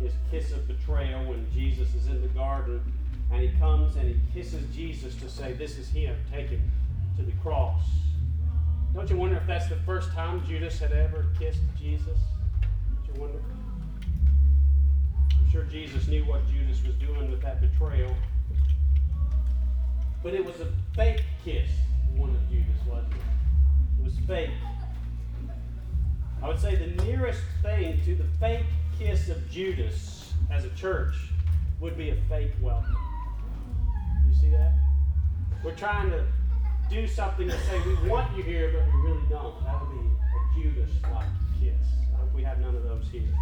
His 0.00 0.12
kiss 0.30 0.52
of 0.52 0.66
betrayal 0.66 1.24
when 1.24 1.46
Jesus 1.52 1.94
is 1.94 2.06
in 2.08 2.20
the 2.20 2.28
garden 2.28 2.80
and 3.30 3.40
he 3.40 3.50
comes 3.58 3.96
and 3.96 4.08
he 4.08 4.20
kisses 4.34 4.64
Jesus 4.74 5.14
to 5.16 5.28
say, 5.28 5.52
This 5.52 5.78
is 5.78 5.88
him, 5.88 6.16
take 6.32 6.48
him 6.48 6.70
to 7.16 7.22
the 7.22 7.32
cross. 7.42 7.82
Don't 8.94 9.10
you 9.10 9.16
wonder 9.16 9.36
if 9.36 9.46
that's 9.48 9.68
the 9.68 9.76
first 9.84 10.12
time 10.12 10.46
Judas 10.46 10.78
had 10.78 10.92
ever 10.92 11.26
kissed 11.36 11.62
Jesus? 11.76 12.16
Don't 12.94 13.16
you 13.16 13.20
wonder? 13.20 13.38
I'm 15.36 15.50
sure 15.50 15.64
Jesus 15.64 16.06
knew 16.06 16.24
what 16.24 16.46
Judas 16.48 16.80
was 16.86 16.94
doing 16.94 17.28
with 17.28 17.42
that 17.42 17.60
betrayal. 17.60 18.14
But 20.22 20.34
it 20.34 20.44
was 20.44 20.60
a 20.60 20.68
fake 20.94 21.24
kiss, 21.44 21.68
one 22.14 22.30
of 22.30 22.48
Judas, 22.48 22.86
wasn't 22.88 23.14
it? 23.14 23.98
It 23.98 24.04
was 24.04 24.16
fake. 24.28 24.50
I 26.40 26.46
would 26.46 26.60
say 26.60 26.76
the 26.76 27.02
nearest 27.04 27.42
thing 27.62 28.00
to 28.04 28.14
the 28.14 28.26
fake 28.38 28.66
kiss 28.96 29.28
of 29.28 29.50
Judas 29.50 30.32
as 30.52 30.64
a 30.64 30.70
church 30.70 31.14
would 31.80 31.98
be 31.98 32.10
a 32.10 32.16
fake 32.28 32.52
welcome 32.62 32.96
You 34.28 34.34
see 34.36 34.50
that? 34.50 34.72
We're 35.64 35.74
trying 35.74 36.10
to 36.10 36.24
do 36.90 37.06
something 37.06 37.48
to 37.48 37.58
say 37.60 37.80
we 37.86 38.08
want 38.08 38.36
you 38.36 38.42
here, 38.42 38.72
but 38.72 38.86
we 38.94 39.10
really 39.10 39.26
don't. 39.28 39.64
That 39.64 39.80
would 39.80 39.90
be 39.90 40.06
a 40.06 40.62
Judas-like 40.62 41.26
kiss. 41.60 41.86
I 42.12 42.20
hope 42.20 42.34
we 42.34 42.42
have 42.42 42.60
none 42.60 42.74
of 42.74 42.82
those 42.82 43.08
here. 43.10 43.34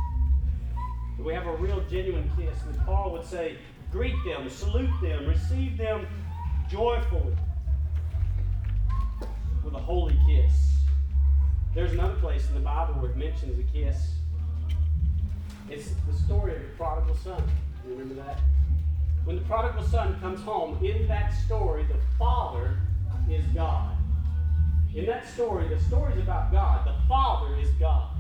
But 1.17 1.27
we 1.27 1.35
have 1.35 1.47
a 1.47 1.57
real 1.57 1.83
genuine 1.91 2.31
kiss. 2.37 2.57
And 2.67 2.79
Paul 2.87 3.13
would 3.13 3.25
say, 3.25 3.59
greet 3.91 4.15
them, 4.25 4.49
salute 4.49 4.91
them, 5.03 5.27
receive 5.27 5.77
them 5.77 6.07
joyfully 6.71 7.37
with 9.65 9.75
a 9.75 9.79
holy 9.79 10.19
kiss. 10.27 10.53
There's 11.75 11.93
another 11.93 12.17
place 12.17 12.49
in 12.49 12.55
the 12.55 12.61
Bible 12.61 12.95
where 12.95 13.11
it 13.11 13.17
mentions 13.17 13.59
a 13.59 13.63
kiss. 13.73 14.15
It's 15.69 15.91
the 16.07 16.13
story 16.25 16.57
of 16.57 16.63
the 16.63 16.69
prodigal 16.77 17.17
son. 17.17 17.43
You 17.87 17.93
remember 17.95 18.15
that? 18.15 18.41
When 19.25 19.37
the 19.37 19.43
prodigal 19.43 19.85
son 19.85 20.19
comes 20.21 20.41
home, 20.43 20.85
in 20.85 21.07
that 21.09 21.33
story, 21.45 21.85
the 21.85 21.99
father 22.19 22.77
is 23.31 23.45
God. 23.47 23.97
In 24.95 25.07
that 25.07 25.27
story, 25.27 25.69
the 25.69 25.79
story 25.81 26.13
is 26.15 26.21
about 26.21 26.53
God. 26.53 26.87
The 26.87 26.95
Father 27.09 27.57
is 27.57 27.71
God. 27.73 28.11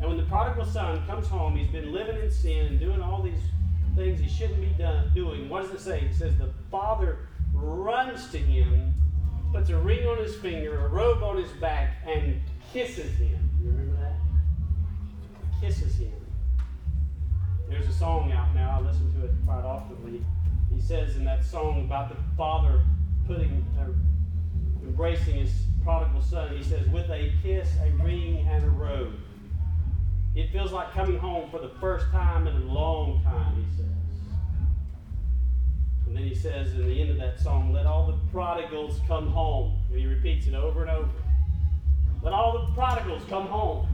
And 0.00 0.08
when 0.08 0.16
the 0.16 0.24
prodigal 0.24 0.64
son 0.64 1.04
comes 1.06 1.26
home, 1.26 1.56
he's 1.56 1.70
been 1.70 1.92
living 1.92 2.16
in 2.16 2.30
sin 2.30 2.66
and 2.66 2.80
doing 2.80 3.02
all 3.02 3.22
these 3.22 3.40
things 3.94 4.20
he 4.20 4.28
shouldn't 4.28 4.60
be 4.60 4.74
done, 4.82 5.10
doing. 5.14 5.48
What 5.48 5.62
does 5.62 5.72
it 5.72 5.80
say? 5.80 6.00
It 6.00 6.14
says 6.14 6.36
the 6.36 6.50
father 6.70 7.18
runs 7.52 8.30
to 8.30 8.38
him, 8.38 8.94
puts 9.52 9.70
a 9.70 9.76
ring 9.78 10.06
on 10.06 10.18
his 10.18 10.34
finger, 10.36 10.86
a 10.86 10.88
robe 10.88 11.22
on 11.22 11.36
his 11.36 11.50
back, 11.52 11.96
and 12.06 12.40
kisses 12.72 13.16
him. 13.16 13.38
You 13.62 13.70
remember 13.70 13.96
that? 14.00 15.60
Kisses 15.60 15.96
him. 15.96 16.12
There's 17.68 17.86
a 17.88 17.92
song 17.92 18.32
out 18.32 18.54
now. 18.54 18.78
I 18.80 18.86
listen 18.86 19.12
to 19.20 19.26
it 19.26 19.32
quite 19.46 19.64
often. 19.64 20.24
He 20.74 20.80
says 20.80 21.16
in 21.16 21.24
that 21.24 21.44
song 21.44 21.84
about 21.84 22.08
the 22.08 22.16
father 22.36 22.82
putting, 23.26 23.64
uh, 23.78 23.86
embracing 24.86 25.34
his 25.36 25.52
prodigal 25.82 26.22
son. 26.22 26.56
He 26.56 26.62
says, 26.62 26.88
"With 26.88 27.10
a 27.10 27.32
kiss, 27.42 27.68
a 27.82 27.90
ring, 28.02 28.46
and 28.48 28.64
a 28.64 28.70
robe." 28.70 29.14
It 30.34 30.50
feels 30.50 30.72
like 30.72 30.90
coming 30.92 31.16
home 31.16 31.48
for 31.50 31.60
the 31.60 31.70
first 31.80 32.10
time 32.10 32.48
in 32.48 32.56
a 32.56 32.72
long 32.72 33.22
time, 33.22 33.64
he 33.64 33.76
says. 33.76 33.94
And 36.06 36.16
then 36.16 36.24
he 36.24 36.34
says 36.34 36.74
in 36.74 36.86
the 36.86 37.00
end 37.00 37.10
of 37.10 37.18
that 37.18 37.38
song, 37.40 37.72
Let 37.72 37.86
all 37.86 38.06
the 38.06 38.18
prodigals 38.32 39.00
come 39.06 39.28
home. 39.28 39.78
And 39.90 39.98
he 39.98 40.06
repeats 40.06 40.46
it 40.46 40.54
over 40.54 40.82
and 40.82 40.90
over. 40.90 41.10
Let 42.22 42.32
all 42.32 42.66
the 42.66 42.72
prodigals 42.72 43.22
come 43.28 43.46
home. 43.46 43.86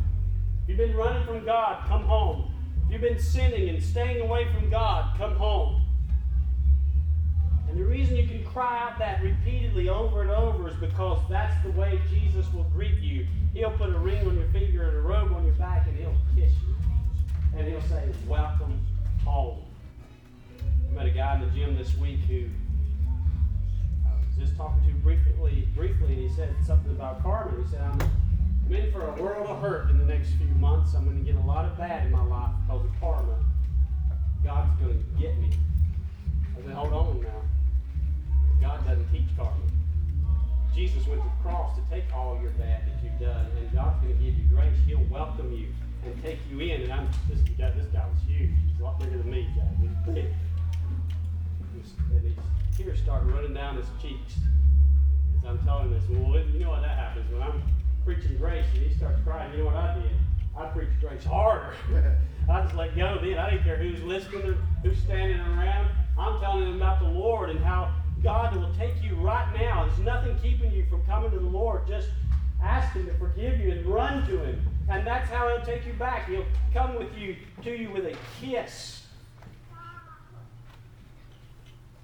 If 0.62 0.70
you've 0.70 0.78
been 0.78 0.96
running 0.96 1.26
from 1.26 1.44
God, 1.44 1.86
come 1.88 2.04
home. 2.04 2.52
If 2.86 2.92
you've 2.92 3.00
been 3.02 3.18
sinning 3.18 3.68
and 3.68 3.82
staying 3.82 4.20
away 4.20 4.50
from 4.52 4.70
God, 4.70 5.16
come 5.18 5.36
home. 5.36 5.79
And 7.70 7.78
the 7.78 7.84
reason 7.84 8.16
you 8.16 8.26
can 8.26 8.44
cry 8.44 8.80
out 8.80 8.98
that 8.98 9.22
repeatedly 9.22 9.88
over 9.88 10.22
and 10.22 10.30
over 10.32 10.68
is 10.68 10.74
because 10.74 11.20
that's 11.30 11.54
the 11.62 11.70
way 11.70 12.00
Jesus 12.10 12.52
will 12.52 12.64
greet 12.64 12.98
you. 12.98 13.28
He'll 13.54 13.70
put 13.70 13.90
a 13.90 13.98
ring 13.98 14.26
on 14.26 14.34
your 14.34 14.48
finger 14.48 14.88
and 14.88 14.96
a 14.96 15.00
robe 15.00 15.32
on 15.32 15.44
your 15.44 15.54
back, 15.54 15.86
and 15.86 15.96
he'll 15.96 16.16
kiss 16.34 16.50
you. 16.66 16.74
And 17.56 17.68
he'll 17.68 17.80
say, 17.82 18.08
Welcome 18.26 18.84
home. 19.24 19.62
I 20.60 20.94
met 20.94 21.06
a 21.06 21.10
guy 21.10 21.36
in 21.36 21.42
the 21.42 21.46
gym 21.56 21.76
this 21.76 21.96
week 21.96 22.18
who 22.28 22.46
I 24.04 24.16
was 24.18 24.36
just 24.36 24.56
talking 24.56 24.82
to 24.88 24.92
briefly, 24.94 25.68
briefly, 25.76 26.14
and 26.14 26.28
he 26.28 26.28
said 26.28 26.52
something 26.66 26.90
about 26.90 27.22
karma. 27.22 27.62
He 27.62 27.70
said, 27.70 27.82
I'm, 27.82 28.00
I'm 28.66 28.74
in 28.74 28.90
for 28.90 29.06
a 29.06 29.22
world 29.22 29.46
of 29.46 29.60
hurt 29.60 29.90
in 29.90 29.98
the 29.98 30.06
next 30.06 30.30
few 30.30 30.48
months. 30.56 30.94
I'm 30.94 31.04
going 31.04 31.24
to 31.24 31.24
get 31.24 31.40
a 31.40 31.46
lot 31.46 31.66
of 31.66 31.78
bad 31.78 32.06
in 32.06 32.10
my 32.10 32.24
life 32.24 32.50
because 32.66 32.84
of 32.84 32.90
karma. 33.00 33.38
God's 34.42 34.80
going 34.80 34.98
to 34.98 35.22
get 35.22 35.38
me. 35.38 35.50
I 36.58 36.62
said, 36.62 36.74
hold 36.74 36.92
on 36.92 37.22
now. 37.22 37.42
God 38.60 38.84
doesn't 38.86 39.10
teach 39.12 39.26
karma. 39.36 39.56
Jesus 40.74 41.06
went 41.06 41.20
to 41.22 41.28
the 41.28 41.48
cross 41.48 41.76
to 41.76 41.82
take 41.90 42.04
all 42.14 42.38
your 42.40 42.52
bad 42.52 42.86
that 42.86 43.02
you've 43.02 43.18
done, 43.18 43.46
and 43.58 43.72
God's 43.72 44.00
going 44.02 44.16
to 44.16 44.22
give 44.22 44.38
you 44.38 44.44
grace. 44.54 44.76
He'll 44.86 45.04
welcome 45.10 45.52
you 45.52 45.68
and 46.04 46.22
take 46.22 46.38
you 46.50 46.60
in. 46.60 46.82
And 46.82 46.92
I'm 46.92 47.08
this 47.28 47.40
guy. 47.58 47.70
This 47.70 47.86
guy 47.86 48.06
was 48.06 48.18
huge. 48.26 48.50
He's 48.70 48.80
a 48.80 48.84
lot 48.84 48.98
bigger 49.00 49.18
than 49.18 49.30
me, 49.30 49.48
Jack. 49.56 49.66
He's. 49.80 49.90
And 52.12 52.22
his 52.22 52.34
tears 52.76 52.98
start 53.00 53.22
running 53.24 53.54
down 53.54 53.76
his 53.76 53.86
cheeks 54.02 54.34
as 55.38 55.48
I'm 55.48 55.58
telling 55.60 55.90
this. 55.90 56.02
Well, 56.10 56.38
you 56.52 56.60
know 56.60 56.70
what 56.70 56.82
that 56.82 56.96
happens 56.96 57.30
when 57.32 57.42
I'm 57.42 57.62
preaching 58.04 58.36
grace 58.36 58.66
and 58.74 58.82
he 58.84 58.94
starts 58.94 59.20
crying. 59.24 59.52
You 59.52 59.58
know 59.60 59.66
what 59.66 59.76
I 59.76 59.94
did? 59.94 60.10
I 60.56 60.66
preached 60.66 61.00
grace 61.00 61.24
harder. 61.24 61.74
I 62.50 62.62
just 62.62 62.74
let 62.74 62.96
go 62.96 63.18
then. 63.22 63.38
I 63.38 63.50
didn't 63.50 63.64
care 63.64 63.76
who's 63.76 64.02
listening 64.02 64.42
or 64.42 64.56
who's 64.82 64.98
standing 64.98 65.38
around. 65.38 65.88
I'm 66.18 66.40
telling 66.40 66.64
them 66.64 66.76
about 66.76 67.00
the 67.00 67.08
Lord 67.08 67.50
and 67.50 67.60
how 67.60 67.94
God 68.22 68.54
will 68.54 68.72
take 68.74 69.02
you 69.02 69.14
right 69.16 69.50
now. 69.58 69.86
There's 69.86 69.98
nothing 70.00 70.38
keeping 70.42 70.70
you 70.72 70.84
from 70.90 71.02
coming 71.04 71.30
to 71.30 71.38
the 71.38 71.46
Lord. 71.46 71.86
Just 71.88 72.08
ask 72.62 72.92
Him 72.94 73.06
to 73.06 73.14
forgive 73.14 73.60
you 73.60 73.72
and 73.72 73.86
run 73.86 74.26
to 74.26 74.38
Him. 74.38 74.62
And 74.90 75.06
that's 75.06 75.30
how 75.30 75.48
He'll 75.48 75.64
take 75.64 75.86
you 75.86 75.94
back. 75.94 76.28
He'll 76.28 76.44
come 76.74 76.96
with 76.96 77.16
you 77.16 77.36
to 77.62 77.74
you 77.74 77.90
with 77.90 78.04
a 78.04 78.16
kiss. 78.40 79.06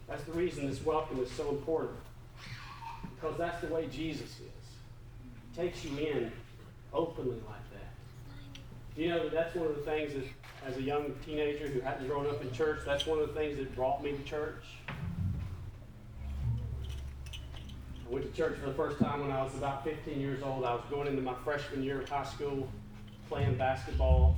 That's 0.09 0.23
the 0.23 0.33
reason 0.33 0.69
this 0.69 0.85
welcome 0.85 1.21
is 1.21 1.31
so 1.31 1.51
important. 1.51 1.99
Because 3.14 3.37
that's 3.37 3.61
the 3.61 3.67
way 3.75 3.87
Jesus 3.89 4.31
is. 4.31 4.41
He 5.53 5.61
takes 5.61 5.85
you 5.85 5.97
in 5.99 6.33
openly 6.95 7.37
like 7.47 7.71
that. 7.73 9.01
You 9.01 9.09
know 9.09 9.25
that 9.25 9.33
that's 9.33 9.55
one 9.55 9.67
of 9.67 9.75
the 9.75 9.83
things 9.83 10.14
that, 10.14 10.25
as 10.67 10.77
a 10.79 10.83
young 10.83 11.14
teenager 11.27 11.67
who 11.67 11.81
hadn't 11.81 12.07
grown 12.07 12.27
up 12.27 12.41
in 12.41 12.51
church, 12.53 12.81
that's 12.87 13.07
one 13.07 13.19
of 13.19 13.29
the 13.29 13.35
things 13.35 13.59
that 13.59 13.75
brought 13.75 14.03
me 14.03 14.12
to 14.12 14.23
church? 14.23 14.62
I 18.07 18.13
went 18.13 18.25
to 18.25 18.37
church 18.37 18.59
for 18.59 18.67
the 18.67 18.75
first 18.75 18.99
time 19.01 19.21
when 19.21 19.33
I 19.33 19.43
was 19.43 19.55
about 19.55 19.83
15 19.83 20.21
years 20.21 20.41
old. 20.43 20.65
I 20.65 20.75
was 20.75 20.85
going 20.91 21.09
into 21.09 21.23
my 21.23 21.35
freshman 21.43 21.83
year 21.83 22.03
of 22.03 22.09
high 22.09 22.25
school 22.25 22.69
playing 23.29 23.57
basketball. 23.57 24.37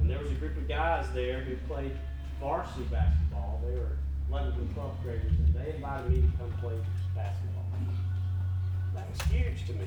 And 0.00 0.10
there 0.10 0.18
was 0.18 0.30
a 0.32 0.34
group 0.34 0.56
of 0.56 0.66
guys 0.66 1.06
there 1.14 1.40
who 1.40 1.54
played 1.72 1.96
varsity 2.40 2.82
basketball. 2.84 3.60
They 3.64 3.78
were 3.78 3.96
11th 4.30 4.56
and 4.56 4.74
12th 4.74 5.02
graders, 5.04 5.32
and 5.38 5.54
they 5.54 5.74
invited 5.74 6.10
me 6.10 6.16
to 6.16 6.38
come 6.38 6.52
play 6.60 6.74
basketball. 7.14 7.64
That 8.94 9.08
was 9.08 9.20
huge 9.28 9.64
to 9.68 9.74
me. 9.74 9.86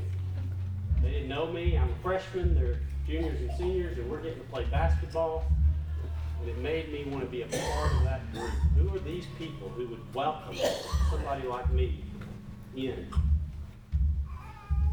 They 1.02 1.12
didn't 1.12 1.30
know 1.30 1.52
me. 1.52 1.78
I'm 1.78 1.90
a 1.90 2.02
freshman. 2.02 2.56
They're 2.56 2.80
juniors 3.06 3.42
and 3.42 3.52
seniors, 3.58 3.98
and 3.98 4.10
we're 4.10 4.22
getting 4.22 4.40
to 4.40 4.46
play 4.46 4.66
basketball. 4.72 5.44
And 6.40 6.50
it 6.50 6.58
made 6.60 6.90
me 6.94 7.04
want 7.12 7.26
to 7.26 7.30
be 7.30 7.42
a 7.42 7.48
part 7.48 7.92
of 7.92 8.04
that 8.04 8.32
group. 8.32 8.50
Who 8.78 8.96
are 8.96 9.00
these 9.00 9.26
people 9.38 9.68
who 9.68 9.88
would 9.88 10.14
welcome 10.14 10.56
somebody 11.10 11.46
like 11.46 11.70
me 11.74 12.06
in. 12.88 13.08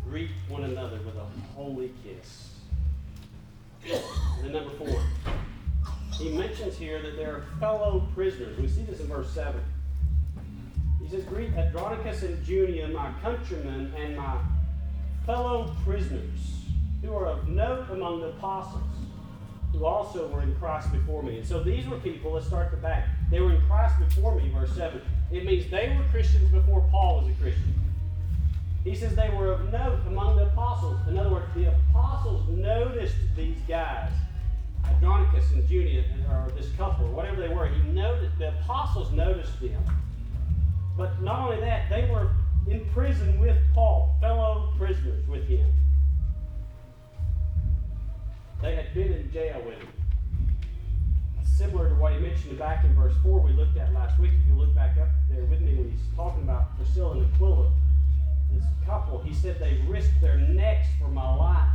Greet 0.09 0.31
one 0.49 0.65
another 0.65 0.99
with 1.05 1.17
a 1.17 1.27
holy 1.55 1.93
kiss. 2.05 2.51
And 3.85 4.45
then 4.45 4.53
number 4.53 4.71
four, 4.71 5.01
he 6.19 6.31
mentions 6.31 6.77
here 6.77 7.01
that 7.03 7.17
they 7.17 7.25
are 7.25 7.45
fellow 7.61 8.09
prisoners. 8.15 8.59
We 8.59 8.69
see 8.69 8.83
this 8.83 9.01
in 9.01 9.07
verse 9.07 9.31
7. 9.31 9.61
He 11.03 11.09
says, 11.09 11.25
Greet 11.25 11.53
Andronicus 11.55 12.23
and 12.23 12.45
Junia, 12.45 12.89
my 12.89 13.13
countrymen, 13.23 13.93
and 13.97 14.17
my 14.17 14.39
fellow 15.25 15.75
prisoners, 15.85 16.65
who 17.03 17.15
are 17.15 17.27
of 17.27 17.49
note 17.49 17.87
among 17.91 18.21
the 18.21 18.29
apostles, 18.29 18.83
who 19.73 19.85
also 19.85 20.27
were 20.29 20.43
in 20.43 20.55
Christ 20.57 20.91
before 20.91 21.23
me. 21.23 21.39
And 21.39 21.47
so 21.47 21.63
these 21.63 21.87
were 21.87 21.99
people, 21.99 22.33
let's 22.33 22.47
start 22.47 22.71
the 22.71 22.77
back. 22.77 23.09
They 23.31 23.41
were 23.41 23.53
in 23.53 23.63
Christ 23.63 23.99
before 23.99 24.35
me, 24.35 24.51
verse 24.51 24.73
7. 24.75 25.01
It 25.31 25.45
means 25.45 25.69
they 25.71 25.95
were 25.97 26.05
Christians 26.11 26.51
before 26.51 26.83
Paul 26.91 27.21
was 27.21 27.29
a 27.29 27.35
Christian. 27.43 27.75
He 28.85 28.95
says 28.95 29.17
they 29.17 29.31
were 29.31 29.53
of 29.53 29.73
note 29.73 30.01
among 30.07 30.37
the 30.37 30.45
apostles. 30.45 30.99
In 31.09 31.19
other 31.19 31.31
words, 31.31 31.47
the 31.55 31.69
apostles 31.69 32.49
noticed 32.49 33.17
these 33.35 33.59
guys, 33.67 34.13
Andronicus 34.85 35.51
and 35.53 35.69
Junia, 35.69 36.05
or 36.31 36.53
this 36.57 36.71
couple, 36.77 37.07
or 37.07 37.11
whatever 37.11 37.41
they 37.41 37.53
were. 37.53 37.67
He 37.67 37.83
noted 37.91 38.31
the 38.39 38.51
apostles 38.51 39.11
noticed 39.11 39.61
them. 39.61 39.83
But 40.97 41.21
not 41.21 41.41
only 41.41 41.61
that, 41.61 41.91
they 41.91 42.09
were 42.09 42.31
in 42.69 42.85
prison 42.91 43.41
with 43.41 43.59
Paul, 43.75 44.17
fellow 44.21 44.73
prisoners 44.79 45.27
with 45.27 45.45
him. 45.49 45.67
They 48.63 48.77
had 48.77 48.95
been 48.95 49.13
in 49.13 49.33
jail 49.33 49.61
with 49.67 49.79
him 49.79 49.96
similar 51.57 51.89
to 51.89 51.95
what 51.95 52.13
he 52.13 52.19
mentioned 52.19 52.59
back 52.59 52.85
in 52.85 52.95
verse 52.95 53.15
4 53.23 53.41
we 53.41 53.53
looked 53.53 53.77
at 53.79 53.93
last 53.95 54.19
week. 54.21 54.33
If 54.39 54.47
you 54.47 54.55
look 54.55 54.75
back 54.75 54.99
up 54.99 55.09
there 55.31 55.45
with 55.45 55.61
me 55.61 55.75
when 55.75 55.91
he's 55.91 56.01
talking 56.15 56.43
about 56.43 56.77
Priscilla 56.77 57.13
and 57.13 57.35
Aquila, 57.35 57.71
this 58.53 58.65
couple, 58.85 59.23
he 59.23 59.33
said 59.33 59.59
they 59.59 59.81
risked 59.89 60.21
their 60.21 60.37
necks 60.37 60.89
for 61.01 61.09
my 61.09 61.35
life. 61.35 61.69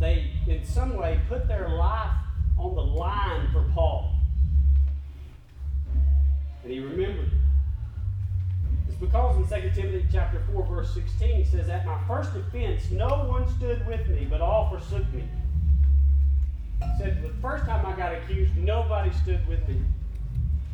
They, 0.00 0.32
in 0.48 0.64
some 0.64 0.96
way, 0.96 1.20
put 1.28 1.46
their 1.46 1.68
life 1.68 2.16
on 2.58 2.74
the 2.74 2.82
line 2.82 3.48
for 3.52 3.64
Paul. 3.74 4.14
And 6.64 6.72
he 6.72 6.80
remembered 6.80 7.30
It's 8.88 8.96
because 8.96 9.36
in 9.36 9.62
2 9.62 9.70
Timothy 9.70 10.06
chapter 10.12 10.42
4, 10.52 10.66
verse 10.66 10.94
16, 10.94 11.36
he 11.36 11.44
says, 11.44 11.68
At 11.68 11.86
my 11.86 11.98
first 12.08 12.30
offense, 12.34 12.90
no 12.90 13.08
one 13.28 13.48
stood 13.56 13.86
with 13.86 14.08
me, 14.08 14.26
but 14.28 14.40
all 14.40 14.68
forsook 14.68 15.08
me 15.12 15.24
said 16.98 17.22
the 17.22 17.32
first 17.40 17.64
time 17.64 17.86
I 17.86 17.96
got 17.96 18.14
accused, 18.14 18.56
nobody 18.56 19.10
stood 19.12 19.46
with 19.46 19.66
me. 19.68 19.80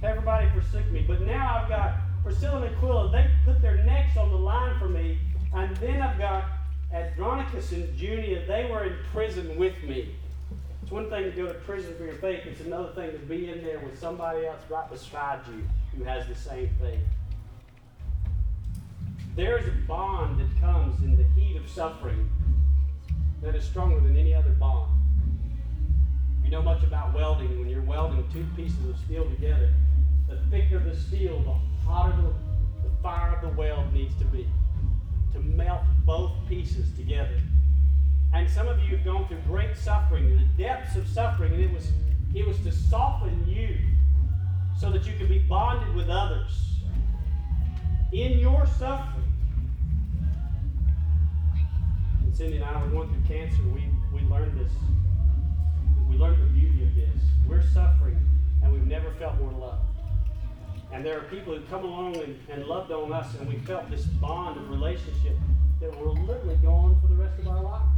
Everybody 0.02 0.48
forsook 0.50 0.90
me. 0.90 1.04
But 1.06 1.20
now 1.22 1.60
I've 1.62 1.68
got 1.68 1.96
Priscilla 2.22 2.62
and 2.62 2.74
Aquila, 2.74 3.10
they 3.10 3.30
put 3.44 3.60
their 3.60 3.84
necks 3.84 4.16
on 4.16 4.30
the 4.30 4.36
line 4.36 4.78
for 4.78 4.88
me. 4.88 5.18
And 5.54 5.76
then 5.76 6.00
I've 6.00 6.18
got 6.18 6.44
Andronicus 6.92 7.72
and 7.72 7.94
Junia, 7.96 8.46
they 8.46 8.68
were 8.70 8.84
in 8.84 8.96
prison 9.12 9.56
with 9.56 9.80
me. 9.82 10.14
It's 10.82 10.90
one 10.90 11.08
thing 11.08 11.24
to 11.24 11.30
go 11.30 11.46
to 11.46 11.54
prison 11.60 11.94
for 11.96 12.04
your 12.04 12.14
faith, 12.14 12.40
it's 12.46 12.60
another 12.60 12.92
thing 12.94 13.12
to 13.12 13.18
be 13.18 13.50
in 13.50 13.62
there 13.62 13.78
with 13.80 13.98
somebody 13.98 14.46
else 14.46 14.60
right 14.68 14.90
beside 14.90 15.40
you 15.48 15.62
who 15.96 16.04
has 16.04 16.26
the 16.26 16.34
same 16.34 16.70
faith. 16.80 17.00
There's 19.36 19.66
a 19.66 19.72
bond 19.86 20.40
that 20.40 20.60
comes 20.60 21.02
in 21.02 21.16
the 21.16 21.24
heat 21.40 21.56
of 21.56 21.68
suffering 21.68 22.30
that 23.42 23.54
is 23.54 23.64
stronger 23.64 24.00
than 24.00 24.16
any 24.16 24.34
other 24.34 24.50
bond 24.50 25.03
know 26.54 26.62
much 26.62 26.84
about 26.84 27.12
welding, 27.12 27.58
when 27.58 27.68
you're 27.68 27.82
welding 27.82 28.24
two 28.32 28.46
pieces 28.54 28.88
of 28.88 28.96
steel 28.98 29.28
together, 29.28 29.74
the 30.28 30.36
thicker 30.52 30.78
the 30.78 30.94
steel, 30.94 31.40
the 31.40 31.84
hotter 31.84 32.14
the, 32.22 32.88
the 32.88 32.94
fire 33.02 33.34
of 33.34 33.42
the 33.42 33.48
weld 33.56 33.92
needs 33.92 34.16
to 34.18 34.24
be. 34.26 34.46
to 35.32 35.40
melt 35.40 35.82
both 36.06 36.30
pieces 36.48 36.86
together. 36.96 37.40
And 38.32 38.48
some 38.48 38.68
of 38.68 38.78
you 38.84 38.96
have 38.96 39.04
gone 39.04 39.26
through 39.26 39.40
great 39.48 39.76
suffering, 39.76 40.30
the 40.30 40.62
depths 40.62 40.94
of 40.94 41.08
suffering, 41.08 41.54
and 41.54 41.64
it 41.64 41.72
was 41.72 41.90
it 42.36 42.46
was 42.46 42.58
to 42.60 42.70
soften 42.70 43.44
you 43.48 43.76
so 44.78 44.90
that 44.92 45.04
you 45.06 45.14
could 45.18 45.28
be 45.28 45.40
bonded 45.40 45.92
with 45.96 46.08
others 46.08 46.76
in 48.12 48.38
your 48.38 48.64
suffering. 48.78 49.24
And 52.22 52.34
Cindy 52.34 52.58
and 52.58 52.64
I 52.64 52.80
were 52.80 52.90
going 52.90 53.08
through 53.08 53.36
cancer. 53.36 53.62
We 53.74 53.88
we 54.12 54.20
learned 54.28 54.56
this. 54.56 54.72
We 56.14 56.20
learned 56.20 56.40
the 56.42 56.46
beauty 56.46 56.84
of 56.84 56.94
this. 56.94 57.22
We're 57.44 57.66
suffering, 57.72 58.16
and 58.62 58.72
we've 58.72 58.86
never 58.86 59.10
felt 59.18 59.36
more 59.40 59.50
love. 59.50 59.80
And 60.92 61.04
there 61.04 61.18
are 61.18 61.22
people 61.22 61.56
who 61.56 61.60
come 61.62 61.84
along 61.84 62.18
and, 62.18 62.38
and 62.48 62.66
loved 62.66 62.92
on 62.92 63.12
us, 63.12 63.34
and 63.34 63.48
we 63.48 63.56
felt 63.58 63.90
this 63.90 64.04
bond 64.04 64.56
of 64.56 64.70
relationship 64.70 65.36
that 65.80 65.90
will 65.98 66.14
literally 66.14 66.54
go 66.62 66.70
on 66.70 67.00
for 67.00 67.08
the 67.08 67.16
rest 67.16 67.36
of 67.40 67.48
our 67.48 67.64
lives. 67.64 67.93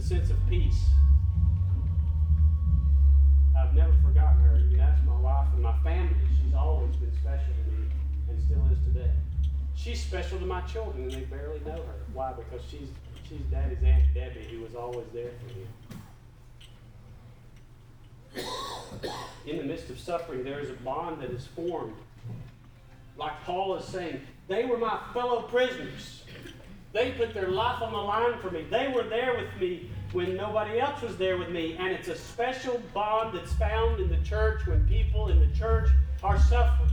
A 0.00 0.02
sense 0.02 0.30
of 0.30 0.36
peace. 0.48 0.86
I've 3.58 3.74
never 3.74 3.92
forgotten 4.02 4.40
her. 4.40 4.58
You 4.58 4.70
can 4.70 4.80
ask 4.80 5.04
my 5.04 5.16
wife 5.16 5.48
and 5.52 5.62
my 5.62 5.76
family. 5.80 6.16
She's 6.42 6.54
always 6.54 6.96
been 6.96 7.12
special 7.20 7.52
to 7.64 7.70
me 7.70 7.86
and 8.30 8.42
still 8.42 8.66
is 8.72 8.78
today. 8.82 9.10
She's 9.74 10.02
special 10.02 10.38
to 10.38 10.46
my 10.46 10.62
children, 10.62 11.02
and 11.02 11.12
they 11.12 11.20
barely 11.24 11.60
know 11.66 11.76
her. 11.76 12.00
Why? 12.14 12.32
Because 12.32 12.62
she's 12.70 12.88
she's 13.28 13.42
Daddy's 13.50 13.82
Aunt 13.84 14.04
Debbie, 14.14 14.48
who 14.50 14.62
was 14.62 14.74
always 14.74 15.06
there 15.12 15.32
for 18.32 18.38
me. 18.38 18.42
In 19.46 19.58
the 19.58 19.64
midst 19.64 19.90
of 19.90 19.98
suffering, 19.98 20.44
there 20.44 20.60
is 20.60 20.70
a 20.70 20.74
bond 20.74 21.20
that 21.20 21.30
is 21.30 21.46
formed. 21.46 21.96
Like 23.18 23.44
Paul 23.44 23.76
is 23.76 23.84
saying, 23.84 24.22
they 24.48 24.64
were 24.64 24.78
my 24.78 24.98
fellow 25.12 25.42
prisoners. 25.42 26.24
They 26.92 27.12
put 27.12 27.32
their 27.32 27.48
life 27.48 27.82
on 27.82 27.92
the 27.92 27.98
line 27.98 28.38
for 28.40 28.50
me. 28.50 28.66
They 28.68 28.88
were 28.88 29.04
there 29.04 29.36
with 29.36 29.60
me 29.60 29.88
when 30.12 30.36
nobody 30.36 30.80
else 30.80 31.02
was 31.02 31.16
there 31.16 31.38
with 31.38 31.50
me. 31.50 31.76
And 31.78 31.88
it's 31.92 32.08
a 32.08 32.16
special 32.16 32.82
bond 32.92 33.36
that's 33.36 33.52
found 33.52 34.00
in 34.00 34.08
the 34.08 34.16
church 34.18 34.66
when 34.66 34.86
people 34.88 35.28
in 35.28 35.38
the 35.38 35.56
church 35.56 35.88
are 36.24 36.38
suffering. 36.40 36.90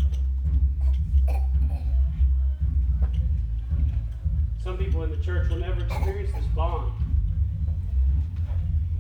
Some 4.64 4.78
people 4.78 5.04
in 5.04 5.10
the 5.10 5.24
church 5.24 5.50
will 5.50 5.58
never 5.58 5.84
experience 5.84 6.32
this 6.32 6.45
bond. 6.56 6.91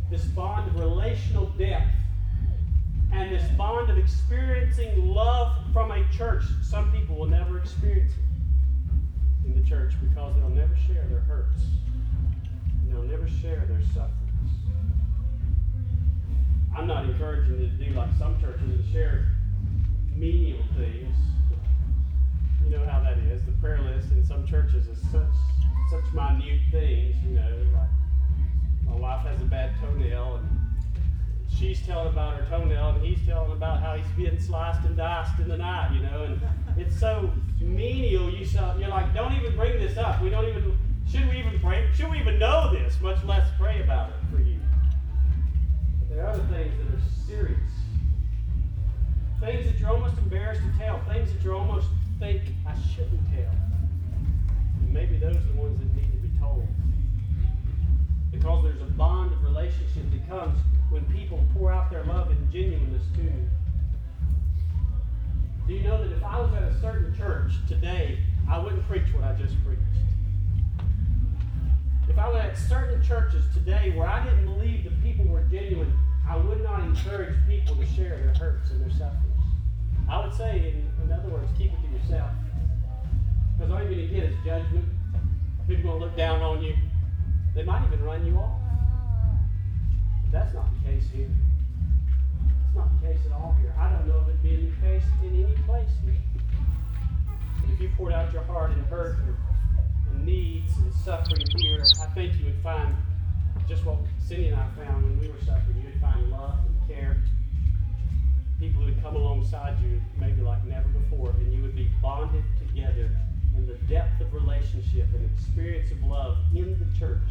This 0.09 0.23
bond 0.25 0.67
of 0.69 0.79
relational 0.79 1.47
depth 1.57 1.91
and 3.11 3.31
this 3.31 3.47
bond 3.51 3.89
of 3.89 3.97
experiencing 3.97 5.13
love 5.13 5.53
from 5.73 5.91
a 5.91 6.03
church. 6.09 6.43
Some 6.63 6.91
people 6.91 7.17
will 7.17 7.27
never 7.27 7.59
experience 7.59 8.13
it 8.13 8.26
in 9.47 9.61
the 9.61 9.67
church 9.67 9.93
because 10.01 10.35
they'll 10.35 10.49
never 10.49 10.75
share 10.87 11.05
their 11.09 11.21
hurts. 11.21 11.63
And 12.81 12.91
they'll 12.91 13.03
never 13.03 13.27
share 13.27 13.65
their 13.67 13.81
sufferings. 13.93 14.51
I'm 16.75 16.87
not 16.87 17.05
encouraging 17.05 17.59
you 17.59 17.67
to 17.69 17.89
do 17.89 17.91
like 17.95 18.09
some 18.19 18.39
churches 18.39 18.69
and 18.69 18.85
share 18.91 19.31
menial 20.15 20.59
things. 20.75 21.15
You 22.63 22.69
know 22.69 22.85
how 22.85 22.99
that 22.99 23.17
is. 23.17 23.43
The 23.45 23.53
prayer 23.53 23.81
list 23.81 24.11
in 24.11 24.23
some 24.23 24.45
churches 24.45 24.87
is 24.87 24.99
such 25.09 25.33
such 25.89 26.13
minute 26.13 26.59
things, 26.69 27.15
you 27.23 27.35
know, 27.35 27.65
like 27.73 27.89
my 28.83 28.95
wife 28.95 29.25
has 29.25 29.41
a 29.41 29.45
bad 29.45 29.71
toenail 29.79 30.35
and 30.35 30.49
she's 31.47 31.81
telling 31.85 32.09
about 32.09 32.35
her 32.35 32.45
toenail 32.49 32.89
and 32.89 33.05
he's 33.05 33.25
telling 33.25 33.53
about 33.53 33.79
how 33.79 33.95
he's 33.95 34.11
being 34.17 34.37
sliced 34.37 34.85
and 34.85 34.97
diced 34.97 35.39
in 35.39 35.47
the 35.47 35.55
night, 35.55 35.93
you 35.93 36.01
know, 36.01 36.23
and 36.23 36.41
it's 36.77 36.99
so 36.99 37.31
menial. 37.59 38.29
You 38.29 38.45
saw, 38.45 38.75
you're 38.77 38.89
like, 38.89 39.13
don't 39.13 39.33
even 39.33 39.55
bring 39.55 39.79
this 39.79 39.97
up. 39.97 40.21
We 40.21 40.29
don't 40.29 40.47
even 40.47 40.77
should 41.09 41.29
we 41.29 41.39
even 41.39 41.57
pray? 41.61 41.89
Should 41.95 42.11
we 42.11 42.19
even 42.19 42.37
know 42.37 42.69
this? 42.71 42.99
Much 42.99 43.23
less 43.23 43.47
pray 43.57 43.81
about 43.81 44.09
it 44.09 44.15
for 44.29 44.41
you. 44.41 44.59
But 45.99 46.09
there 46.09 46.25
are 46.25 46.31
other 46.31 46.43
things 46.51 46.73
that 46.77 46.97
are 46.97 47.01
serious. 47.25 47.71
Things 49.39 49.71
that 49.71 49.79
you're 49.79 49.89
almost 49.89 50.17
embarrassed 50.17 50.61
to 50.61 50.77
tell. 50.77 50.99
Things 51.09 51.31
that 51.31 51.41
you 51.43 51.55
almost 51.55 51.87
think 52.19 52.41
I 52.65 52.75
shouldn't 52.93 53.21
tell. 53.33 53.53
And 54.81 54.93
maybe 54.93 55.17
those 55.17 55.37
are 55.37 55.53
the 55.53 55.61
ones 55.61 55.79
that 55.79 55.95
need 55.95 56.11
to 56.11 56.17
be 56.17 56.37
told. 56.39 56.67
Because 58.31 58.63
there's 58.65 58.81
a 58.81 58.91
bond 58.93 59.31
of 59.31 59.41
relationship 59.43 60.11
that 60.11 60.27
comes 60.27 60.59
when 60.89 61.05
people 61.05 61.41
pour 61.53 61.71
out 61.71 61.89
their 61.89 62.03
love 62.03 62.31
and 62.31 62.51
genuineness 62.51 63.03
to 63.15 63.21
you. 63.21 63.49
Do 65.67 65.73
you 65.73 65.83
know 65.83 66.01
that 66.01 66.15
if 66.15 66.23
I 66.23 66.39
was 66.39 66.53
at 66.53 66.63
a 66.63 66.79
certain 66.79 67.13
church 67.13 67.51
today, 67.67 68.19
I 68.49 68.57
wouldn't 68.57 68.87
preach 68.87 69.13
what 69.13 69.25
I 69.25 69.33
just 69.33 69.53
preached? 69.65 69.81
If 72.07 72.17
I 72.17 72.29
was 72.29 72.41
at 72.41 72.57
certain 72.57 73.03
churches 73.03 73.43
today 73.53 73.93
where 73.93 74.07
I 74.07 74.23
didn't 74.23 74.45
believe 74.45 74.85
the 74.85 74.91
people 75.03 75.25
were 75.25 75.41
genuine, 75.51 75.91
I 76.25 76.37
would 76.37 76.63
not 76.63 76.79
encourage 76.79 77.35
people 77.49 77.75
to 77.75 77.85
share 77.85 78.17
their 78.17 78.33
hurts 78.35 78.71
and 78.71 78.81
their 78.81 78.89
sufferings. 78.91 79.43
I 80.09 80.25
would 80.25 80.33
say, 80.33 80.73
in, 80.73 81.03
in 81.03 81.11
other 81.11 81.27
words, 81.27 81.51
keep 81.57 81.73
it 81.73 81.77
to 81.81 81.97
yourself. 81.97 82.31
Because 83.57 83.69
all 83.69 83.79
you're 83.79 83.91
going 83.91 84.07
to 84.07 84.13
get 84.13 84.23
is 84.23 84.35
judgment. 84.45 84.85
People 85.67 85.91
are 85.91 85.99
going 85.99 85.99
to 85.99 86.05
look 86.05 86.15
down 86.15 86.41
on 86.41 86.63
you. 86.63 86.75
They 87.53 87.63
might 87.63 87.85
even 87.85 88.01
run 88.05 88.25
you 88.25 88.37
off. 88.37 88.57
But 90.23 90.31
That's 90.31 90.53
not 90.53 90.67
the 90.81 90.89
case 90.89 91.03
here. 91.13 91.27
Not 92.77 93.01
the 93.01 93.07
case 93.07 93.25
at 93.25 93.31
all 93.31 93.55
here. 93.59 93.73
I 93.79 93.89
don't 93.89 94.07
know 94.07 94.19
of 94.19 94.29
it 94.29 94.41
being 94.43 94.69
the 94.69 94.87
case 94.87 95.03
in 95.23 95.43
any 95.43 95.55
place 95.65 95.89
here. 96.05 96.13
If 97.73 97.81
you 97.81 97.89
poured 97.97 98.13
out 98.13 98.31
your 98.31 98.43
heart 98.43 98.69
and 98.69 98.85
hurt 98.85 99.17
and, 99.17 99.35
and 100.11 100.25
needs 100.25 100.77
and 100.77 100.93
suffering 100.93 101.41
here, 101.57 101.83
I 102.03 102.05
think 102.13 102.37
you 102.39 102.45
would 102.45 102.61
find 102.61 102.95
just 103.67 103.83
what 103.83 103.97
Cindy 104.23 104.49
and 104.49 104.57
I 104.57 104.69
found 104.77 105.03
when 105.03 105.19
we 105.19 105.27
were 105.27 105.39
suffering. 105.39 105.75
You 105.81 105.89
would 105.89 105.99
find 105.99 106.29
love 106.29 106.59
and 106.67 106.87
care. 106.87 107.17
People 108.59 108.81
who 108.81 108.93
would 108.93 109.01
come 109.01 109.15
alongside 109.15 109.79
you 109.81 109.99
maybe 110.19 110.43
like 110.43 110.63
never 110.65 110.87
before, 110.89 111.31
and 111.31 111.51
you 111.51 111.63
would 111.63 111.75
be 111.75 111.89
bonded 111.99 112.43
together 112.59 113.09
in 113.55 113.65
the 113.65 113.75
depth 113.89 114.21
of 114.21 114.31
relationship 114.35 115.07
and 115.15 115.27
experience 115.35 115.89
of 115.89 116.03
love 116.03 116.37
in 116.53 116.77
the 116.77 116.99
church 116.99 117.29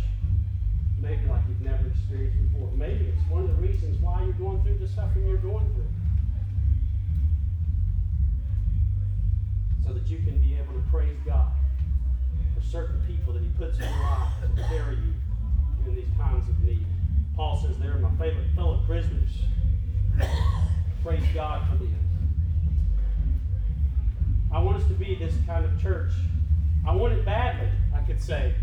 maybe 0.98 1.26
like 1.26 1.42
you've 1.48 1.60
never 1.60 1.86
experienced 1.88 2.36
before. 2.52 2.70
Maybe 2.72 3.06
it's 3.06 3.30
one 3.30 3.42
of 3.42 3.48
the 3.48 3.54
reasons 3.54 4.00
why 4.00 4.22
you're 4.22 4.32
going 4.34 4.62
through 4.62 4.78
the 4.78 4.88
suffering 4.88 5.26
you're 5.26 5.36
going 5.38 5.66
through. 5.74 5.88
So 9.84 9.92
that 9.92 10.06
you 10.08 10.18
can 10.18 10.38
be 10.38 10.54
able 10.56 10.74
to 10.74 10.84
praise 10.90 11.16
God 11.24 11.52
for 12.54 12.64
certain 12.64 13.00
people 13.06 13.32
that 13.34 13.42
He 13.42 13.48
puts 13.50 13.78
in 13.78 13.84
your 13.84 14.00
life 14.02 14.32
to 14.56 14.62
carry 14.64 14.96
you 14.96 15.14
in 15.86 15.94
these 15.94 16.16
times 16.18 16.48
of 16.48 16.58
need. 16.60 16.86
Paul 17.36 17.56
says 17.56 17.76
they're 17.78 17.96
my 17.98 18.10
favorite 18.12 18.48
fellow 18.54 18.82
prisoners. 18.86 19.30
praise 21.02 21.22
God 21.34 21.68
for 21.68 21.76
them. 21.76 21.94
I 24.52 24.58
want 24.58 24.78
us 24.78 24.88
to 24.88 24.94
be 24.94 25.14
this 25.14 25.34
kind 25.46 25.64
of 25.64 25.80
church. 25.80 26.12
I 26.86 26.94
want 26.94 27.12
it 27.12 27.24
badly, 27.24 27.68
I 27.94 28.00
could 28.00 28.20
say. 28.20 28.54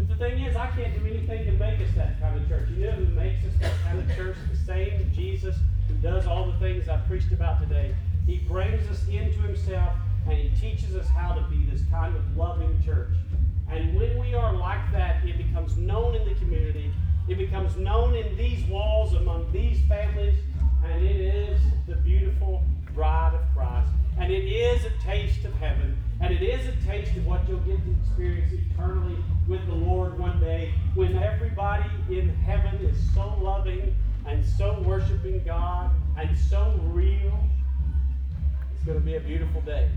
But 0.00 0.18
the 0.18 0.30
thing 0.30 0.42
is, 0.42 0.56
I 0.56 0.68
can't 0.68 0.98
do 0.98 1.06
anything 1.06 1.44
to 1.44 1.52
make 1.52 1.78
us 1.78 1.94
that 1.94 2.18
kind 2.22 2.40
of 2.40 2.48
church. 2.48 2.70
You 2.70 2.86
know 2.86 2.92
who 2.92 3.04
makes 3.08 3.44
us 3.44 3.52
that 3.60 3.72
kind 3.84 3.98
of 3.98 4.16
church? 4.16 4.36
The 4.50 4.56
same 4.56 5.12
Jesus 5.12 5.56
who 5.88 5.94
does 5.96 6.26
all 6.26 6.50
the 6.50 6.58
things 6.58 6.88
I 6.88 6.96
preached 7.00 7.32
about 7.32 7.60
today. 7.60 7.94
He 8.24 8.38
brings 8.38 8.88
us 8.88 9.06
into 9.08 9.40
himself 9.40 9.92
and 10.26 10.38
he 10.38 10.48
teaches 10.58 10.96
us 10.96 11.06
how 11.08 11.34
to 11.34 11.42
be 11.50 11.66
this 11.66 11.82
kind 11.90 12.16
of 12.16 12.34
loving 12.34 12.82
church. 12.82 13.12
And 13.70 13.94
when 13.94 14.18
we 14.18 14.32
are 14.32 14.54
like 14.54 14.90
that, 14.92 15.22
it 15.22 15.36
becomes 15.36 15.76
known 15.76 16.14
in 16.14 16.26
the 16.26 16.34
community. 16.36 16.90
It 17.28 17.36
becomes 17.36 17.76
known 17.76 18.14
in 18.14 18.34
these 18.38 18.64
walls 18.68 19.12
among 19.12 19.52
these 19.52 19.82
families. 19.86 20.38
And 20.82 21.04
it 21.04 21.20
is 21.20 21.60
the 21.86 21.96
beautiful 21.96 22.64
bride 22.94 23.34
of 23.34 23.42
Christ. 23.54 23.90
And 24.18 24.32
it 24.32 24.44
is 24.44 24.82
a 24.86 24.90
taste 25.04 25.44
of 25.44 25.52
heaven. 25.56 26.02
And 26.20 26.34
it 26.34 26.42
is 26.42 26.66
a 26.68 26.72
taste 26.86 27.16
of 27.16 27.26
what 27.26 27.48
you'll 27.48 27.60
get 27.60 27.82
to 27.82 27.90
experience 28.02 28.52
eternally 28.52 29.16
with 29.48 29.66
the 29.66 29.74
Lord 29.74 30.18
one 30.18 30.38
day 30.38 30.74
when 30.94 31.16
everybody 31.16 31.88
in 32.10 32.28
heaven 32.28 32.76
is 32.84 32.96
so 33.14 33.34
loving 33.40 33.96
and 34.26 34.44
so 34.44 34.82
worshiping 34.86 35.42
God 35.44 35.90
and 36.18 36.36
so 36.36 36.78
real. 36.84 37.38
It's 38.74 38.84
going 38.84 38.98
to 38.98 39.04
be 39.04 39.16
a 39.16 39.20
beautiful 39.20 39.62
day. 39.62 39.88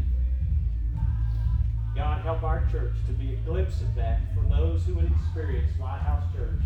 God, 1.96 2.22
help 2.22 2.42
our 2.44 2.66
church 2.72 2.96
to 3.06 3.14
be 3.14 3.34
a 3.34 3.38
glimpse 3.38 3.82
of 3.82 3.94
that 3.96 4.22
for 4.34 4.42
those 4.50 4.84
who 4.86 4.96
would 4.96 5.12
experience 5.12 5.72
Lighthouse 5.80 6.24
Church 6.34 6.62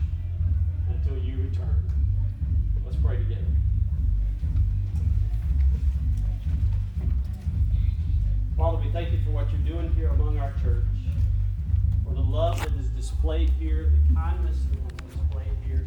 until 0.89 1.18
you 1.18 1.38
return. 1.43 1.91
Let's 2.86 2.97
pray 2.97 3.18
together. 3.18 3.43
Father, 8.58 8.78
we 8.84 8.89
thank 8.89 9.12
you 9.12 9.20
for 9.24 9.30
what 9.30 9.45
you're 9.51 9.62
doing 9.62 9.93
here 9.93 10.08
among 10.08 10.39
our 10.39 10.51
church, 10.64 10.84
for 12.03 12.16
the 12.16 12.20
love 12.20 12.58
that 12.58 12.74
is 12.80 12.89
displayed 12.89 13.51
here, 13.60 13.93
the 14.10 14.16
kindness 14.16 14.58
that 14.72 14.80
is 14.80 15.16
displayed 15.16 15.55
here. 15.64 15.86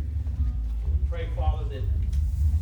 We 0.85 1.09
pray, 1.11 1.29
Father, 1.35 1.65
that 1.65 1.83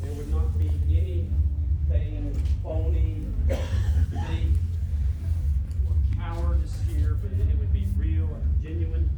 there 0.01 0.13
would 0.13 0.31
not 0.31 0.59
be 0.59 0.71
anything 0.89 2.43
phony, 2.63 3.23
fake, 3.47 4.57
or 5.87 5.95
cowardice 6.17 6.79
here, 6.89 7.19
but 7.21 7.31
it 7.31 7.59
would 7.59 7.73
be 7.75 7.87
real 7.99 8.25
and 8.25 8.63
genuine. 8.63 9.11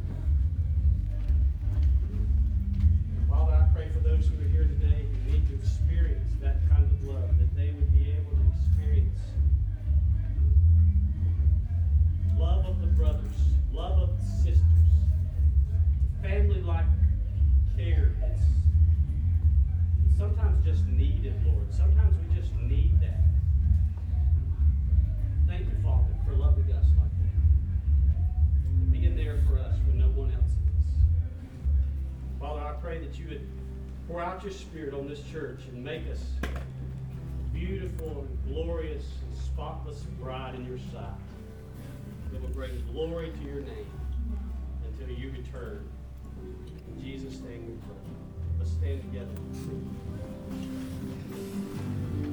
Father, 3.29 3.53
I 3.53 3.73
pray 3.73 3.87
for 3.93 3.99
those 3.99 4.27
who 4.27 4.43
are 4.43 4.49
here 4.49 4.63
today 4.63 5.05
who 5.09 5.31
need 5.31 5.47
to 5.47 5.53
experience 5.55 6.33
that 6.41 6.57
kind 6.69 6.83
of 6.83 7.07
love, 7.07 7.39
that 7.39 7.55
they 7.55 7.67
would 7.67 7.93
be 7.93 8.11
able 8.11 8.31
to 8.31 8.40
love 12.41 12.65
of 12.65 12.81
the 12.81 12.87
brothers, 12.87 13.21
love 13.71 13.99
of 13.99 14.09
the 14.17 14.25
sisters, 14.25 14.65
family 16.23 16.59
like 16.63 16.85
care 17.77 18.13
that's 18.19 18.41
sometimes 20.17 20.65
just 20.65 20.83
needed, 20.87 21.35
Lord. 21.45 21.71
Sometimes 21.71 22.15
we 22.17 22.35
just 22.35 22.51
need 22.55 22.99
that. 22.99 23.21
Thank 25.47 25.67
you, 25.67 25.75
Father, 25.83 26.07
for 26.25 26.33
loving 26.33 26.71
us 26.71 26.85
like 26.97 27.11
that. 27.11 27.37
And 28.65 28.91
being 28.91 29.15
there 29.15 29.37
for 29.47 29.59
us 29.59 29.77
when 29.85 29.99
no 29.99 30.07
one 30.07 30.31
else 30.31 30.49
is. 30.49 30.85
Father, 32.39 32.61
I 32.61 32.73
pray 32.81 32.97
that 33.05 33.19
you 33.19 33.27
would 33.29 33.47
pour 34.07 34.19
out 34.19 34.41
your 34.43 34.51
spirit 34.51 34.95
on 34.95 35.07
this 35.07 35.21
church 35.31 35.59
and 35.71 35.83
make 35.83 36.09
us 36.11 36.23
beautiful 37.53 38.25
and 38.27 38.37
glorious 38.47 39.05
and 39.27 39.37
spotless 39.43 39.99
bride 40.19 40.55
in 40.55 40.65
your 40.65 40.79
sight 40.91 41.30
that 42.31 42.41
will 42.41 42.49
bring 42.49 42.83
glory 42.91 43.31
to 43.31 43.43
your 43.43 43.61
name 43.61 43.91
until 44.87 45.13
you 45.13 45.31
return. 45.31 45.87
In 46.87 47.03
Jesus' 47.03 47.39
name 47.41 47.65
we 47.67 47.73
pray. 47.85 47.95
Let's 48.59 48.71
stand 48.71 49.01
together. 49.01 49.27